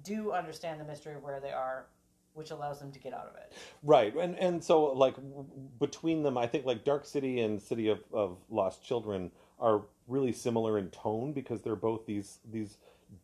do 0.04 0.32
understand 0.32 0.80
the 0.80 0.86
mystery 0.86 1.14
of 1.16 1.24
where 1.24 1.40
they 1.40 1.52
are, 1.52 1.86
which 2.34 2.52
allows 2.52 2.80
them 2.80 2.92
to 2.92 3.00
get 3.00 3.14
out 3.14 3.28
of 3.28 3.36
it. 3.36 3.54
Right, 3.84 4.16
and 4.16 4.38
and 4.38 4.64
so 4.64 4.86
like 4.94 5.16
w- 5.16 5.46
between 5.80 6.24
them, 6.24 6.38
I 6.38 6.48
think 6.48 6.66
like 6.66 6.84
Dark 6.84 7.06
City 7.06 7.42
and 7.42 7.62
City 7.62 7.90
of, 7.90 8.00
of 8.14 8.38
Lost 8.50 8.84
Children 8.84 9.32
are 9.60 9.82
really 10.08 10.32
similar 10.34 10.78
in 10.78 10.90
tone 10.90 11.34
because 11.34 11.62
they're 11.62 11.76
both 11.76 12.06
these 12.06 12.40
these 12.52 12.78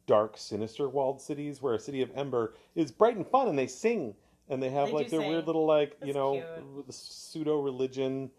dark, 0.05 0.37
sinister 0.37 0.87
walled 0.87 1.21
cities. 1.21 1.61
Where 1.61 1.73
a 1.73 1.79
City 1.79 2.01
of 2.01 2.11
Ember 2.15 2.53
is 2.75 2.91
bright 2.91 3.15
and 3.15 3.27
fun, 3.27 3.47
and 3.47 3.57
they 3.57 3.67
sing 3.67 4.13
and 4.49 4.61
they 4.61 4.69
have 4.69 4.87
They 4.87 4.93
like 4.93 5.09
their 5.09 5.21
sing. 5.21 5.29
weird 5.29 5.47
little 5.47 5.65
like 5.65 5.95
you 6.03 6.13
know 6.13 6.43
pseudo 6.89 7.59
religion 7.61 8.31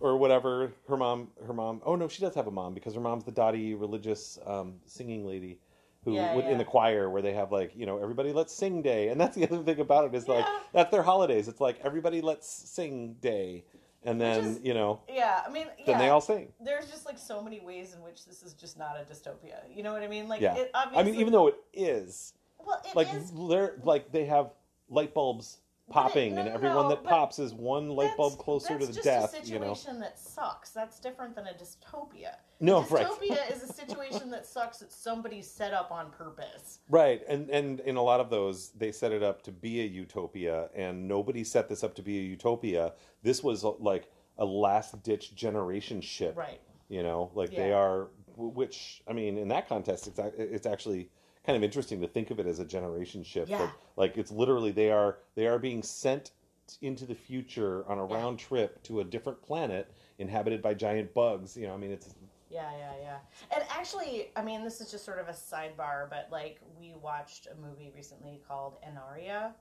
or 0.00 0.16
whatever. 0.16 0.72
Her 0.88 0.96
mom, 0.96 1.28
her 1.46 1.52
mom. 1.52 1.80
Oh 1.84 1.96
no, 1.96 2.08
she 2.08 2.20
does 2.20 2.34
have 2.34 2.46
a 2.46 2.50
mom 2.50 2.74
because 2.74 2.94
her 2.94 3.00
mom's 3.00 3.24
the 3.24 3.32
dotty 3.32 3.74
religious 3.74 4.38
um, 4.46 4.74
singing 4.86 5.26
lady. 5.26 5.58
Who 6.06 6.14
Yeah, 6.14 6.36
would- 6.36 6.44
in 6.44 6.56
the 6.56 6.64
choir 6.64 7.10
where 7.10 7.20
they 7.20 7.34
have 7.34 7.50
like 7.50 7.72
you 7.74 7.84
know 7.84 7.98
everybody 7.98 8.32
let's 8.32 8.54
sing 8.54 8.80
day 8.80 9.08
and 9.08 9.20
that's 9.20 9.34
the 9.36 9.42
other 9.44 9.62
thing 9.64 9.80
about 9.80 10.04
it 10.04 10.14
is 10.14 10.28
like 10.28 10.46
that's 10.72 10.90
their 10.92 11.02
holidays. 11.02 11.48
It's 11.48 11.60
like 11.60 11.80
everybody 11.82 12.20
let's 12.20 12.48
sing 12.48 13.16
day, 13.20 13.64
and 14.04 14.20
then 14.20 14.44
is- 14.44 14.60
you 14.62 14.72
know 14.72 15.00
Yeah, 15.08 15.42
I 15.44 15.50
mean, 15.50 15.66
then 15.84 15.98
they 15.98 16.08
all 16.08 16.20
sing. 16.20 16.52
there's 16.60 16.88
just 16.88 17.06
like 17.06 17.18
so 17.18 17.42
many 17.42 17.58
ways 17.58 17.92
in 17.92 18.02
which 18.02 18.24
this 18.24 18.44
is 18.44 18.54
just 18.54 18.78
not 18.78 18.96
a 18.96 19.04
dystopia. 19.12 19.58
You 19.68 19.82
know 19.82 19.92
what 19.92 20.02
I 20.02 20.06
mean? 20.06 20.28
Like, 20.28 20.40
Yeah. 20.40 20.56
I 20.74 21.02
mean, 21.02 21.16
even 21.16 21.32
though 21.32 21.48
it 21.48 21.56
is 21.72 22.34
well, 22.64 22.80
it 22.88 22.94
like 22.94 23.12
is- 23.12 23.32
they're 23.48 23.74
like 23.82 24.12
they 24.12 24.26
have 24.26 24.52
light 24.88 25.12
bulbs 25.12 25.58
popping, 25.90 26.34
no, 26.34 26.40
and 26.40 26.48
everyone 26.48 26.84
no, 26.84 26.88
that 26.90 27.04
pops 27.04 27.38
is 27.38 27.54
one 27.54 27.90
light 27.90 28.16
bulb 28.16 28.38
closer 28.38 28.78
to 28.78 28.86
the 28.86 29.00
death. 29.02 29.34
A 29.34 29.46
You 29.46 29.58
know, 29.58 29.74
situation 29.74 30.00
that 30.00 30.18
sucks. 30.18 30.70
That's 30.70 30.98
different 31.00 31.34
than 31.34 31.46
a 31.46 31.52
dystopia. 31.52 32.36
no, 32.60 32.78
a 32.78 32.86
right, 32.86 33.06
dystopia 33.06 33.50
is 33.52 33.62
a 33.62 33.72
situation 33.72 34.30
that 34.30 34.46
sucks 34.46 34.78
that 34.78 34.92
somebody 34.92 35.42
set 35.42 35.72
up 35.72 35.90
on 35.90 36.10
purpose. 36.10 36.80
right, 36.88 37.22
and 37.28 37.48
and 37.50 37.80
in 37.80 37.96
a 37.96 38.02
lot 38.02 38.20
of 38.20 38.30
those, 38.30 38.70
they 38.70 38.92
set 38.92 39.12
it 39.12 39.22
up 39.22 39.42
to 39.42 39.52
be 39.52 39.80
a 39.80 39.84
utopia, 39.84 40.68
and 40.74 41.06
nobody 41.06 41.44
set 41.44 41.68
this 41.68 41.84
up 41.84 41.94
to 41.96 42.02
be 42.02 42.18
a 42.18 42.22
utopia. 42.22 42.92
This 43.22 43.42
was 43.42 43.64
uh, 43.64 43.72
like 43.78 44.10
a 44.38 44.44
last 44.44 45.02
ditch 45.02 45.34
generation 45.34 46.00
ship. 46.00 46.36
Right. 46.36 46.60
you 46.88 47.02
know 47.02 47.30
like 47.34 47.50
they 47.50 47.72
are 47.72 48.08
which 48.36 49.02
i 49.08 49.12
mean 49.12 49.38
in 49.38 49.48
that 49.48 49.66
context 49.68 50.06
it's, 50.06 50.20
it's 50.38 50.66
actually 50.66 51.08
kind 51.46 51.56
of 51.56 51.62
interesting 51.62 52.00
to 52.00 52.08
think 52.08 52.30
of 52.30 52.40
it 52.40 52.46
as 52.46 52.58
a 52.58 52.64
generation 52.64 53.22
shift 53.22 53.48
Yeah. 53.50 53.58
but, 53.58 53.70
like 53.96 54.16
it's 54.18 54.30
literally 54.32 54.72
they 54.72 54.90
are 54.90 55.18
they 55.36 55.46
are 55.46 55.58
being 55.58 55.82
sent 55.82 56.32
into 56.82 57.06
the 57.06 57.14
future 57.14 57.88
on 57.88 57.98
a 57.98 58.06
Yeah. 58.08 58.14
round 58.16 58.38
trip 58.38 58.82
to 58.82 59.00
a 59.00 59.04
different 59.04 59.40
planet 59.40 59.92
inhabited 60.18 60.60
by 60.60 60.74
giant 60.74 61.14
bugs 61.14 61.56
you 61.56 61.66
know 61.66 61.74
i 61.74 61.76
mean 61.76 61.92
it's 61.92 62.14
Yeah, 62.50 62.70
yeah, 62.78 62.92
yeah. 63.02 63.18
And 63.54 63.64
actually, 63.70 64.30
I 64.36 64.42
mean, 64.42 64.62
this 64.62 64.80
is 64.80 64.88
just 64.90 65.04
sort 65.04 65.18
of 65.18 65.28
a 65.28 65.32
sidebar, 65.32 66.08
but 66.08 66.28
like 66.30 66.60
we 66.78 66.94
watched 66.94 67.48
a 67.48 67.56
movie 67.60 67.90
recently 67.94 68.40
called 68.46 68.76
Aniara, 68.86 69.52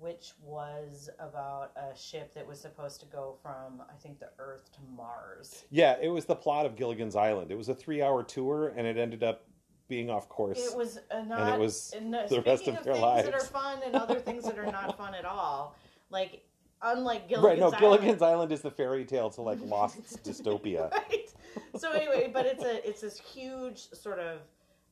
which 0.00 0.32
was 0.42 1.08
about 1.20 1.70
a 1.76 1.96
ship 1.96 2.34
that 2.34 2.44
was 2.46 2.60
supposed 2.60 2.98
to 3.00 3.06
go 3.06 3.36
from 3.42 3.80
I 3.88 3.94
think 4.02 4.18
the 4.18 4.30
Earth 4.40 4.70
to 4.72 4.80
Mars. 4.96 5.64
yeah 5.70 5.96
it 6.02 6.08
was 6.08 6.24
the 6.26 6.34
plot 6.34 6.66
of 6.66 6.74
gilligan's 6.76 7.14
island 7.16 7.50
it 7.52 7.56
was 7.56 7.68
a 7.68 7.74
three 7.74 8.02
hour 8.02 8.22
tour 8.24 8.74
and 8.76 8.86
it 8.88 8.96
ended 8.98 9.22
up 9.22 9.46
being 9.88 10.10
off 10.10 10.28
course 10.28 10.58
It 10.58 10.76
was 10.76 10.98
uh, 11.10 11.22
not. 11.22 11.54
it 11.54 11.60
was 11.60 11.92
and, 11.96 12.14
uh, 12.14 12.26
the 12.28 12.42
rest 12.42 12.62
speaking 12.64 12.78
of 12.78 12.84
their 12.84 12.94
things 12.94 13.24
that 13.24 13.34
are 13.34 13.40
fun 13.40 13.78
and 13.84 13.94
other 13.94 14.18
things 14.18 14.44
that 14.44 14.58
are 14.58 14.70
not 14.70 14.96
fun 14.96 15.14
at 15.14 15.24
all. 15.24 15.76
Like 16.10 16.44
unlike 16.82 17.28
Gilligan's 17.28 17.44
right 17.44 17.58
no 17.58 17.66
Island. 17.66 17.80
gilligan's 17.80 18.22
island 18.22 18.52
is 18.52 18.60
the 18.60 18.70
fairy 18.70 19.04
tale 19.04 19.30
to 19.30 19.42
like 19.42 19.58
lost 19.62 19.98
dystopia 20.24 20.90
right. 20.92 21.32
So 21.78 21.92
anyway, 21.92 22.30
but 22.32 22.46
it's 22.46 22.64
a 22.64 22.86
it's 22.88 23.00
this 23.00 23.18
huge 23.18 23.88
sort 23.92 24.18
of 24.18 24.40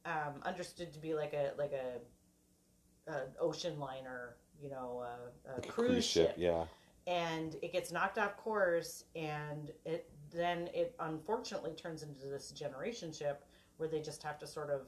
um, 0.07 0.43
understood 0.43 0.93
to 0.93 0.99
be 0.99 1.15
like 1.15 1.33
a 1.33 1.53
like 1.59 1.73
a, 1.73 3.11
a 3.11 3.23
ocean 3.41 3.79
liner, 3.79 4.37
you 4.61 4.71
know, 4.71 5.05
a, 5.47 5.59
a 5.59 5.61
cruise, 5.63 6.05
ship. 6.05 6.35
yeah 6.37 6.65
and 7.07 7.57
it 7.63 7.73
gets 7.73 7.93
knocked 7.93 8.19
off 8.19 8.37
course, 8.37 9.05
and 9.15 9.71
it 9.85 10.11
then 10.33 10.69
it 10.75 10.95
unfortunately 11.01 11.73
turns 11.73 12.03
into 12.03 12.27
this 12.27 12.51
generation 12.51 13.13
ship 13.13 13.45
where 13.77 13.89
they 13.89 14.01
just 14.01 14.23
have 14.23 14.39
to 14.39 14.47
sort 14.47 14.71
of 14.71 14.83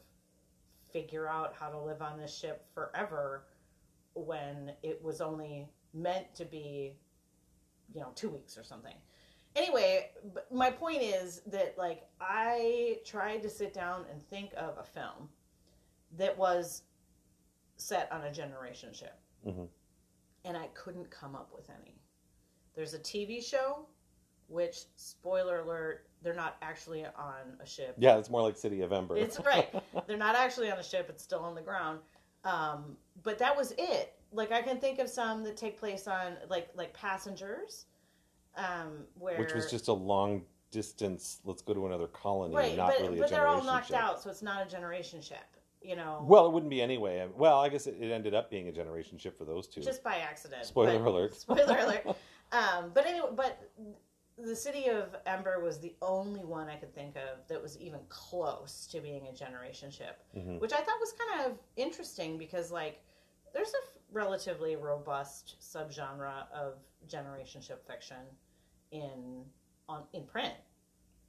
figure 0.93 1.29
out 1.29 1.55
how 1.59 1.69
to 1.69 1.79
live 1.81 2.01
on 2.03 2.19
this 2.19 2.37
ship 2.37 2.65
forever 2.73 3.45
when 4.15 4.73
it 4.83 5.03
was 5.03 5.21
only 5.21 5.69
meant 5.93 6.35
to 6.35 6.45
be 6.45 6.97
you 7.95 8.01
know 8.01 8.13
two 8.15 8.29
weeks 8.31 8.57
or 8.57 8.63
something. 8.65 8.95
Anyway 9.55 10.11
but 10.35 10.53
my 10.53 10.71
point 10.71 11.01
is 11.03 11.41
that 11.47 11.75
like 11.79 12.05
i 12.21 12.99
tried 13.07 13.43
to 13.43 13.49
sit 13.49 13.73
down 13.73 14.05
and 14.13 14.23
think 14.29 14.51
of 14.57 14.77
a 14.79 14.85
film 14.85 15.29
that 16.17 16.37
was 16.37 16.83
set 17.77 18.11
on 18.13 18.23
a 18.25 18.33
generation 18.33 18.93
ship. 18.93 19.19
Mhm. 19.47 19.69
and 20.45 20.57
i 20.57 20.67
couldn't 20.69 21.11
come 21.11 21.35
up 21.35 21.53
with 21.55 21.69
any. 21.71 21.95
There's 22.75 22.95
a 22.95 22.99
tv 22.99 23.43
show 23.45 23.87
which 24.49 24.85
spoiler 24.97 25.61
alert, 25.61 26.09
they're 26.27 26.35
not 26.35 26.57
actually 26.61 27.05
on 27.05 27.57
a 27.63 27.67
ship. 27.67 27.95
Yeah, 27.99 28.19
it's 28.19 28.29
more 28.29 28.43
like 28.43 28.57
City 28.57 28.81
of 28.83 28.93
Ember. 28.93 29.17
It's 29.17 29.39
right. 29.47 29.73
They're 30.09 30.17
not 30.17 30.35
actually 30.35 30.73
on 30.73 30.79
a 30.79 30.83
ship; 30.83 31.07
it's 31.09 31.23
still 31.23 31.39
on 31.39 31.55
the 31.55 31.61
ground. 31.63 32.01
Um, 32.45 32.97
but 33.23 33.39
that 33.39 33.57
was 33.57 33.73
it. 33.79 34.15
Like 34.33 34.51
I 34.51 34.61
can 34.61 34.81
think 34.81 34.99
of 34.99 35.09
some 35.09 35.45
that 35.45 35.57
take 35.57 35.79
place 35.79 36.09
on 36.09 36.33
like 36.51 36.69
like 36.75 36.93
passengers, 36.93 37.85
um, 38.57 39.05
where 39.17 39.39
Which 39.39 39.55
was 39.55 39.71
just 39.71 39.87
a 39.87 39.93
long 39.93 40.43
distance. 40.73 41.39
Let's 41.45 41.63
go 41.63 41.75
to 41.75 41.87
another 41.87 42.09
colony. 42.09 42.57
right, 42.57 42.77
not 42.77 42.89
but 42.89 43.03
really 43.03 43.19
a 43.19 43.21
but 43.21 43.31
they're 43.31 43.47
all 43.47 43.63
knocked 43.63 43.89
ship. 43.89 43.97
out, 43.97 44.21
so 44.21 44.29
it's 44.29 44.43
not 44.43 44.67
a 44.67 44.69
generation 44.69 45.23
ship. 45.23 45.39
You 45.81 45.95
know, 45.95 46.25
Well, 46.27 46.47
it 46.47 46.53
wouldn't 46.53 46.71
be 46.71 46.83
anyway. 46.83 47.25
Well, 47.37 47.61
I 47.61 47.69
guess 47.69 47.87
it, 47.87 47.99
it 48.01 48.11
ended 48.11 48.35
up 48.35 48.51
being 48.51 48.67
a 48.67 48.73
generation 48.73 49.17
ship 49.17 49.39
for 49.39 49.45
those 49.45 49.69
two. 49.69 49.81
just 49.81 50.03
by 50.03 50.17
accident. 50.17 50.65
Spoiler 50.65 51.05
alert. 51.05 51.37
Spoiler 51.41 51.79
alert. 51.79 52.05
Um, 52.51 52.91
but 52.93 53.07
anyway, 53.07 53.29
but 53.37 53.61
the 54.39 54.55
city 54.57 54.89
of 54.89 55.17
Ember 55.25 55.61
was 55.61 55.81
the 55.81 55.95
only 56.03 56.45
one 56.45 56.69
I 56.69 56.77
could 56.77 56.95
think 56.95 57.17
of 57.17 57.47
that 57.49 57.61
was 57.63 57.79
even 57.81 58.01
close 58.09 58.87
to 58.89 59.01
being 59.01 59.29
a 59.29 59.33
generation 59.33 59.91
ship, 59.91 60.23
Mhm. 60.35 60.61
which 60.61 60.73
I 60.73 60.83
thought 60.83 61.01
was 61.01 61.13
kind 61.13 61.51
of 61.51 61.59
interesting 61.77 62.37
because 62.37 62.71
like 62.71 63.03
there's 63.53 63.73
a 63.73 63.79
f- 63.79 63.97
relatively 64.13 64.77
robust 64.77 65.57
subgenre 65.61 66.51
of 66.53 66.79
generation 67.07 67.61
ship 67.63 67.87
fiction 67.87 68.37
in 68.91 69.51
on 69.89 70.07
in 70.13 70.27
print. 70.27 70.55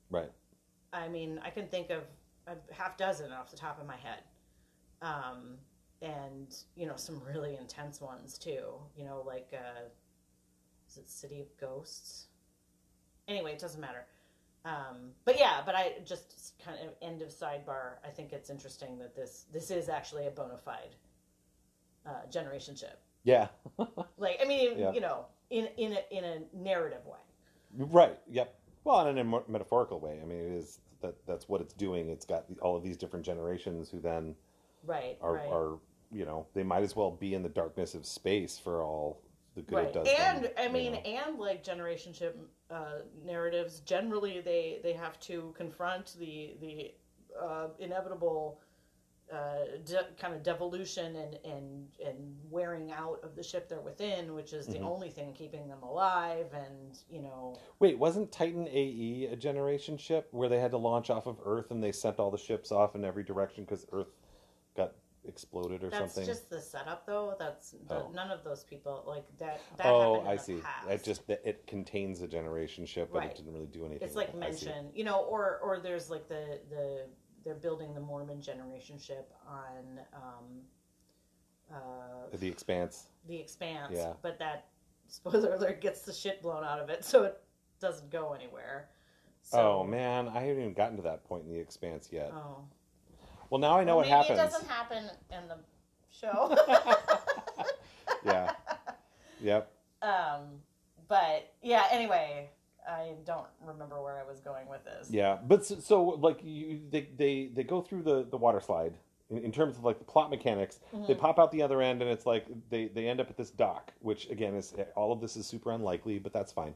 Right. 0.09 0.31
I 0.91 1.07
mean, 1.07 1.39
I 1.39 1.49
can 1.49 1.67
think 1.69 1.89
of 1.89 2.03
a 2.47 2.57
half 2.73 2.97
dozen 2.97 3.31
off 3.31 3.49
the 3.51 3.57
top 3.57 3.79
of 3.79 3.85
my 3.85 3.97
head. 3.97 4.23
Um, 5.01 5.59
and, 6.01 6.55
you 6.75 6.85
know, 6.87 6.95
some 6.95 7.21
really 7.23 7.55
intense 7.55 8.01
ones 8.01 8.37
too. 8.37 8.81
You 8.95 9.05
know, 9.05 9.21
like, 9.21 9.53
uh, 9.53 9.89
is 10.87 10.97
it 10.97 11.09
City 11.09 11.39
of 11.41 11.55
Ghosts? 11.57 12.27
Anyway, 13.27 13.51
it 13.53 13.59
doesn't 13.59 13.81
matter. 13.81 14.05
Um, 14.65 15.11
but 15.25 15.39
yeah, 15.39 15.61
but 15.65 15.75
I 15.75 15.93
just 16.05 16.53
kind 16.63 16.77
of 16.83 16.93
end 17.01 17.21
of 17.21 17.29
sidebar. 17.29 17.95
I 18.05 18.09
think 18.09 18.33
it's 18.33 18.49
interesting 18.49 18.97
that 18.99 19.15
this 19.15 19.45
this 19.51 19.71
is 19.71 19.87
actually 19.89 20.27
a 20.27 20.31
bona 20.31 20.57
fide 20.57 20.95
uh, 22.05 22.25
generation 22.31 22.75
ship. 22.75 22.99
Yeah. 23.23 23.47
Like, 24.17 24.39
I 24.41 24.45
mean, 24.45 24.77
Yeah. 24.79 24.91
you 24.93 24.99
know, 25.01 25.25
in 25.51 25.67
in 25.77 25.93
a, 25.93 26.17
in 26.17 26.23
a 26.23 26.39
narrative 26.53 27.05
way. 27.05 27.19
right. 27.75 28.17
Yep. 28.29 28.53
Well, 28.83 29.07
in 29.07 29.17
a 29.17 29.23
metaphorical 29.23 29.99
way. 29.99 30.19
I 30.21 30.25
mean, 30.25 30.39
it 30.39 30.51
is 30.57 30.79
that 31.01 31.15
that's 31.27 31.47
what 31.47 31.61
it's 31.61 31.73
doing. 31.73 32.09
It's 32.09 32.25
got 32.25 32.45
all 32.61 32.75
of 32.75 32.83
these 32.83 32.97
different 32.97 33.25
generations 33.25 33.89
who 33.89 33.99
then 33.99 34.35
Right. 34.85 35.17
are 35.21 35.33
right. 35.35 35.49
are 35.51 35.77
you 36.11 36.25
know 36.25 36.47
they 36.53 36.63
might 36.63 36.83
as 36.83 36.95
well 36.95 37.11
be 37.11 37.33
in 37.35 37.43
the 37.43 37.49
darkness 37.49 37.93
of 37.93 38.05
space 38.05 38.57
for 38.57 38.81
all 38.83 39.21
the 39.57 39.63
good 39.63 39.77
it 39.79 39.81
right 39.83 39.93
does. 39.93 40.07
and 40.19 40.43
them, 40.45 40.51
i 40.57 40.65
you 40.67 40.71
mean 40.71 40.93
know. 40.93 40.99
and 40.99 41.39
like 41.39 41.63
generation 41.63 42.13
ship 42.13 42.39
uh, 42.69 42.99
narratives 43.25 43.79
generally 43.81 44.39
they 44.39 44.79
they 44.83 44.93
have 44.93 45.19
to 45.19 45.53
confront 45.57 46.15
the 46.19 46.55
the 46.61 46.93
uh, 47.41 47.67
inevitable 47.79 48.59
uh, 49.33 49.77
de- 49.85 50.07
kind 50.17 50.33
of 50.33 50.41
devolution 50.43 51.15
and 51.17 51.37
and 51.43 51.87
and 52.05 52.35
wearing 52.49 52.91
out 52.91 53.19
of 53.23 53.35
the 53.35 53.43
ship 53.43 53.67
they're 53.67 53.81
within 53.81 54.33
which 54.33 54.53
is 54.53 54.67
the 54.67 54.77
Mhm. 54.77 54.85
only 54.85 55.09
thing 55.09 55.33
keeping 55.33 55.67
them 55.67 55.81
alive 55.83 56.53
and 56.53 56.99
you 57.09 57.21
know 57.21 57.55
Wait, 57.79 57.97
wasn't 57.97 58.31
Titan 58.31 58.67
AE 58.67 59.25
a 59.31 59.35
generation 59.35 59.97
ship 59.97 60.27
where 60.31 60.47
they 60.47 60.59
had 60.59 60.71
to 60.71 60.77
launch 60.77 61.09
off 61.09 61.25
of 61.27 61.37
Earth 61.43 61.71
and 61.71 61.83
they 61.83 61.91
sent 61.91 62.19
all 62.19 62.31
the 62.31 62.37
ships 62.37 62.71
off 62.71 62.95
in 62.95 63.03
every 63.03 63.23
direction 63.23 63.63
because 63.65 63.85
Earth 63.91 64.07
exploded 65.27 65.83
or 65.83 65.89
that's 65.89 66.13
something? 66.13 66.25
That's 66.25 66.39
just 66.39 66.49
the 66.49 66.61
setup 66.61 67.05
though 67.05 67.35
that's 67.37 67.71
the, 67.87 67.95
Oh. 67.95 68.11
none 68.13 68.31
of 68.31 68.43
those 68.43 68.63
people 68.63 69.03
like 69.07 69.25
that 69.39 69.61
that 69.77 69.85
oh, 69.87 70.21
I 70.25 70.35
the 70.37 70.41
see. 70.43 70.57
past. 70.59 70.89
It 70.89 71.03
just 71.03 71.27
that 71.27 71.41
it 71.45 71.65
contains 71.67 72.21
a 72.21 72.27
generation 72.27 72.85
ship, 72.85 73.09
but 73.11 73.19
Right. 73.19 73.31
it 73.31 73.37
didn't 73.37 73.53
really 73.53 73.67
do 73.67 73.85
anything. 73.85 74.07
it's 74.07 74.15
like 74.15 74.33
with 74.33 74.43
it. 74.43 74.47
I 74.47 74.51
see. 74.51 74.65
mention 74.67 74.91
you 74.95 75.03
know 75.03 75.21
or 75.21 75.59
or 75.63 75.79
there's 75.79 76.09
like 76.09 76.27
the 76.27 76.59
the 76.69 77.05
they're 77.43 77.55
building 77.55 77.93
the 77.93 78.01
mormon 78.01 78.41
generation 78.41 78.97
ship 78.97 79.31
on 79.47 79.99
um 80.13 80.61
uh 81.71 82.37
The 82.37 82.47
Expanse. 82.47 83.07
the 83.27 83.37
expanse 83.37 83.93
Yeah. 83.93 84.13
but 84.21 84.39
that 84.39 84.67
spoiler 85.07 85.53
alert 85.55 85.81
gets 85.81 86.01
the 86.01 86.13
shit 86.13 86.41
blown 86.41 86.63
out 86.63 86.79
of 86.79 86.89
it 86.89 87.03
so 87.05 87.23
it 87.23 87.37
doesn't 87.79 88.09
go 88.09 88.33
anywhere 88.33 88.89
so, 89.43 89.79
oh 89.79 89.83
man, 89.85 90.27
I 90.27 90.41
haven't 90.41 90.59
even 90.61 90.73
gotten 90.73 90.97
to 90.97 91.03
that 91.03 91.23
point 91.23 91.45
in 91.45 91.53
the 91.53 91.57
Expanse 91.59 92.09
yet. 92.11 92.31
oh 92.33 92.65
Well, 93.49 93.59
now 93.59 93.77
I 93.77 93.83
know 93.83 93.97
Well, 93.97 94.05
what 94.05 94.07
maybe 94.07 94.17
happens. 94.35 94.39
it 94.39 94.43
doesn't 94.43 94.67
happen 94.67 95.03
in 95.31 95.47
the 95.47 95.57
show 96.11 96.55
yeah. 98.25 98.51
Yep. 99.41 99.71
um 100.01 100.39
but 101.07 101.53
yeah 101.61 101.85
anyway 101.91 102.49
i 102.89 103.11
don't 103.25 103.45
remember 103.65 104.01
where 104.01 104.17
i 104.17 104.23
was 104.27 104.39
going 104.39 104.67
with 104.67 104.83
this 104.83 105.09
Yeah, 105.11 105.37
but 105.47 105.63
so, 105.65 105.75
so 105.79 106.03
like 106.03 106.39
you, 106.43 106.79
they, 106.89 107.07
they 107.15 107.49
they 107.53 107.63
go 107.63 107.81
through 107.81 108.01
the 108.03 108.23
the 108.29 108.37
water 108.37 108.59
slide 108.59 108.93
in, 109.29 109.37
in 109.39 109.51
terms 109.51 109.77
of 109.77 109.83
like 109.83 109.99
the 109.99 110.05
plot 110.05 110.29
mechanics. 110.31 110.79
They 111.07 111.13
Mhm. 111.13 111.17
pop 111.19 111.37
out 111.39 111.51
the 111.51 111.61
other 111.61 111.81
end, 111.81 112.01
and 112.01 112.09
it's 112.09 112.25
like 112.25 112.45
they 112.69 112.87
they 112.87 113.07
end 113.07 113.19
up 113.19 113.29
at 113.29 113.37
this 113.37 113.51
dock, 113.51 113.91
which 113.99 114.29
again 114.29 114.55
is 114.55 114.73
all 114.95 115.11
of 115.11 115.19
this 115.21 115.35
is 115.35 115.45
super 115.45 115.71
unlikely, 115.71 116.17
but 116.19 116.31
that's 116.33 116.51
fine. 116.51 116.73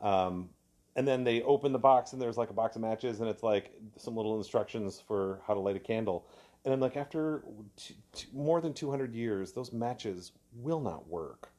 Um, 0.00 0.48
and 0.96 1.06
then 1.06 1.24
they 1.24 1.42
open 1.42 1.72
the 1.72 1.78
box, 1.78 2.12
and 2.12 2.20
there's 2.20 2.36
like 2.36 2.50
a 2.50 2.54
box 2.54 2.76
of 2.76 2.82
matches, 2.82 3.20
and 3.20 3.28
it's 3.28 3.42
like 3.42 3.72
some 3.96 4.16
little 4.16 4.36
instructions 4.36 5.00
for 5.00 5.40
how 5.46 5.54
to 5.54 5.60
light 5.60 5.76
a 5.76 5.80
candle. 5.80 6.26
And 6.64 6.74
I'm 6.74 6.80
like, 6.80 6.96
after 6.96 7.42
t- 7.76 7.96
t- 8.12 8.28
more 8.34 8.60
than 8.60 8.74
200 8.74 9.14
years, 9.14 9.52
those 9.52 9.72
matches 9.72 10.32
will 10.54 10.80
not 10.80 11.08
work. 11.08 11.50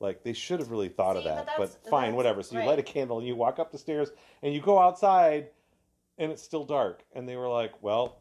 Like 0.00 0.22
they 0.22 0.32
should 0.32 0.60
have 0.60 0.70
really 0.70 0.88
thought 0.88 1.16
of 1.16 1.22
See, 1.22 1.28
but 1.30 1.34
that, 1.46 1.46
but, 1.58 1.66
that's- 1.70 1.90
fine, 1.90 2.14
whatever. 2.14 2.42
So 2.42 2.54
you 2.54 2.60
right. 2.60 2.68
light 2.68 2.78
a 2.78 2.82
candle, 2.82 3.18
and 3.18 3.26
you 3.26 3.34
walk 3.36 3.58
up 3.58 3.72
the 3.72 3.78
stairs, 3.78 4.10
and 4.42 4.52
you 4.54 4.60
go 4.60 4.78
outside, 4.78 5.48
and 6.18 6.30
it's 6.30 6.42
still 6.42 6.64
dark. 6.64 7.04
And 7.14 7.28
they 7.28 7.36
were 7.36 7.48
like, 7.48 7.82
"Well, 7.82 8.18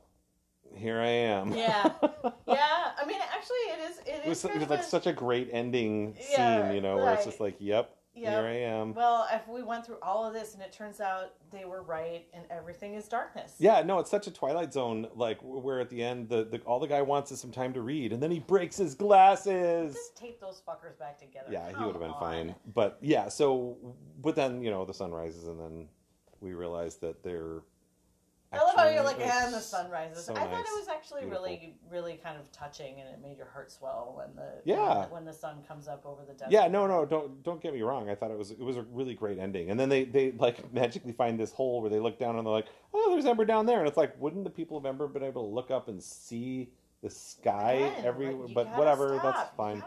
here 0.75 0.99
I 0.99 1.07
am." 1.07 1.53
Yeah. 1.53 1.91
yeah 2.47 2.91
i 2.97 3.05
mean 3.05 3.19
actually 3.35 3.57
it 3.57 3.79
is 3.91 3.97
it 3.99 4.07
it 4.07 4.21
is 4.23 4.43
was, 4.43 4.45
it 4.45 4.59
was 4.59 4.69
like 4.69 4.83
such 4.83 5.07
a 5.07 5.13
great 5.13 5.49
ending 5.51 6.15
Yeah, 6.31 6.65
scene, 6.67 6.75
you 6.75 6.81
know, 6.81 6.97
where 6.97 7.13
it's 7.13 7.25
just 7.25 7.39
like, 7.39 7.55
"Yep, 7.59 7.95
Yep. 8.15 8.31
here 8.31 8.49
I 8.49 8.55
am." 8.55 8.93
Well, 8.93 9.27
if 9.31 9.47
we 9.47 9.63
went 9.63 9.85
through 9.85 9.97
all 10.01 10.25
of 10.25 10.33
this 10.33 10.53
and 10.53 10.61
it 10.61 10.71
turns 10.71 10.99
out 10.99 11.33
they 11.51 11.65
were 11.65 11.81
right 11.81 12.25
and 12.33 12.43
everything 12.49 12.93
is 12.93 13.07
darkness. 13.07 13.55
Yeah, 13.59 13.81
no, 13.83 13.99
it's 13.99 14.11
such 14.11 14.27
a 14.27 14.31
Twilight 14.31 14.73
Zone, 14.73 15.07
like 15.15 15.39
where 15.41 15.79
at 15.79 15.89
the 15.89 16.03
end, 16.03 16.29
the, 16.29 16.43
the 16.43 16.59
all 16.59 16.79
the 16.79 16.87
guy 16.87 17.01
wants 17.01 17.31
is 17.31 17.39
some 17.39 17.51
time 17.51 17.73
to 17.73 17.81
read, 17.81 18.13
and 18.13 18.21
then 18.21 18.31
he 18.31 18.39
breaks 18.39 18.77
his 18.77 18.95
glasses. 18.95 19.93
Just 19.93 20.15
tape 20.15 20.39
those 20.39 20.61
fuckers 20.67 20.97
back 20.99 21.17
together. 21.17 21.47
Yeah, 21.51 21.69
he 21.69 21.83
would 21.83 21.95
have 21.95 22.01
been 22.01 22.11
on. 22.11 22.19
fine. 22.19 22.55
But 22.73 22.97
yeah, 23.01 23.29
so 23.29 23.77
but 24.21 24.35
then 24.35 24.61
you 24.61 24.71
know 24.71 24.85
the 24.85 24.93
sun 24.93 25.11
rises, 25.11 25.47
and 25.47 25.59
then 25.59 25.87
we 26.39 26.53
realize 26.53 26.97
that 26.97 27.23
they're. 27.23 27.61
I 28.53 28.57
love 28.63 28.75
how 28.75 28.87
you're 28.87 29.03
like, 29.03 29.19
and 29.19 29.53
the 29.53 29.59
sun 29.59 29.89
rises. 29.89 30.25
so 30.25 30.33
I 30.33 30.41
thought 30.41 30.51
nice. 30.51 30.67
it 30.67 30.79
was 30.79 30.87
actually 30.87 31.21
Beautiful. 31.21 31.43
really, 31.45 31.75
really 31.89 32.19
kind 32.23 32.39
of 32.39 32.51
touching, 32.51 32.99
and 32.99 33.09
it 33.09 33.19
made 33.21 33.37
your 33.37 33.47
heart 33.47 33.71
swell 33.71 34.13
when 34.15 34.35
the 34.35 34.61
Yeah. 34.63 35.07
when 35.07 35.25
the, 35.25 35.33
sun 35.33 35.63
comes 35.67 35.87
up 35.87 36.05
over 36.05 36.21
the 36.25 36.33
desert. 36.33 36.51
Yeah, 36.51 36.67
no, 36.67 36.85
no, 36.87 37.05
don't 37.05 37.43
don't 37.43 37.61
get 37.61 37.73
me 37.73 37.81
wrong. 37.81 38.09
I 38.09 38.15
thought 38.15 38.31
it 38.31 38.37
was 38.37 38.51
it 38.51 38.59
was 38.59 38.77
a 38.77 38.83
really 38.83 39.15
great 39.15 39.39
ending, 39.39 39.71
and 39.71 39.79
then 39.79 39.89
they 39.89 40.03
they 40.05 40.31
like 40.33 40.71
magically 40.73 41.11
find 41.13 41.39
this 41.39 41.51
hole 41.51 41.81
where 41.81 41.89
they 41.89 41.99
look 41.99 42.19
down 42.19 42.35
and 42.37 42.45
they're 42.45 42.53
like, 42.53 42.67
oh, 42.93 43.11
there's 43.11 43.25
Ember 43.25 43.45
down 43.45 43.65
there, 43.65 43.79
and 43.79 43.87
it's 43.87 43.97
like, 43.97 44.13
wouldn't 44.21 44.43
the 44.43 44.49
people 44.49 44.77
of 44.77 44.85
Ember 44.85 45.07
been 45.07 45.23
able 45.23 45.47
to 45.47 45.53
look 45.53 45.71
up 45.71 45.87
and 45.87 46.01
see 46.01 46.69
the 47.01 47.09
sky 47.09 47.73
Again, 47.73 48.05
every? 48.05 48.33
like, 48.33 48.53
but 48.53 48.67
whatever, 48.77 49.17
stop. 49.19 49.35
that's 49.35 49.55
fine. 49.57 49.83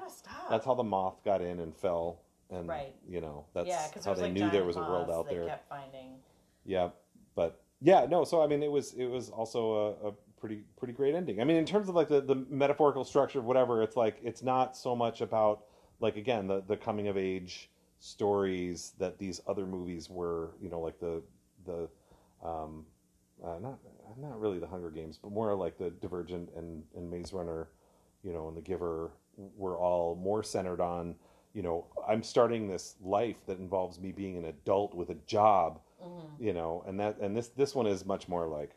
That's 0.50 0.66
how 0.66 0.74
the 0.74 0.82
moth 0.84 1.22
got 1.24 1.40
in 1.40 1.60
and 1.60 1.74
fell, 1.74 2.20
and 2.50 2.68
Right. 2.68 2.94
you 3.08 3.20
know 3.20 3.44
that's 3.54 3.68
yeah, 3.68 3.86
how 4.04 4.14
they 4.14 4.22
like 4.22 4.32
knew 4.32 4.50
there 4.50 4.64
was 4.64 4.76
a 4.76 4.80
world 4.80 5.08
out 5.10 5.28
they 5.28 5.36
there. 5.36 5.46
kept 5.46 5.68
finding. 5.68 6.16
Yeah, 6.64 6.90
but 7.36 7.62
yeah, 7.80 8.06
no. 8.08 8.24
So 8.24 8.42
I 8.42 8.46
mean, 8.46 8.62
it 8.62 8.70
was 8.70 8.94
it 8.94 9.06
was 9.06 9.30
also 9.30 9.74
a, 10.02 10.08
a 10.08 10.12
pretty 10.40 10.62
pretty 10.76 10.94
great 10.94 11.14
ending. 11.14 11.40
I 11.40 11.44
mean, 11.44 11.56
in 11.56 11.66
terms 11.66 11.88
of 11.88 11.94
like 11.94 12.08
the, 12.08 12.20
the 12.20 12.34
metaphorical 12.48 13.04
structure 13.04 13.38
of 13.38 13.44
whatever, 13.44 13.82
it's 13.82 13.96
like 13.96 14.18
it's 14.22 14.42
not 14.42 14.76
so 14.76 14.96
much 14.96 15.20
about 15.20 15.64
like 16.00 16.16
again 16.16 16.46
the 16.46 16.62
the 16.66 16.76
coming 16.76 17.08
of 17.08 17.16
age 17.16 17.70
stories 17.98 18.92
that 18.98 19.18
these 19.18 19.40
other 19.46 19.66
movies 19.66 20.08
were. 20.08 20.54
You 20.60 20.70
know, 20.70 20.80
like 20.80 20.98
the 20.98 21.22
the 21.66 21.88
um, 22.46 22.86
uh, 23.44 23.58
not 23.60 23.78
not 24.18 24.40
really 24.40 24.58
the 24.58 24.66
Hunger 24.66 24.90
Games, 24.90 25.18
but 25.22 25.32
more 25.32 25.54
like 25.54 25.76
the 25.76 25.90
Divergent 25.90 26.50
and 26.56 26.82
and 26.96 27.10
Maze 27.10 27.32
Runner, 27.32 27.68
you 28.22 28.32
know, 28.32 28.48
and 28.48 28.56
the 28.56 28.62
Giver 28.62 29.10
were 29.36 29.76
all 29.76 30.16
more 30.16 30.42
centered 30.42 30.80
on. 30.80 31.14
You 31.52 31.62
know, 31.62 31.86
I'm 32.06 32.22
starting 32.22 32.68
this 32.68 32.96
life 33.02 33.46
that 33.46 33.58
involves 33.58 33.98
me 33.98 34.12
being 34.12 34.36
an 34.36 34.44
adult 34.46 34.94
with 34.94 35.08
a 35.08 35.14
job 35.26 35.80
Mhm. 36.02 36.28
you 36.38 36.52
know 36.52 36.84
and 36.86 37.00
that 37.00 37.18
and 37.18 37.36
this 37.36 37.48
this 37.48 37.74
one 37.74 37.86
is 37.86 38.04
much 38.04 38.28
more 38.28 38.46
like 38.46 38.70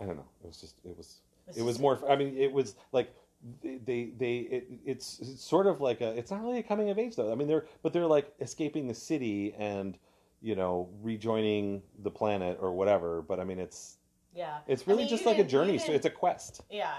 i 0.00 0.04
don't 0.04 0.16
know 0.16 0.26
it 0.42 0.46
was 0.46 0.60
just 0.60 0.80
it 0.84 0.96
was 0.96 1.20
it 1.56 1.62
was 1.62 1.78
more 1.78 1.98
i 2.10 2.16
mean 2.16 2.36
it 2.36 2.52
was 2.52 2.74
like 2.92 3.14
they 3.62 3.78
they, 3.84 4.12
they 4.18 4.36
it, 4.38 4.68
it's, 4.84 5.18
it's 5.20 5.42
sort 5.42 5.66
of 5.66 5.80
like 5.80 6.00
a 6.00 6.16
it's 6.18 6.30
not 6.30 6.42
really 6.42 6.58
a 6.58 6.62
coming 6.62 6.90
of 6.90 6.98
age 6.98 7.16
though 7.16 7.30
i 7.32 7.34
mean 7.34 7.48
they're 7.48 7.66
but 7.82 7.92
they're 7.92 8.06
like 8.06 8.32
escaping 8.40 8.86
the 8.86 8.94
city 8.94 9.54
and 9.58 9.98
you 10.42 10.54
know 10.54 10.88
rejoining 11.02 11.82
the 12.02 12.10
planet 12.10 12.58
or 12.60 12.72
whatever 12.72 13.22
but 13.22 13.40
i 13.40 13.44
mean 13.44 13.58
it's 13.58 13.96
Yeah. 14.34 14.58
it's 14.66 14.82
I 14.82 14.90
really 14.90 15.04
mean, 15.04 15.08
just 15.08 15.24
like 15.24 15.38
a 15.38 15.44
journey 15.44 15.78
so 15.78 15.92
it's 15.92 16.06
a 16.06 16.10
quest 16.10 16.62
Yeah, 16.70 16.92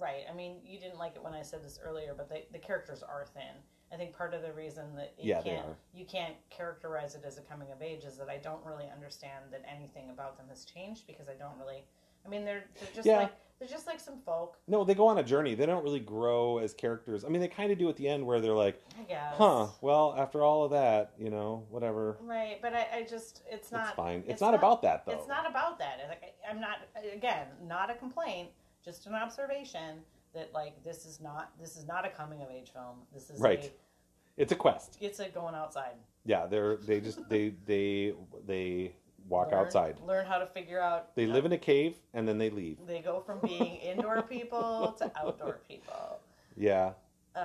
right. 0.00 0.24
I 0.30 0.32
mean, 0.32 0.56
you 0.64 0.78
didn't 0.78 0.98
like 0.98 1.16
it 1.16 1.22
when 1.22 1.34
I 1.34 1.42
said 1.42 1.64
this 1.64 1.78
earlier, 1.84 2.14
but 2.16 2.28
they, 2.28 2.46
the 2.52 2.58
characters 2.58 3.02
are 3.02 3.26
thin. 3.34 3.54
I 3.92 3.96
think 3.96 4.14
part 4.16 4.34
of 4.34 4.42
the 4.42 4.52
reason 4.52 4.84
that 4.96 5.14
you 5.18 5.30
Yeah, 5.30 5.42
can't 5.42 5.66
you 5.94 6.04
can't 6.04 6.34
characterize 6.50 7.14
it 7.14 7.22
as 7.26 7.38
a 7.38 7.42
coming 7.42 7.70
of 7.72 7.80
age 7.82 8.04
is 8.04 8.16
that 8.18 8.28
I 8.28 8.36
don't 8.38 8.64
really 8.64 8.86
understand 8.92 9.46
that 9.50 9.62
anything 9.72 10.10
about 10.10 10.36
them 10.36 10.46
has 10.50 10.64
changed 10.64 11.06
because 11.06 11.28
I 11.28 11.34
don't 11.34 11.58
really. 11.58 11.84
I 12.26 12.28
mean, 12.28 12.44
they're 12.44 12.64
they're 12.80 12.94
just 12.94 13.06
Yeah. 13.06 13.18
like 13.18 13.32
they're 13.58 13.66
just 13.68 13.88
like 13.88 13.98
some 13.98 14.20
folk, 14.20 14.56
No, 14.68 14.84
they 14.84 14.94
go 14.94 15.08
on 15.08 15.18
a 15.18 15.22
journey. 15.24 15.56
They 15.56 15.66
don't 15.66 15.82
really 15.82 15.98
grow 15.98 16.58
as 16.58 16.72
characters. 16.74 17.24
I 17.24 17.28
mean, 17.28 17.40
they 17.40 17.48
kind 17.48 17.72
of 17.72 17.78
do 17.78 17.88
at 17.88 17.96
the 17.96 18.06
end 18.06 18.24
where 18.24 18.40
they're 18.40 18.52
like, 18.52 18.80
I 18.96 19.02
guess. 19.02 19.34
huh, 19.36 19.66
well, 19.80 20.14
after 20.16 20.44
all 20.44 20.62
of 20.62 20.70
that, 20.70 21.10
you 21.18 21.28
know, 21.30 21.66
whatever. 21.68 22.18
Right, 22.20 22.60
but 22.62 22.72
I, 22.72 22.86
I 22.98 23.02
just 23.02 23.42
it's 23.50 23.72
not 23.72 23.86
it's 23.88 23.96
fine. 23.96 24.20
It's, 24.20 24.28
it's 24.34 24.40
not, 24.40 24.52
not- 24.52 24.58
about 24.60 24.82
that, 24.82 25.04
though. 25.06 25.12
It's 25.12 25.26
not 25.26 25.48
about 25.50 25.76
that. 25.80 25.98
Like, 26.08 26.34
I'm 26.48 26.60
not 26.60 26.78
again 27.12 27.48
not 27.66 27.90
a 27.90 27.94
complaint, 27.94 28.50
just 28.84 29.06
an 29.06 29.14
observation 29.14 30.04
that 30.38 30.54
like 30.54 30.82
this 30.84 31.04
is 31.04 31.20
not 31.20 31.50
this 31.60 31.76
is 31.76 31.86
not 31.86 32.04
a 32.06 32.08
coming 32.08 32.40
of 32.42 32.48
age 32.50 32.70
film. 32.72 32.96
This 33.12 33.28
is 33.30 33.40
Right. 33.40 33.64
A, 33.64 33.70
It's 34.42 34.52
a 34.52 34.56
quest. 34.56 34.96
it's 35.00 35.18
a 35.18 35.28
going 35.28 35.54
outside. 35.54 35.94
Yeah, 36.24 36.46
they're 36.46 36.76
they 36.76 37.00
just 37.00 37.28
they 37.28 37.54
they 37.66 38.14
they 38.46 38.92
walk 39.28 39.50
Learn- 39.50 39.60
outside. 39.60 39.96
Learn 40.06 40.24
how 40.26 40.38
to 40.38 40.46
figure 40.46 40.80
out. 40.80 41.14
They 41.16 41.26
live 41.26 41.44
in 41.44 41.52
a 41.52 41.58
cave 41.58 41.96
and 42.14 42.26
then 42.26 42.38
they 42.38 42.50
leave. 42.50 42.78
They 42.86 43.00
go 43.00 43.20
from 43.20 43.40
being 43.40 43.76
indoor 43.90 44.22
people 44.22 44.94
to 44.98 45.10
outdoor 45.16 45.60
people. 45.68 46.18
Yeah, 46.56 46.92
Um, 47.36 47.44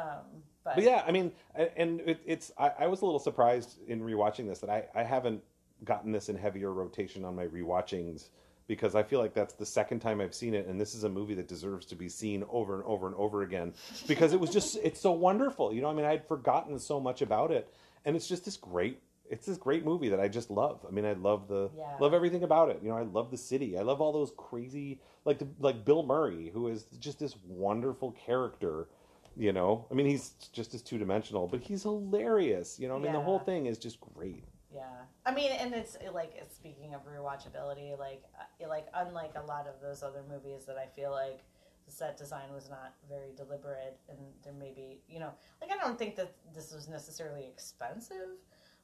but, 0.63 0.75
but 0.75 0.83
yeah, 0.83 1.03
I 1.05 1.11
mean, 1.11 1.31
and 1.55 2.01
it, 2.01 2.19
it's 2.25 2.51
I, 2.57 2.71
I 2.79 2.87
was 2.87 3.01
a 3.01 3.05
little 3.05 3.19
surprised 3.19 3.77
in 3.87 4.01
rewatching 4.01 4.47
this 4.47 4.59
that 4.59 4.69
I 4.69 4.85
I 4.95 5.03
haven't 5.03 5.41
gotten 5.83 6.11
this 6.11 6.29
in 6.29 6.37
heavier 6.37 6.71
rotation 6.71 7.25
on 7.25 7.35
my 7.35 7.45
rewatchings 7.47 8.29
because 8.67 8.95
I 8.95 9.03
feel 9.03 9.19
like 9.19 9.33
that's 9.33 9.53
the 9.53 9.65
second 9.65 9.99
time 9.99 10.21
I've 10.21 10.33
seen 10.33 10.53
it, 10.53 10.67
and 10.67 10.79
this 10.79 10.95
is 10.95 11.03
a 11.03 11.09
movie 11.09 11.33
that 11.35 11.47
deserves 11.47 11.85
to 11.87 11.95
be 11.95 12.09
seen 12.09 12.43
over 12.49 12.75
and 12.75 12.83
over 12.85 13.07
and 13.07 13.15
over 13.15 13.41
again 13.43 13.73
because 14.07 14.33
it 14.33 14.39
was 14.39 14.49
just 14.49 14.77
it's 14.83 14.99
so 14.99 15.11
wonderful. 15.11 15.73
You 15.73 15.81
know, 15.81 15.89
I 15.89 15.93
mean, 15.93 16.05
I 16.05 16.11
had 16.11 16.27
forgotten 16.27 16.79
so 16.79 16.99
much 16.99 17.21
about 17.21 17.51
it, 17.51 17.73
and 18.05 18.15
it's 18.15 18.27
just 18.27 18.45
this 18.45 18.57
great. 18.57 18.99
It's 19.29 19.47
this 19.47 19.57
great 19.57 19.83
movie 19.85 20.09
that 20.09 20.19
I 20.19 20.27
just 20.27 20.51
love. 20.51 20.85
I 20.87 20.91
mean, 20.91 21.05
I 21.05 21.13
love 21.13 21.47
the 21.47 21.69
Yeah. 21.75 21.83
love 21.99 22.13
everything 22.13 22.43
about 22.43 22.69
it. 22.69 22.79
You 22.83 22.89
know, 22.89 22.97
I 22.97 23.03
love 23.03 23.31
the 23.31 23.37
city. 23.37 23.77
I 23.77 23.81
love 23.81 23.99
all 24.01 24.11
those 24.11 24.31
crazy 24.37 24.99
like 25.25 25.39
the, 25.39 25.47
like 25.59 25.85
Bill 25.85 26.03
Murray, 26.03 26.49
who 26.53 26.67
is 26.67 26.83
just 26.99 27.19
this 27.19 27.35
wonderful 27.47 28.11
character. 28.11 28.87
You 29.35 29.51
know, 29.51 29.87
I 29.89 29.95
mean, 29.95 30.05
he's 30.05 30.31
just 30.51 30.75
as 30.75 30.83
two 30.83 30.99
dimensional, 30.99 31.47
but 31.47 31.61
he's 31.61 31.81
hilarious. 31.81 32.79
You 32.79 32.87
know, 32.87 32.95
I 32.95 32.99
mean, 32.99 33.13
the 33.13 33.19
whole 33.19 33.39
thing 33.39 33.65
is 33.65 33.79
just 33.79 33.99
great. 34.13 34.43
Yeah, 34.73 35.03
I 35.25 35.33
mean, 35.33 35.51
and 35.51 35.73
it's 35.73 35.97
like 36.13 36.41
speaking 36.51 36.95
of 36.95 37.01
rewatchability, 37.05 37.97
like 37.97 38.23
uh, 38.39 38.67
like 38.67 38.87
unlike 38.95 39.33
a 39.35 39.45
lot 39.45 39.67
of 39.67 39.79
those 39.81 40.01
other 40.01 40.23
movies 40.27 40.65
that 40.65 40.77
I 40.77 40.87
feel 40.95 41.11
like 41.11 41.41
the 41.85 41.91
set 41.91 42.17
design 42.17 42.51
was 42.53 42.69
not 42.69 42.95
very 43.07 43.33
deliberate, 43.35 43.99
and 44.09 44.17
there 44.43 44.53
may 44.53 44.71
be 44.71 45.01
you 45.07 45.19
know 45.19 45.31
like 45.61 45.69
I 45.71 45.77
don't 45.83 45.99
think 45.99 46.15
that 46.15 46.33
this 46.55 46.73
was 46.73 46.87
necessarily 46.87 47.45
expensive, 47.45 48.39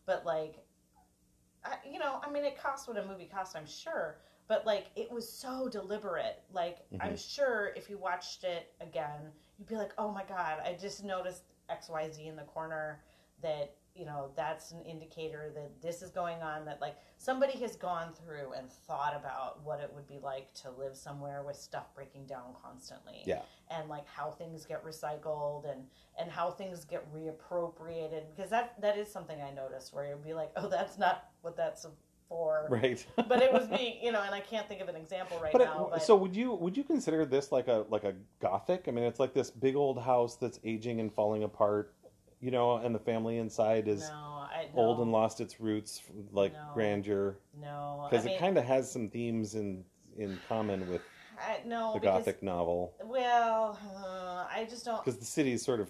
but 0.05 0.25
like 0.25 0.57
I, 1.65 1.77
you 1.89 1.97
know 1.97 2.19
I 2.23 2.29
mean 2.29 2.45
it 2.45 2.61
costs 2.61 2.87
what 2.87 2.97
a 2.97 3.05
movie 3.05 3.29
costs, 3.31 3.55
I'm 3.55 3.67
sure, 3.67 4.17
but 4.47 4.67
like 4.67 4.87
it 4.95 5.11
was 5.11 5.27
so 5.27 5.67
deliberate. 5.69 6.43
Like 6.53 6.79
I'm 6.99 7.17
sure 7.17 7.71
if 7.75 7.89
you 7.89 7.97
watched 7.97 8.43
it 8.43 8.73
again, 8.79 9.31
you'd 9.57 9.67
be 9.67 9.75
like, 9.75 9.93
oh 9.97 10.11
my 10.11 10.23
god, 10.23 10.59
I 10.63 10.77
just 10.79 11.03
noticed 11.03 11.43
X 11.67 11.89
Y 11.89 12.11
Z 12.11 12.27
in 12.27 12.35
the 12.35 12.43
corner 12.43 13.01
that 13.41 13.73
you 13.99 14.05
know 14.05 14.29
that's 14.35 14.71
an 14.71 14.81
indicator 14.85 15.51
that 15.53 15.69
this 15.81 16.01
is 16.01 16.09
going 16.09 16.41
on 16.41 16.63
that 16.63 16.79
like 16.79 16.95
somebody 17.17 17.59
has 17.59 17.75
gone 17.75 18.13
through 18.13 18.53
and 18.57 18.71
thought 18.71 19.13
about 19.13 19.61
what 19.65 19.81
it 19.81 19.91
would 19.93 20.07
be 20.07 20.19
like 20.23 20.53
to 20.53 20.71
live 20.71 20.95
somewhere 20.95 21.43
with 21.45 21.57
stuff 21.57 21.93
breaking 21.93 22.25
down 22.25 22.53
constantly 22.63 23.21
Yeah. 23.25 23.41
and 23.69 23.89
like 23.89 24.07
how 24.07 24.31
things 24.31 24.65
get 24.65 24.85
recycled 24.85 25.69
and 25.69 25.83
and 26.17 26.31
how 26.31 26.49
things 26.49 26.85
get 26.85 27.05
reappropriated 27.13 28.23
because 28.33 28.49
that 28.51 28.79
that 28.81 28.97
is 28.97 29.11
something 29.11 29.41
i 29.41 29.51
noticed 29.51 29.93
where 29.93 30.07
you'd 30.07 30.23
be 30.23 30.33
like 30.33 30.51
oh 30.55 30.69
that's 30.69 30.97
not 30.97 31.29
what 31.41 31.57
that's 31.57 31.85
for 32.29 32.67
Right. 32.69 33.03
but 33.27 33.41
it 33.41 33.51
was 33.51 33.67
being 33.67 33.95
you 34.01 34.11
know 34.11 34.21
and 34.21 34.33
i 34.33 34.39
can't 34.39 34.67
think 34.67 34.81
of 34.81 34.87
an 34.87 34.95
example 34.95 35.39
right 35.41 35.51
But, 35.51 35.65
now 35.65 35.87
it, 35.87 35.91
but 35.93 36.03
so 36.03 36.15
would 36.15 36.35
you 36.35 36.53
would 36.53 36.77
you 36.77 36.83
consider 36.83 37.25
this 37.25 37.51
like 37.51 37.67
a 37.67 37.85
like 37.89 38.03
a 38.03 38.13
gothic? 38.39 38.85
I 38.87 38.91
mean, 38.91 39.03
it's 39.03 39.19
like 39.19 39.33
this 39.33 39.49
big 39.49 39.75
old 39.75 39.99
house 40.01 40.35
that's 40.35 40.59
aging 40.63 40.99
and 40.99 41.11
falling 41.11 41.43
apart, 41.43 41.93
you 42.41 42.51
know, 42.51 42.77
and 42.77 42.93
the 42.95 42.99
family 42.99 43.37
inside 43.37 43.87
is 43.87 43.99
no 44.01 44.15
i 44.15 44.67
old 44.73 44.97
no, 44.97 45.03
and 45.03 45.11
lost 45.11 45.41
its 45.41 45.59
roots, 45.59 46.01
like 46.31 46.53
No. 46.53 46.59
grandeur, 46.73 47.37
no 47.61 48.07
because 48.09 48.25
it 48.25 48.29
mean, 48.29 48.39
kind 48.39 48.57
of 48.57 48.65
has 48.65 48.91
some 48.91 49.09
themes 49.09 49.55
in 49.55 49.83
in 50.17 50.37
common 50.47 50.87
with 50.87 51.01
I, 51.39 51.59
no 51.65 51.91
the 51.93 51.99
because, 51.99 52.25
gothic 52.25 52.43
novel, 52.43 52.93
well 53.05 53.77
uh, 53.95 54.45
i 54.51 54.65
just 54.69 54.85
don't 54.85 55.03
because 55.03 55.19
the 55.19 55.25
city 55.25 55.53
is 55.53 55.61
sort 55.61 55.79
of 55.79 55.89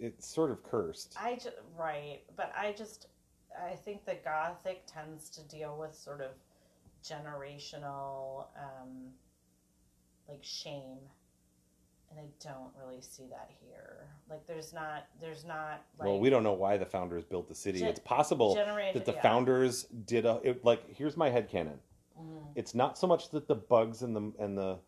it's 0.00 0.26
sort 0.26 0.50
of 0.50 0.62
cursed. 0.62 1.16
I 1.20 1.34
just 1.34 1.50
right, 1.78 2.20
but 2.36 2.52
I 2.56 2.72
just 2.76 3.06
I 3.70 3.74
think 3.74 4.04
the 4.04 4.16
gothic 4.24 4.84
tends 4.86 5.28
to 5.30 5.42
deal 5.48 5.76
with 5.78 5.94
sort 5.94 6.20
of 6.20 6.30
generational 7.04 8.46
um 8.56 9.12
like 10.28 10.42
shame 10.42 10.98
and 12.10 12.18
I 12.18 12.24
don't 12.42 12.70
really 12.78 13.00
see 13.00 13.26
that 13.30 13.50
here. 13.60 14.08
Like 14.30 14.46
there's 14.46 14.72
not 14.72 15.06
there's 15.20 15.44
not 15.44 15.82
like 15.98 16.08
well, 16.08 16.18
we 16.18 16.30
don't 16.30 16.42
know 16.42 16.52
why 16.52 16.76
the 16.76 16.86
founders 16.86 17.24
built 17.24 17.48
the 17.48 17.54
city. 17.54 17.80
Gen- 17.80 17.88
it's 17.88 18.00
possible 18.00 18.54
that 18.54 19.04
the 19.04 19.12
yeah. 19.12 19.22
founders 19.22 19.84
did 20.06 20.26
a 20.26 20.40
it, 20.44 20.64
like. 20.64 20.82
Here's 20.94 21.16
my 21.16 21.30
headcanon. 21.30 21.78
Mhm. 22.20 22.48
it's 22.56 22.74
not 22.74 22.98
so 22.98 23.06
much 23.06 23.30
that 23.30 23.46
the 23.46 23.54
bugs 23.54 24.02
and 24.02 24.14
the 24.16 24.32
and 24.42 24.58
the 24.58 24.78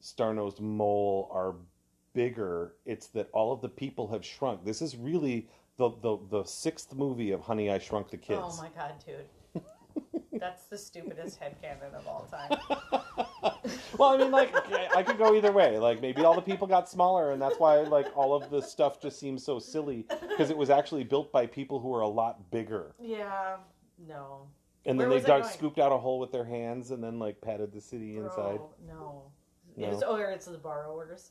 star-nosed 0.00 0.60
mole 0.60 1.28
are 1.30 1.54
bigger 2.14 2.74
it's 2.86 3.06
that 3.08 3.28
all 3.32 3.52
of 3.52 3.60
the 3.60 3.68
people 3.68 4.08
have 4.08 4.24
shrunk 4.24 4.64
this 4.64 4.80
is 4.82 4.96
really 4.96 5.48
the 5.76 5.90
the, 6.02 6.18
the 6.30 6.44
sixth 6.44 6.94
movie 6.94 7.30
of 7.30 7.40
honey 7.42 7.70
i 7.70 7.78
shrunk 7.78 8.10
the 8.10 8.16
kids 8.16 8.40
Oh 8.42 8.56
my 8.56 8.68
god, 8.74 8.94
dude. 9.06 9.26
That's 10.38 10.64
the 10.64 10.76
stupidest 10.78 11.38
headcanon 11.40 11.94
of 11.94 12.06
all 12.06 12.26
time. 12.30 12.58
well 13.98 14.10
i 14.10 14.16
mean 14.16 14.30
like 14.30 14.52
I- 14.96 15.02
could 15.02 15.18
go 15.18 15.34
either 15.34 15.52
way 15.52 15.78
like 15.78 16.00
maybe 16.00 16.24
all 16.24 16.34
the 16.34 16.40
people 16.42 16.66
got 16.66 16.88
smaller 16.88 17.30
and 17.32 17.40
that's 17.40 17.58
why 17.58 17.76
like 17.82 18.06
all 18.16 18.34
of 18.34 18.50
the 18.50 18.60
stuff 18.60 19.00
just 19.00 19.20
seems 19.20 19.44
so 19.44 19.58
silly 19.58 20.06
because 20.28 20.50
it 20.50 20.56
was 20.56 20.70
actually 20.70 21.04
built 21.04 21.30
by 21.32 21.46
people 21.46 21.78
who 21.80 21.88
were 21.88 22.00
a 22.00 22.08
lot 22.08 22.50
bigger 22.50 22.94
Yeah. 23.00 23.56
No. 24.08 24.48
and 24.84 24.98
then 24.98 25.08
Where 25.08 25.20
they 25.20 25.22
was 25.22 25.42
dug 25.42 25.52
scooped 25.52 25.78
out 25.78 25.92
a 25.92 25.98
hole 25.98 26.18
with 26.18 26.32
their 26.32 26.44
hands 26.44 26.90
and 26.90 27.02
then 27.02 27.18
like 27.18 27.40
patted 27.40 27.72
the 27.72 27.80
city 27.80 28.16
inside 28.16 28.56
Bro, 28.56 28.70
no. 28.86 29.22
No. 29.76 29.90
It's, 29.90 30.02
or 30.02 30.30
it's 30.30 30.46
the 30.46 30.58
borrowers. 30.58 31.30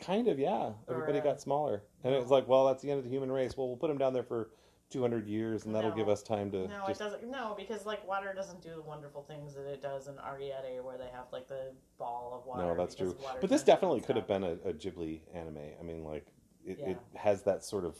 Kind 0.00 0.28
of, 0.28 0.38
yeah. 0.38 0.70
Everybody 0.88 1.18
uh, 1.18 1.22
got 1.24 1.40
smaller, 1.40 1.82
and 2.04 2.14
it 2.14 2.20
was 2.20 2.30
like, 2.30 2.46
well, 2.48 2.66
that's 2.66 2.82
the 2.82 2.90
end 2.90 2.98
of 2.98 3.04
the 3.04 3.10
human 3.10 3.30
race. 3.30 3.56
Well, 3.56 3.68
we'll 3.68 3.76
put 3.76 3.88
them 3.88 3.98
down 3.98 4.12
there 4.12 4.22
for 4.22 4.50
two 4.90 5.02
hundred 5.02 5.26
years, 5.26 5.64
and 5.66 5.74
that'll 5.74 5.90
No. 5.90 5.96
give 5.96 6.08
us 6.08 6.22
time 6.22 6.50
to 6.52 6.66
No, 6.68 6.84
just. 6.86 7.00
it 7.00 7.04
doesn't. 7.04 7.24
No, 7.30 7.54
because 7.56 7.84
like 7.86 8.06
water 8.06 8.32
doesn't 8.34 8.62
do 8.62 8.70
the 8.74 8.82
wonderful 8.82 9.22
things 9.22 9.54
that 9.54 9.66
it 9.66 9.82
does 9.82 10.08
in 10.08 10.14
Arrietty, 10.16 10.82
where 10.82 10.96
they 10.98 11.08
have 11.08 11.26
like 11.32 11.46
the 11.48 11.72
ball 11.98 12.32
of 12.34 12.46
water. 12.46 12.62
No, 12.62 12.74
that's 12.74 12.94
because 12.94 13.12
true. 13.14 13.22
water 13.22 13.38
But 13.40 13.50
this 13.50 13.62
definitely 13.62 14.00
could 14.00 14.16
have 14.16 14.26
been 14.26 14.44
a, 14.44 14.52
a 14.64 14.72
Ghibli 14.72 15.20
anime. 15.34 15.58
I 15.78 15.82
mean, 15.82 16.04
like 16.04 16.26
it, 16.64 16.78
it 16.80 16.98
has 17.16 17.42
that 17.42 17.64
sort 17.64 17.84
of 17.84 17.98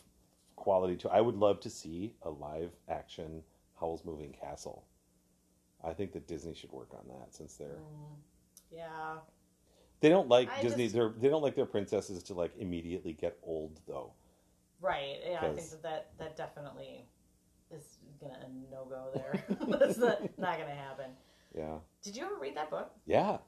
quality 0.56 0.96
to. 0.98 1.10
I 1.10 1.20
would 1.20 1.36
love 1.36 1.60
to 1.60 1.70
see 1.70 2.14
a 2.22 2.30
live 2.30 2.72
action 2.88 3.42
Howl's 3.78 4.04
Moving 4.04 4.32
Castle. 4.32 4.84
I 5.84 5.92
think 5.92 6.12
that 6.12 6.26
Disney 6.26 6.54
should 6.54 6.72
work 6.72 6.92
on 6.92 7.06
that 7.08 7.34
since 7.34 7.54
they're 7.56 7.68
Mm, 7.78 8.16
yeah, 8.72 9.18
they 10.00 10.08
don't 10.08 10.28
like 10.28 10.50
I 10.50 10.60
Disney. 10.62 10.84
just- 10.84 10.94
They're 10.94 11.10
they 11.10 11.28
don't 11.28 11.42
like 11.42 11.54
their 11.54 11.66
princesses 11.66 12.22
to 12.24 12.34
like 12.34 12.56
immediately 12.58 13.12
get 13.12 13.38
old 13.42 13.78
though. 13.86 14.12
Right. 14.80 15.16
Yeah, 15.28 15.38
I 15.40 15.54
think 15.54 15.70
that, 15.70 15.82
that 15.82 16.10
that 16.18 16.36
definitely 16.36 17.06
is 17.70 17.98
gonna 18.20 18.48
no 18.70 18.84
go 18.84 19.10
there. 19.14 19.44
that's 19.78 19.98
not, 19.98 20.20
not 20.38 20.58
gonna 20.58 20.74
happen. 20.74 21.10
Yeah, 21.56 21.78
Did 22.02 22.16
you 22.16 22.24
ever 22.24 22.36
read 22.36 22.56
that 22.56 22.70
book? 22.70 22.90
yeah. 23.06 23.38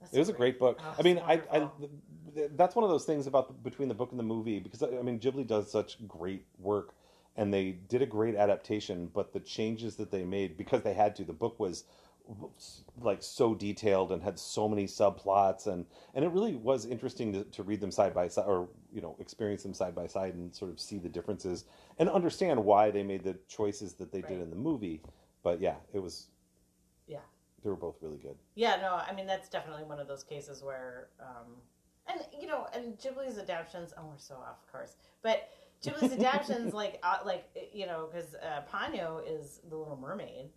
That's 0.00 0.14
It 0.14 0.18
was 0.18 0.28
a 0.30 0.32
great 0.32 0.58
book. 0.58 0.80
Oh, 0.82 0.94
I 0.98 1.02
mean, 1.02 1.18
I, 1.18 1.42
I 1.52 1.68
that's 2.54 2.74
one 2.74 2.84
of 2.84 2.90
those 2.90 3.04
things 3.04 3.26
about 3.26 3.48
the, 3.48 3.54
between 3.54 3.88
the 3.88 3.94
book 3.94 4.10
and 4.10 4.18
the 4.18 4.24
movie 4.24 4.58
because 4.58 4.82
I 4.82 5.02
mean, 5.02 5.20
Ghibli 5.20 5.46
does 5.46 5.70
such 5.70 6.06
great 6.08 6.46
work, 6.58 6.94
and 7.36 7.52
they 7.52 7.72
did 7.72 8.00
a 8.00 8.06
great 8.06 8.34
adaptation. 8.34 9.10
But 9.12 9.32
the 9.32 9.40
changes 9.40 9.96
that 9.96 10.10
they 10.10 10.24
made 10.24 10.56
because 10.56 10.82
they 10.82 10.94
had 10.94 11.14
to, 11.16 11.24
the 11.24 11.32
book 11.34 11.60
was 11.60 11.84
like 13.00 13.22
so 13.22 13.54
detailed 13.54 14.12
and 14.12 14.22
had 14.22 14.38
so 14.38 14.68
many 14.68 14.86
subplots, 14.86 15.66
and 15.66 15.86
and 16.14 16.24
it 16.24 16.30
really 16.30 16.54
was 16.56 16.86
interesting 16.86 17.32
to, 17.32 17.44
to 17.44 17.62
read 17.62 17.80
them 17.80 17.90
side 17.90 18.14
by 18.14 18.28
side, 18.28 18.46
or 18.46 18.68
you 18.92 19.00
know, 19.00 19.16
experience 19.20 19.62
them 19.62 19.74
side 19.74 19.94
by 19.94 20.06
side 20.06 20.34
and 20.34 20.54
sort 20.54 20.70
of 20.70 20.80
see 20.80 20.98
the 20.98 21.08
differences 21.08 21.64
and 21.98 22.08
understand 22.08 22.62
why 22.64 22.90
they 22.90 23.02
made 23.02 23.22
the 23.24 23.36
choices 23.48 23.94
that 23.94 24.12
they 24.12 24.20
did 24.22 24.40
in 24.40 24.50
the 24.50 24.56
movie. 24.56 25.02
But 25.42 25.60
yeah, 25.60 25.76
it 25.92 25.98
was 26.00 26.28
Yeah. 27.06 27.20
they 27.62 27.70
were 27.70 27.76
both 27.76 27.96
really 28.02 28.18
good. 28.18 28.36
Yeah, 28.54 28.76
no, 28.80 28.94
I 28.94 29.12
mean 29.14 29.26
that's 29.26 29.48
definitely 29.48 29.84
one 29.84 29.98
of 30.00 30.08
those 30.08 30.22
cases 30.24 30.62
where, 30.62 31.08
um, 31.20 31.56
and 32.06 32.20
you 32.38 32.46
know, 32.46 32.66
and 32.74 32.98
Ghibli's 32.98 33.38
adaptations. 33.38 33.92
Oh, 33.96 34.06
we're 34.06 34.18
so 34.18 34.34
off 34.34 34.66
course, 34.70 34.96
but 35.22 35.48
Ghibli's 35.82 36.12
adaptations, 36.18 36.74
like, 36.74 36.98
uh, 37.02 37.18
like 37.24 37.44
you 37.72 37.86
know, 37.86 38.08
because 38.10 38.34
uh, 38.34 38.62
Ponyo 38.70 39.22
is 39.26 39.60
the 39.68 39.76
Little 39.76 39.96
Mermaid, 39.96 40.50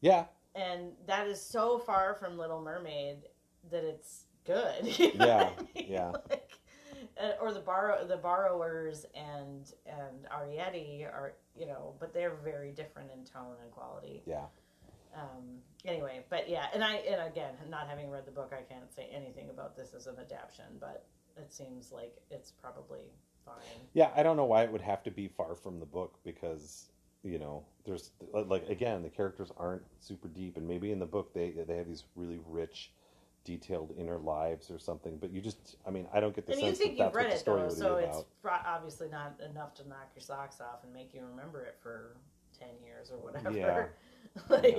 Yeah, 0.00 0.24
and 0.54 0.92
that 1.06 1.26
is 1.26 1.40
so 1.40 1.78
far 1.78 2.14
from 2.14 2.36
Little 2.38 2.60
Mermaid 2.60 3.18
that 3.70 3.84
it's 3.84 4.24
good. 4.44 4.98
you 4.98 5.14
know 5.18 5.26
Yeah, 5.26 5.50
I 5.58 5.62
mean? 5.78 5.86
yeah. 5.90 6.12
Like, 6.30 7.38
or 7.40 7.52
the 7.52 7.60
borrow 7.60 8.06
the 8.06 8.16
borrowers 8.16 9.04
and 9.14 9.70
and 9.86 10.26
Arrietty 10.32 11.04
are 11.04 11.34
you 11.58 11.66
know, 11.66 11.94
but 12.00 12.12
they're 12.14 12.36
very 12.42 12.72
different 12.72 13.10
in 13.12 13.24
tone 13.24 13.54
and 13.62 13.70
quality. 13.70 14.22
Yeah. 14.26 14.44
Um, 15.14 15.58
anyway, 15.84 16.24
but 16.30 16.48
yeah, 16.48 16.66
and 16.72 16.82
I 16.82 16.94
and 16.96 17.20
again, 17.30 17.54
not 17.68 17.86
having 17.88 18.10
read 18.10 18.24
the 18.24 18.30
book, 18.32 18.52
I 18.58 18.62
can't 18.62 18.92
say 18.94 19.08
anything 19.14 19.50
about 19.50 19.76
this 19.76 19.92
as 19.94 20.06
an 20.06 20.14
adaptation, 20.18 20.64
but 20.80 21.04
it 21.36 21.52
seems 21.52 21.92
like 21.92 22.16
it's 22.30 22.50
probably 22.50 23.12
fine. 23.44 23.86
Yeah, 23.92 24.10
I 24.16 24.22
don't 24.22 24.36
know 24.36 24.46
why 24.46 24.62
it 24.62 24.72
would 24.72 24.80
have 24.80 25.02
to 25.04 25.10
be 25.10 25.28
far 25.28 25.54
from 25.54 25.78
the 25.80 25.86
book 25.86 26.14
because 26.24 26.86
you 27.24 27.38
know 27.38 27.62
there's 27.84 28.10
like 28.32 28.68
again 28.68 29.02
the 29.02 29.08
characters 29.08 29.50
aren't 29.56 29.82
super 30.00 30.28
deep 30.28 30.56
and 30.56 30.66
maybe 30.66 30.90
in 30.92 30.98
the 30.98 31.06
book 31.06 31.32
they 31.34 31.54
they 31.66 31.76
have 31.76 31.86
these 31.86 32.04
really 32.16 32.40
rich 32.48 32.92
detailed 33.44 33.92
inner 33.98 34.18
lives 34.18 34.70
or 34.70 34.78
something 34.78 35.18
but 35.18 35.32
you 35.32 35.40
just 35.40 35.76
i 35.86 35.90
mean 35.90 36.06
i 36.12 36.20
don't 36.20 36.34
get 36.34 36.46
the 36.46 36.52
And 36.52 36.60
you 36.60 36.68
sense 36.68 36.78
think 36.78 36.98
that 36.98 37.04
you've 37.04 37.12
that's 37.12 37.16
what 37.16 37.24
read 37.24 37.32
the 37.32 37.36
it 37.36 37.40
story 37.40 37.62
though, 37.62 37.74
so 37.74 37.96
it's 37.96 38.24
obviously 38.66 39.08
not 39.08 39.38
enough 39.50 39.74
to 39.74 39.88
knock 39.88 40.10
your 40.14 40.22
socks 40.22 40.60
off 40.60 40.84
and 40.84 40.92
make 40.92 41.12
you 41.12 41.22
remember 41.28 41.64
it 41.64 41.76
for 41.82 42.16
ten 42.56 42.68
years 42.84 43.10
or 43.10 43.18
whatever. 43.18 43.50
Yeah. 43.50 43.86
like, 44.48 44.76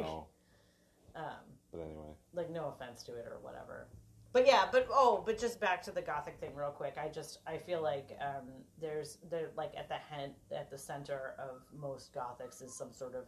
um, 1.15 1.43
but 1.71 1.81
anyway 1.81 2.13
like 2.33 2.49
no 2.49 2.73
offense 2.75 3.03
to 3.03 3.13
it 3.15 3.27
or 3.29 3.37
whatever 3.41 3.87
but 4.33 4.47
yeah 4.47 4.65
but 4.71 4.87
oh 4.91 5.23
but 5.25 5.37
just 5.37 5.59
back 5.59 5.81
to 5.83 5.91
the 5.91 6.01
gothic 6.01 6.37
thing 6.39 6.53
real 6.55 6.71
quick. 6.71 6.95
I 7.01 7.07
just 7.07 7.39
i 7.47 7.57
feel 7.57 7.81
like 7.81 8.17
um 8.19 8.47
there's 8.81 9.19
there 9.29 9.51
like 9.55 9.73
at 9.77 9.87
the 9.87 9.95
head 9.95 10.33
at 10.51 10.69
the 10.69 10.77
center 10.77 11.35
of 11.39 11.61
most 11.79 12.13
gothics 12.13 12.61
is 12.61 12.73
some 12.75 12.91
sort 12.91 13.15
of 13.15 13.25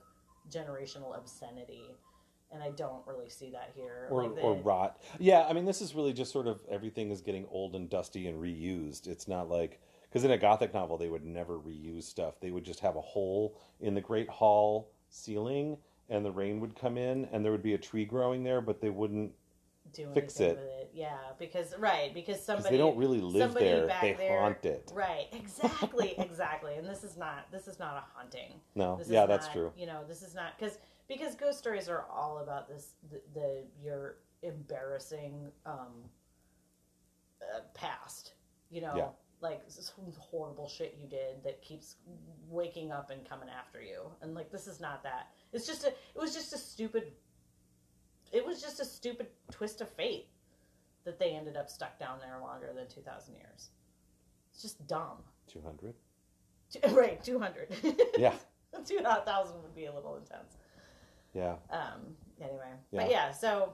generational 0.52 1.18
obscenity. 1.18 1.96
And 2.52 2.62
i 2.62 2.72
don't 2.72 3.06
really 3.06 3.30
see 3.30 3.52
that 3.52 3.72
here. 3.76 4.08
Or, 4.10 4.24
like 4.24 4.36
the, 4.36 4.42
or 4.42 4.56
rot. 4.56 5.02
Yeah 5.20 5.46
i 5.48 5.54
mean 5.54 5.66
this 5.66 5.82
is 5.82 5.96
really 5.96 6.14
just 6.14 6.32
sort 6.32 6.48
of 6.48 6.60
everything 6.70 7.12
is 7.12 7.22
getting 7.22 7.46
old 7.52 7.76
and 7.76 7.90
dusty 7.90 8.28
and 8.28 8.42
reused. 8.42 9.08
It's 9.08 9.28
not 9.28 9.48
like 9.50 9.80
because 10.10 10.24
in 10.24 10.32
a 10.32 10.38
gothic 10.38 10.74
novel 10.74 10.98
they 10.98 11.10
would 11.10 11.26
never 11.26 11.60
reuse 11.60 12.04
stuff. 12.04 12.40
They 12.42 12.52
would 12.52 12.66
just 12.66 12.80
have 12.80 12.96
a 12.96 13.02
hole 13.02 13.58
in 13.80 13.94
the 13.94 14.02
great 14.02 14.30
hall 14.30 14.92
ceiling 15.10 15.78
and 16.10 16.26
the 16.26 16.32
rain 16.32 16.60
would 16.60 16.76
come 16.76 16.98
in 16.98 17.26
and 17.32 17.44
there 17.44 17.52
would 17.52 17.64
be 17.64 17.74
a 17.74 17.78
tree 17.78 18.06
growing 18.06 18.44
there 18.44 18.62
but 18.62 18.82
they 18.82 18.90
wouldn't 18.90 19.32
do 19.94 20.10
fix 20.14 20.40
it. 20.40 20.58
with 20.58 20.66
it 20.66 20.85
yeah 20.96 21.18
because 21.38 21.74
right 21.78 22.14
because 22.14 22.42
somebody 22.44 22.70
they 22.70 22.78
don't 22.78 22.96
really 22.98 23.20
live 23.20 23.54
there 23.54 23.86
back 23.86 24.02
they 24.02 24.14
there- 24.14 24.40
haunt 24.40 24.66
it 24.66 24.90
right 24.96 25.28
exactly 25.34 26.16
exactly 26.18 26.76
and 26.76 26.88
this 26.88 27.04
is 27.04 27.18
not 27.18 27.52
this 27.52 27.68
is 27.68 27.78
not 27.80 27.98
a 27.98 28.04
haunting 28.18 28.54
no 28.76 28.96
This 28.98 29.10
yeah 29.10 29.24
is 29.24 29.28
that's 29.28 29.48
true 29.50 29.72
You 29.78 29.88
know, 29.88 30.02
this 30.08 30.22
is 30.22 30.34
not 30.34 30.58
because 30.58 30.78
because 31.08 31.36
ghost 31.36 31.60
stories 31.60 31.90
are 31.90 32.06
all 32.10 32.40
about 32.40 32.68
this 32.70 32.94
the, 33.12 33.22
the 33.34 33.64
your 33.84 34.18
embarrassing 34.42 35.52
um 35.66 36.10
uh, 37.42 37.60
past. 37.74 38.34
You 38.72 38.82
know, 38.82 38.94
Yeah. 38.96 39.10
like 39.42 39.62
some 39.68 40.06
horrible 40.18 40.68
shit 40.68 40.98
you 41.00 41.08
did 41.08 41.44
that 41.44 41.62
keeps 41.62 41.96
waking 42.50 42.92
up 42.92 43.10
and 43.12 43.28
coming 43.28 43.50
after 43.50 43.82
you, 43.82 44.02
and 44.22 44.34
like 44.34 44.50
this 44.52 44.66
is 44.68 44.80
not 44.80 45.04
that. 45.04 45.28
It's 45.54 45.68
just 45.68 45.84
a. 45.84 45.90
It 45.90 46.20
was 46.20 46.34
just 46.34 46.54
a 46.54 46.58
stupid. 46.58 47.12
It 48.32 48.46
was 48.46 48.62
just 48.62 48.80
a 48.80 48.86
stupid 48.86 49.28
twist 49.52 49.82
of 49.82 49.90
fate 49.90 50.28
that 51.06 51.18
they 51.20 51.32
ended 51.32 51.56
up 51.56 51.70
stuck 51.70 51.98
down 52.00 52.18
there 52.20 52.38
longer 52.42 52.72
than 52.76 52.88
two 52.88 53.02
thousand 53.02 53.36
years. 53.36 53.70
It's 54.54 54.62
just 54.62 54.86
dumb. 54.88 55.18
200 55.48 55.94
Right, 56.92 57.24
two 57.24 57.40
hundred. 57.40 57.70
yeah 58.18 58.34
two 58.86 59.00
thousand 59.00 59.62
would 59.64 59.76
be 59.76 59.86
a 59.86 59.94
little 59.94 60.16
intense. 60.18 60.58
yeah 61.34 61.56
Um. 61.72 62.02
Anyway, 62.42 62.60
Yeah. 62.92 63.02
but 63.04 63.10
yeah, 63.12 63.32
so 63.32 63.74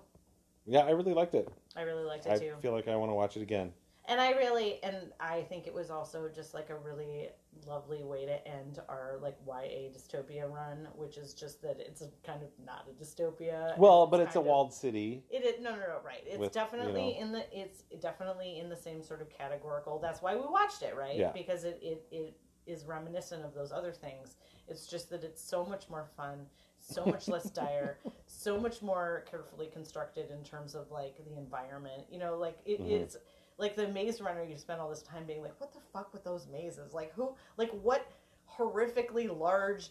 yeah 0.68 0.82
i 0.82 0.92
really 0.92 1.14
liked 1.16 1.34
it 1.34 1.48
I 1.76 1.82
really 1.82 2.04
liked 2.04 2.28
i 2.28 2.34
it 2.36 2.40
too, 2.40 2.54
I 2.56 2.62
feel 2.62 2.72
like 2.72 2.88
i 2.88 2.96
want 2.96 3.10
to 3.10 3.16
watch 3.16 3.36
it 3.36 3.42
again 3.42 3.72
and 4.08 4.20
I 4.20 4.32
really, 4.32 4.80
and 4.84 4.96
I 5.20 5.42
think 5.44 5.68
it 5.68 5.74
was 5.74 5.90
also 5.90 6.30
just 6.34 6.54
like 6.54 6.70
a 6.70 6.76
really 6.78 7.30
lovely 7.68 8.04
way 8.04 8.26
to 8.26 8.48
end 8.48 8.80
our 8.90 9.18
like 9.22 9.36
YA 9.48 9.90
dystopia 9.92 10.50
run, 10.50 10.88
which 10.96 11.18
is 11.18 11.34
just 11.34 11.62
that 11.62 11.78
it's 11.80 12.02
kind 12.26 12.42
of 12.42 12.50
not 12.66 12.88
a 12.90 13.04
dystopia. 13.04 13.78
well 13.78 14.08
but 14.08 14.20
it's 14.20 14.36
a 14.36 14.40
of- 14.40 14.46
walled 14.46 14.74
city 14.74 15.24
It 15.30 15.44
is 15.46 15.62
no, 15.62 15.72
no, 15.72 15.78
no. 15.82 16.00
Right. 16.04 16.24
It's 16.26 16.38
with, 16.38 16.56
you 16.56 16.62
definitely 16.62 17.14
know- 17.14 17.20
in 17.20 17.32
the. 17.32 17.44
It's 17.60 17.84
definitely 18.02 18.60
in 18.60 18.70
the 18.70 18.76
same 18.76 19.04
sort 19.04 19.22
of 19.22 19.30
categorical. 19.30 20.00
That's 20.00 20.22
why 20.22 20.36
we 20.36 20.42
watched 20.48 20.82
it, 20.82 20.96
right? 20.96 21.16
Yeah. 21.16 21.32
Because 21.32 21.64
it 21.64 21.80
it 21.82 22.06
it 22.12 22.38
is 22.66 22.86
reminiscent 22.86 23.44
of 23.44 23.54
those 23.54 23.72
other 23.72 23.92
things. 23.92 24.36
It's 24.68 24.88
just 24.88 25.10
that 25.10 25.24
it's 25.24 25.44
so 25.44 25.66
much 25.66 25.90
more 25.90 26.06
fun, 26.16 26.46
so 26.80 27.06
much 27.06 27.28
less 27.28 27.50
dire, 27.62 27.98
so 28.28 28.60
much 28.60 28.82
more 28.82 29.26
carefully 29.30 29.68
constructed 29.68 30.32
in 30.32 30.44
terms 30.44 30.74
of 30.76 30.90
like 30.92 31.18
the 31.26 31.38
environment. 31.38 32.04
You 32.10 32.20
know, 32.20 32.38
like 32.38 32.58
it, 32.66 32.82
Mhm. 32.82 32.90
it's 32.92 33.18
like 33.58 33.76
the 33.76 33.88
maze 33.90 34.22
runner. 34.22 34.44
You 34.44 34.58
spend 34.58 34.80
all 34.82 34.90
this 34.90 35.02
time 35.04 35.26
being 35.26 35.42
like, 35.42 35.60
what 35.60 35.74
the 35.74 35.80
fuck 35.94 36.14
with 36.14 36.24
those 36.24 36.48
mazes? 36.52 36.94
Like 36.94 37.14
who? 37.14 37.36
Like 37.58 37.72
what 37.82 38.10
horrifically 38.58 39.36
large. 39.38 39.90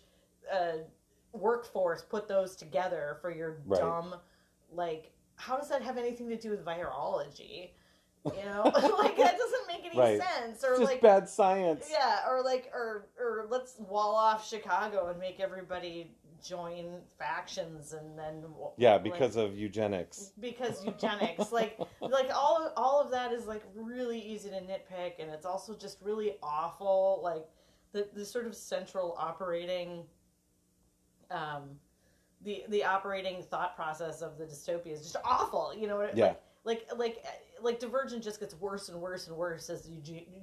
Uh, 0.52 0.78
workforce 1.32 2.02
put 2.02 2.26
those 2.26 2.56
together 2.56 3.18
for 3.20 3.30
your 3.30 3.58
Right. 3.64 3.80
dumb 3.80 4.16
like 4.72 5.12
how 5.36 5.56
does 5.56 5.68
that 5.68 5.80
have 5.80 5.96
anything 5.96 6.28
to 6.28 6.36
do 6.36 6.50
with 6.50 6.64
virology 6.64 7.70
you 8.24 8.32
know 8.44 8.62
like 8.98 9.16
that 9.16 9.38
doesn't 9.38 9.66
make 9.68 9.84
any 9.84 9.96
Right. 9.96 10.20
sense 10.20 10.64
or 10.64 10.70
just 10.78 10.82
like 10.82 11.00
bad 11.00 11.28
science 11.28 11.86
yeah 11.88 12.28
or 12.28 12.42
like 12.42 12.68
or 12.74 13.06
or 13.16 13.46
let's 13.48 13.78
wall 13.78 14.16
off 14.16 14.44
chicago 14.48 15.06
and 15.08 15.20
make 15.20 15.38
everybody 15.38 16.10
join 16.42 17.00
factions 17.18 17.92
and 17.92 18.18
then 18.18 18.44
yeah 18.76 18.92
like, 18.92 19.04
because 19.04 19.36
of 19.36 19.56
eugenics. 19.56 20.32
because 20.40 20.84
eugenics. 20.86 21.52
Like 21.52 21.78
like 22.00 22.30
all 22.34 22.64
of, 22.66 22.72
all 22.76 23.00
of 23.00 23.10
that 23.10 23.32
is 23.32 23.46
like 23.46 23.62
really 23.74 24.18
easy 24.20 24.50
to 24.50 24.56
nitpick 24.56 25.14
and 25.18 25.30
it's 25.30 25.46
also 25.46 25.74
just 25.74 25.98
really 26.02 26.34
awful 26.42 27.20
like 27.22 27.46
the 27.92 28.08
the 28.14 28.24
sort 28.24 28.46
of 28.46 28.54
central 28.54 29.14
operating 29.18 30.04
um 31.30 31.62
the 32.42 32.64
the 32.68 32.84
operating 32.84 33.42
thought 33.42 33.76
process 33.76 34.22
of 34.22 34.38
the 34.38 34.44
dystopia 34.44 34.92
is 34.92 35.02
just 35.02 35.16
awful 35.24 35.74
you 35.76 35.86
know 35.86 35.96
what 35.98 36.16
Yeah. 36.16 36.34
like 36.64 36.86
like 36.96 36.98
like 36.98 37.24
like 37.60 37.78
divergent 37.78 38.22
just 38.24 38.40
gets 38.40 38.54
worse 38.54 38.88
and 38.88 39.00
worse 39.00 39.28
and 39.28 39.36
worse 39.36 39.68
as 39.68 39.88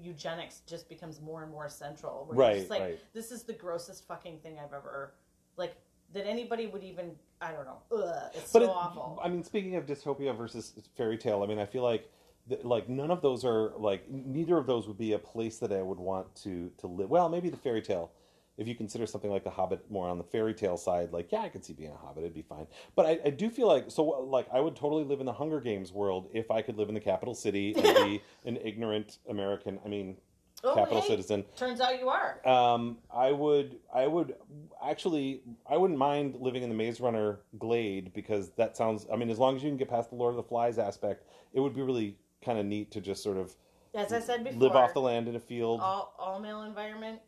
eugenics 0.01 0.61
just 0.67 0.87
becomes 0.87 1.19
more 1.21 1.41
and 1.43 1.51
more 1.51 1.67
central 1.69 2.27
right 2.31 2.69
like 2.69 2.81
right. 2.81 2.99
this 3.13 3.31
is 3.31 3.43
the 3.43 3.53
grossest 3.53 4.07
fucking 4.07 4.37
thing 4.39 4.57
i've 4.59 4.73
ever 4.73 5.13
like 5.57 5.75
that 6.13 6.25
anybody 6.25 6.67
would 6.67 6.83
even 6.83 7.11
i 7.41 7.51
don't 7.51 7.65
know 7.65 7.77
Ugh, 7.91 8.31
it's 8.33 8.51
but 8.51 8.61
so 8.61 8.65
it- 8.65 8.69
awful 8.69 9.19
I 9.23 9.29
mean, 9.29 9.43
speaking 9.43 9.75
of 9.75 9.85
dystopia 9.85 10.35
versus 10.35 10.73
fairy 10.95 11.17
tale, 11.17 11.43
I 11.43 11.47
mean, 11.47 11.59
I 11.59 11.65
feel 11.65 11.83
like 11.83 12.09
th- 12.49 12.63
like 12.63 12.87
none 12.87 13.11
of 13.11 13.21
those 13.21 13.43
are 13.43 13.71
like 13.77 14.09
neither 14.09 14.57
of 14.57 14.67
those 14.67 14.87
would 14.87 14.97
be 14.97 15.13
a 15.13 15.19
place 15.19 15.57
that 15.59 15.71
I 15.71 15.81
would 15.81 15.99
want 15.99 16.33
to 16.43 16.71
to 16.77 16.87
live. 16.87 17.09
Well, 17.09 17.27
maybe 17.29 17.49
the 17.49 17.57
fairy 17.57 17.81
tale, 17.81 18.11
if 18.57 18.67
you 18.67 18.75
consider 18.75 19.05
something 19.05 19.29
like 19.31 19.43
the 19.43 19.49
Hobbit 19.49 19.89
more 19.91 20.07
on 20.07 20.17
the 20.17 20.23
fairy 20.23 20.53
tale 20.53 20.77
side, 20.77 21.11
like 21.11 21.31
yeah, 21.31 21.41
I 21.41 21.49
could 21.49 21.65
see 21.65 21.73
being 21.73 21.91
a 21.91 21.97
Hobbit, 21.97 22.23
it'd 22.23 22.33
be 22.35 22.41
fine. 22.43 22.67
But 22.95 23.05
I, 23.05 23.19
I 23.25 23.29
do 23.31 23.49
feel 23.49 23.67
like 23.67 23.85
so 23.89 24.03
like 24.05 24.47
I 24.53 24.59
would 24.59 24.75
totally 24.75 25.03
live 25.03 25.19
in 25.19 25.25
the 25.25 25.33
Hunger 25.33 25.59
Games 25.59 25.91
world 25.91 26.29
if 26.33 26.49
I 26.51 26.61
could 26.61 26.77
live 26.77 26.89
in 26.89 26.93
the 26.95 27.01
capital 27.01 27.33
city 27.35 27.73
and 27.75 27.83
be 27.83 28.21
an 28.45 28.57
ignorant 28.63 29.17
American. 29.29 29.79
I 29.83 29.89
mean, 29.89 30.17
Oh, 30.63 30.73
capital 30.73 31.01
hey, 31.01 31.07
citizen. 31.07 31.45
Turns 31.55 31.79
out 31.79 31.99
you 31.99 32.09
are. 32.09 32.45
Um, 32.47 32.97
I 33.13 33.31
would, 33.31 33.77
I 33.93 34.07
would 34.07 34.35
actually, 34.83 35.41
I 35.69 35.77
wouldn't 35.77 35.99
mind 35.99 36.35
living 36.39 36.63
in 36.63 36.69
the 36.69 36.75
Maze 36.75 36.99
Runner 36.99 37.39
glade 37.59 38.11
because 38.13 38.49
that 38.57 38.75
sounds. 38.75 39.05
I 39.11 39.17
mean, 39.17 39.29
as 39.29 39.37
long 39.37 39.55
as 39.55 39.63
you 39.63 39.69
can 39.69 39.77
get 39.77 39.89
past 39.89 40.09
the 40.09 40.15
Lord 40.15 40.31
of 40.31 40.37
the 40.37 40.43
Flies 40.43 40.79
aspect, 40.79 41.25
it 41.53 41.59
would 41.59 41.75
be 41.75 41.81
really 41.81 42.17
kind 42.43 42.57
of 42.57 42.65
neat 42.65 42.91
to 42.91 43.01
just 43.01 43.21
sort 43.21 43.37
of 43.37 43.55
As 43.93 44.11
I 44.11 44.19
said 44.19 44.43
before, 44.43 44.59
live 44.59 44.75
off 44.75 44.93
the 44.93 45.01
land 45.01 45.27
in 45.27 45.35
a 45.35 45.39
field. 45.39 45.79
all 45.81 46.15
all 46.17 46.39
male 46.39 46.63
environment. 46.63 47.19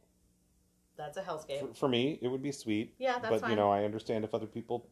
That's 0.97 1.17
a 1.17 1.21
hellscape. 1.21 1.59
For, 1.59 1.73
for 1.73 1.87
me, 1.87 2.19
it 2.21 2.27
would 2.27 2.43
be 2.43 2.51
sweet. 2.51 2.93
Yeah, 2.97 3.19
that's 3.19 3.29
but 3.29 3.41
fine. 3.41 3.51
you 3.51 3.55
know, 3.55 3.71
I 3.71 3.83
understand 3.85 4.25
if 4.25 4.33
other 4.33 4.47
people 4.47 4.85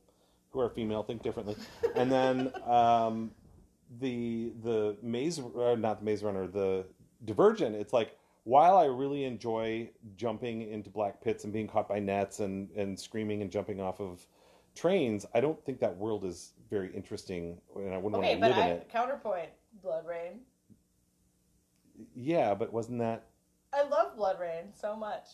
who 0.51 0.59
are 0.59 0.69
female 0.69 1.03
think 1.03 1.21
differently. 1.21 1.55
and 1.95 2.11
then 2.11 2.51
um, 2.65 3.31
the 3.99 4.53
the 4.63 4.97
maze, 5.01 5.39
uh, 5.39 5.75
not 5.77 5.99
the 5.99 6.05
Maze 6.05 6.23
Runner, 6.23 6.47
the 6.47 6.85
Divergent. 7.25 7.75
It's 7.75 7.93
like 7.93 8.16
while 8.48 8.78
I 8.78 8.86
really 8.86 9.26
enjoy 9.26 9.89
jumping 10.16 10.62
into 10.62 10.89
black 10.89 11.20
pits 11.22 11.43
and 11.43 11.52
being 11.52 11.68
caught 11.68 11.89
by 11.89 12.00
nets 12.00 12.39
and 12.39 12.70
and 12.72 12.98
screaming 12.98 13.41
and 13.41 13.52
jumping 13.52 13.82
off 13.82 14.00
of 14.00 14.26
trains, 14.74 15.26
I 15.34 15.41
don't 15.41 15.62
think 15.66 15.82
that 15.82 15.98
world 15.98 16.24
is 16.24 16.54
very 16.70 16.89
interesting, 16.95 17.60
and 17.76 17.93
I 17.93 17.98
wouldn't 17.98 18.24
Okay, 18.24 18.38
want 18.38 18.54
to 18.54 18.60
live 18.60 18.72
in 18.72 18.78
it. 18.78 18.89
counterpoint 18.89 19.50
Blood 19.84 20.06
Rain. 20.08 20.39
Yeah, 22.16 22.54
but 22.54 22.72
wasn't 22.72 23.00
that? 23.00 23.26
I 23.74 23.84
love 23.84 24.16
Blood 24.16 24.39
Rain 24.39 24.72
so 24.74 24.95
much. 24.95 25.28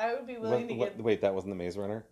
I 0.00 0.14
would 0.14 0.26
be 0.26 0.36
willing 0.36 0.62
what- 0.62 0.68
to 0.68 0.74
what- 0.74 0.96
get 0.96 1.04
wait, 1.04 1.20
that 1.20 1.32
wasn't 1.32 1.52
the 1.52 1.56
Maze 1.56 1.78
Runner. 1.78 2.04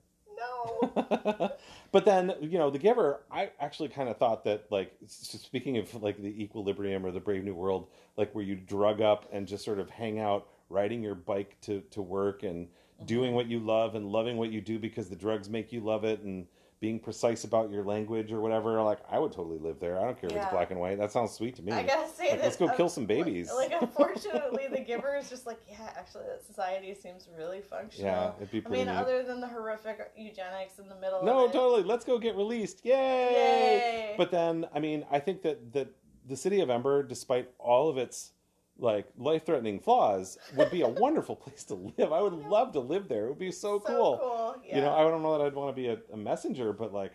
but 1.92 2.04
then 2.04 2.34
you 2.40 2.58
know 2.58 2.70
the 2.70 2.78
giver 2.78 3.20
i 3.30 3.50
actually 3.60 3.88
kind 3.88 4.08
of 4.08 4.16
thought 4.16 4.44
that 4.44 4.64
like 4.70 4.92
speaking 5.06 5.76
of 5.78 6.02
like 6.02 6.20
the 6.20 6.42
equilibrium 6.42 7.04
or 7.04 7.10
the 7.10 7.20
brave 7.20 7.44
new 7.44 7.54
world 7.54 7.88
like 8.16 8.34
where 8.34 8.44
you 8.44 8.54
drug 8.54 9.00
up 9.00 9.28
and 9.32 9.46
just 9.46 9.64
sort 9.64 9.78
of 9.78 9.90
hang 9.90 10.18
out 10.18 10.48
riding 10.68 11.02
your 11.02 11.14
bike 11.14 11.56
to, 11.60 11.82
to 11.90 12.00
work 12.00 12.42
and 12.42 12.66
doing 13.04 13.34
what 13.34 13.46
you 13.46 13.58
love 13.58 13.94
and 13.94 14.06
loving 14.06 14.36
what 14.36 14.50
you 14.50 14.60
do 14.60 14.78
because 14.78 15.08
the 15.08 15.16
drugs 15.16 15.48
make 15.48 15.72
you 15.72 15.80
love 15.80 16.04
it 16.04 16.20
and 16.22 16.46
being 16.82 16.98
precise 16.98 17.44
about 17.44 17.70
your 17.70 17.84
language 17.84 18.32
or 18.32 18.40
whatever. 18.40 18.82
Like 18.82 18.98
I 19.08 19.16
would 19.20 19.30
totally 19.30 19.58
live 19.60 19.78
there. 19.78 20.00
I 20.00 20.02
don't 20.02 20.20
care 20.20 20.28
if 20.28 20.34
Yeah. 20.34 20.42
it's 20.42 20.50
black 20.52 20.72
and 20.72 20.80
white. 20.80 20.98
That 20.98 21.12
sounds 21.12 21.30
sweet 21.30 21.54
to 21.56 21.62
me. 21.62 21.70
I 21.70 21.84
gotta 21.84 22.10
say 22.10 22.24
Like, 22.30 22.40
that. 22.40 22.42
let's 22.44 22.56
go 22.56 22.68
kill 22.70 22.88
some 22.88 23.06
babies. 23.06 23.52
Like, 23.54 23.72
unfortunately, 23.80 24.66
the 24.68 24.80
giver 24.80 25.14
is 25.16 25.30
just 25.30 25.46
like, 25.46 25.60
yeah, 25.70 25.90
actually, 25.96 26.24
that 26.26 26.44
society 26.44 26.92
seems 26.92 27.28
really 27.38 27.60
functional. 27.60 28.10
yeah, 28.10 28.32
it'd 28.36 28.50
be 28.50 28.58
I 28.58 28.60
pretty 28.62 28.84
mean, 28.84 28.92
neat. 28.92 29.00
other 29.00 29.22
than 29.22 29.40
the 29.40 29.46
horrific 29.46 30.10
eugenics 30.16 30.80
in 30.80 30.88
the 30.88 30.96
middle. 30.96 31.22
no, 31.22 31.44
of 31.44 31.50
it. 31.50 31.52
totally. 31.54 31.84
Let's 31.84 32.04
go 32.04 32.18
get 32.18 32.34
released. 32.34 32.84
Yay! 32.84 32.92
Yay! 32.96 34.14
But 34.18 34.32
then, 34.32 34.66
I 34.74 34.80
mean, 34.80 35.06
I 35.10 35.20
think 35.20 35.42
that 35.42 35.72
that 35.74 35.88
the 36.26 36.36
city 36.36 36.60
of 36.62 36.68
Ember, 36.68 37.04
despite 37.04 37.48
all 37.60 37.88
of 37.88 37.96
its 37.96 38.32
like 38.78 39.06
life-threatening 39.16 39.80
flaws, 39.80 40.38
would 40.56 40.70
be 40.70 40.82
a 40.82 40.88
wonderful 40.88 41.36
place 41.44 41.64
to 41.64 41.74
live. 41.74 42.12
I 42.12 42.20
would 42.20 42.32
love 42.48 42.72
to 42.72 42.80
live 42.80 43.08
there. 43.08 43.26
It 43.26 43.28
would 43.30 43.38
be 43.38 43.52
so, 43.52 43.80
cool. 43.80 44.56
Yeah. 44.66 44.76
You 44.76 44.82
know, 44.82 44.92
I 44.94 45.02
don't 45.02 45.22
know 45.22 45.36
that 45.38 45.44
I'd 45.46 45.54
want 45.54 45.74
to 45.74 45.80
be 45.80 45.88
a, 45.88 45.98
a 46.12 46.16
messenger, 46.16 46.72
but 46.72 46.92
like, 46.92 47.12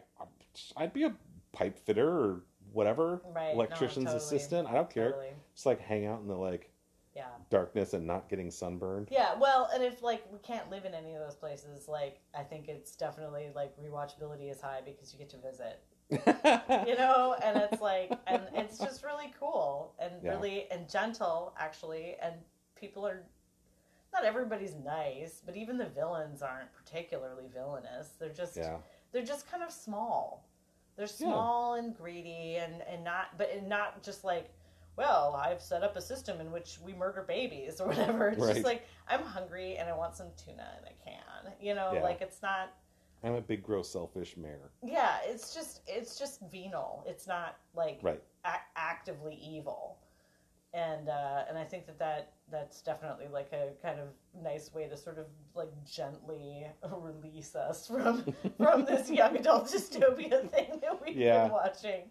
I'd 0.75 0.93
be 0.93 1.03
a 1.03 1.13
pipe 1.51 1.77
fitter 1.77 2.07
or 2.09 2.41
whatever, 2.73 3.21
Right, 3.33 3.47
no, 3.47 3.53
electrician's 3.53 4.05
totally. 4.05 4.17
assistant. 4.17 4.67
I 4.67 4.73
don't 4.73 4.89
care. 4.89 5.11
Totally. 5.11 5.29
Just 5.53 5.65
like 5.65 5.79
hang 5.79 6.05
out 6.05 6.19
in 6.21 6.27
the 6.27 6.35
like 6.35 6.69
Yeah. 7.15 7.25
darkness 7.49 7.93
and 7.93 8.05
not 8.05 8.29
getting 8.29 8.51
sunburned. 8.51 9.07
Yeah, 9.11 9.33
well, 9.39 9.69
and 9.73 9.83
if 9.83 10.03
like 10.03 10.23
we 10.31 10.37
can't 10.39 10.69
live 10.69 10.85
in 10.85 10.93
any 10.93 11.13
of 11.15 11.21
those 11.21 11.35
places, 11.35 11.87
like 11.87 12.19
I 12.37 12.43
think 12.43 12.67
it's 12.67 12.95
definitely 12.95 13.49
like 13.55 13.73
rewatchability 13.77 14.51
is 14.51 14.61
high 14.61 14.81
because 14.85 15.11
you 15.13 15.17
get 15.19 15.29
to 15.29 15.37
visit, 15.37 15.81
you 16.09 16.95
know, 16.97 17.35
and 17.43 17.57
it's 17.57 17.81
like, 17.81 18.11
and 18.27 18.43
it's 18.53 18.77
just 18.77 19.03
really 19.03 19.33
cool 19.39 19.93
and 19.99 20.13
Yeah. 20.23 20.31
really 20.31 20.67
and 20.71 20.89
gentle 20.89 21.53
actually, 21.59 22.15
and 22.21 22.35
people 22.75 23.05
are. 23.07 23.23
Not 24.13 24.23
everybody's 24.23 24.73
nice, 24.73 25.41
but 25.45 25.55
even 25.57 25.77
the 25.77 25.85
villains 25.89 26.41
aren't 26.41 26.73
particularly 26.73 27.43
villainous. 27.53 28.13
They're 28.19 28.29
just 28.29 28.55
yeah. 28.55 28.77
they're 29.11 29.21
just 29.25 29.51
kind 29.51 29.61
of 29.63 29.71
small. 29.71 30.47
They're 30.95 31.05
Yeah. 31.05 31.27
small 31.27 31.73
and 31.75 31.95
greedy 31.95 32.55
and 32.55 32.81
and 32.83 33.03
not 33.03 33.37
but 33.37 33.51
and 33.51 33.67
not 33.67 34.01
just 34.01 34.23
like 34.23 34.49
well, 34.95 35.35
I've 35.35 35.61
set 35.61 35.83
up 35.83 35.95
a 35.95 36.01
system 36.01 36.41
in 36.41 36.51
which 36.51 36.79
we 36.83 36.91
murder 36.93 37.21
babies 37.21 37.79
or 37.81 37.87
whatever. 37.89 38.29
It's 38.29 38.39
Right. 38.41 38.53
just 38.53 38.65
like 38.65 38.87
I'm 39.09 39.21
hungry 39.21 39.75
and 39.77 39.87
I 39.89 39.93
want 39.95 40.15
some 40.15 40.27
tuna 40.43 40.67
in 40.81 40.87
a 40.87 40.93
can. 41.03 41.53
You 41.61 41.75
know, 41.75 41.91
Yeah. 41.93 42.01
like 42.03 42.21
it's 42.21 42.41
not 42.41 42.73
I'm 43.23 43.33
a 43.33 43.41
big, 43.41 43.63
gross, 43.63 43.89
selfish 43.89 44.37
mayor. 44.37 44.69
yeah, 44.83 45.17
it's 45.25 45.53
just 45.53 45.81
it's 45.87 46.17
just 46.19 46.41
venal. 46.51 47.03
It's 47.07 47.27
not 47.27 47.57
like 47.75 47.99
Right. 48.01 48.21
a- 48.45 48.65
actively 48.75 49.35
evil. 49.35 49.97
And 50.73 51.09
uh, 51.09 51.43
and 51.49 51.57
I 51.57 51.63
think 51.63 51.87
that, 51.87 51.97
that 51.99 52.33
that's 52.51 52.81
definitely 52.81 53.27
like 53.31 53.51
a 53.53 53.71
kind 53.81 53.99
of 53.99 54.09
nice 54.43 54.71
way 54.73 54.87
to 54.87 54.95
sort 54.95 55.17
of 55.17 55.25
like 55.55 55.71
gently 55.85 56.67
release 56.91 57.55
us 57.55 57.87
from 57.87 58.33
from 58.57 58.85
this 58.85 59.09
young 59.09 59.35
adult 59.37 59.67
dystopia 59.71 60.49
thing 60.51 60.79
that 60.81 61.01
we've 61.03 61.15
Yeah. 61.17 61.43
been 61.43 61.51
watching. 61.53 62.01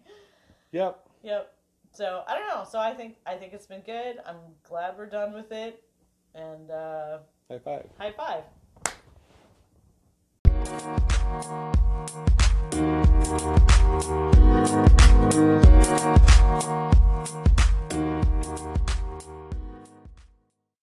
Yep. 0.71 0.99
Yep. 1.23 1.53
So 1.93 2.23
I 2.27 2.35
don't 2.37 2.47
know. 2.49 2.65
So 2.69 2.79
I 2.79 2.93
think 2.93 3.15
I 3.25 3.35
think 3.35 3.53
it's 3.53 3.67
been 3.67 3.81
good. 3.81 4.17
I'm 4.25 4.37
glad 4.63 4.97
we're 4.97 5.05
done 5.05 5.33
with 5.33 5.51
it. 5.51 5.81
And 6.35 6.69
uh, 6.69 7.19
High 7.49 7.59
five. 7.59 7.85
high 7.97 8.11
five. 8.11 8.43
Thank 11.29 11.43
you. 16.31 16.36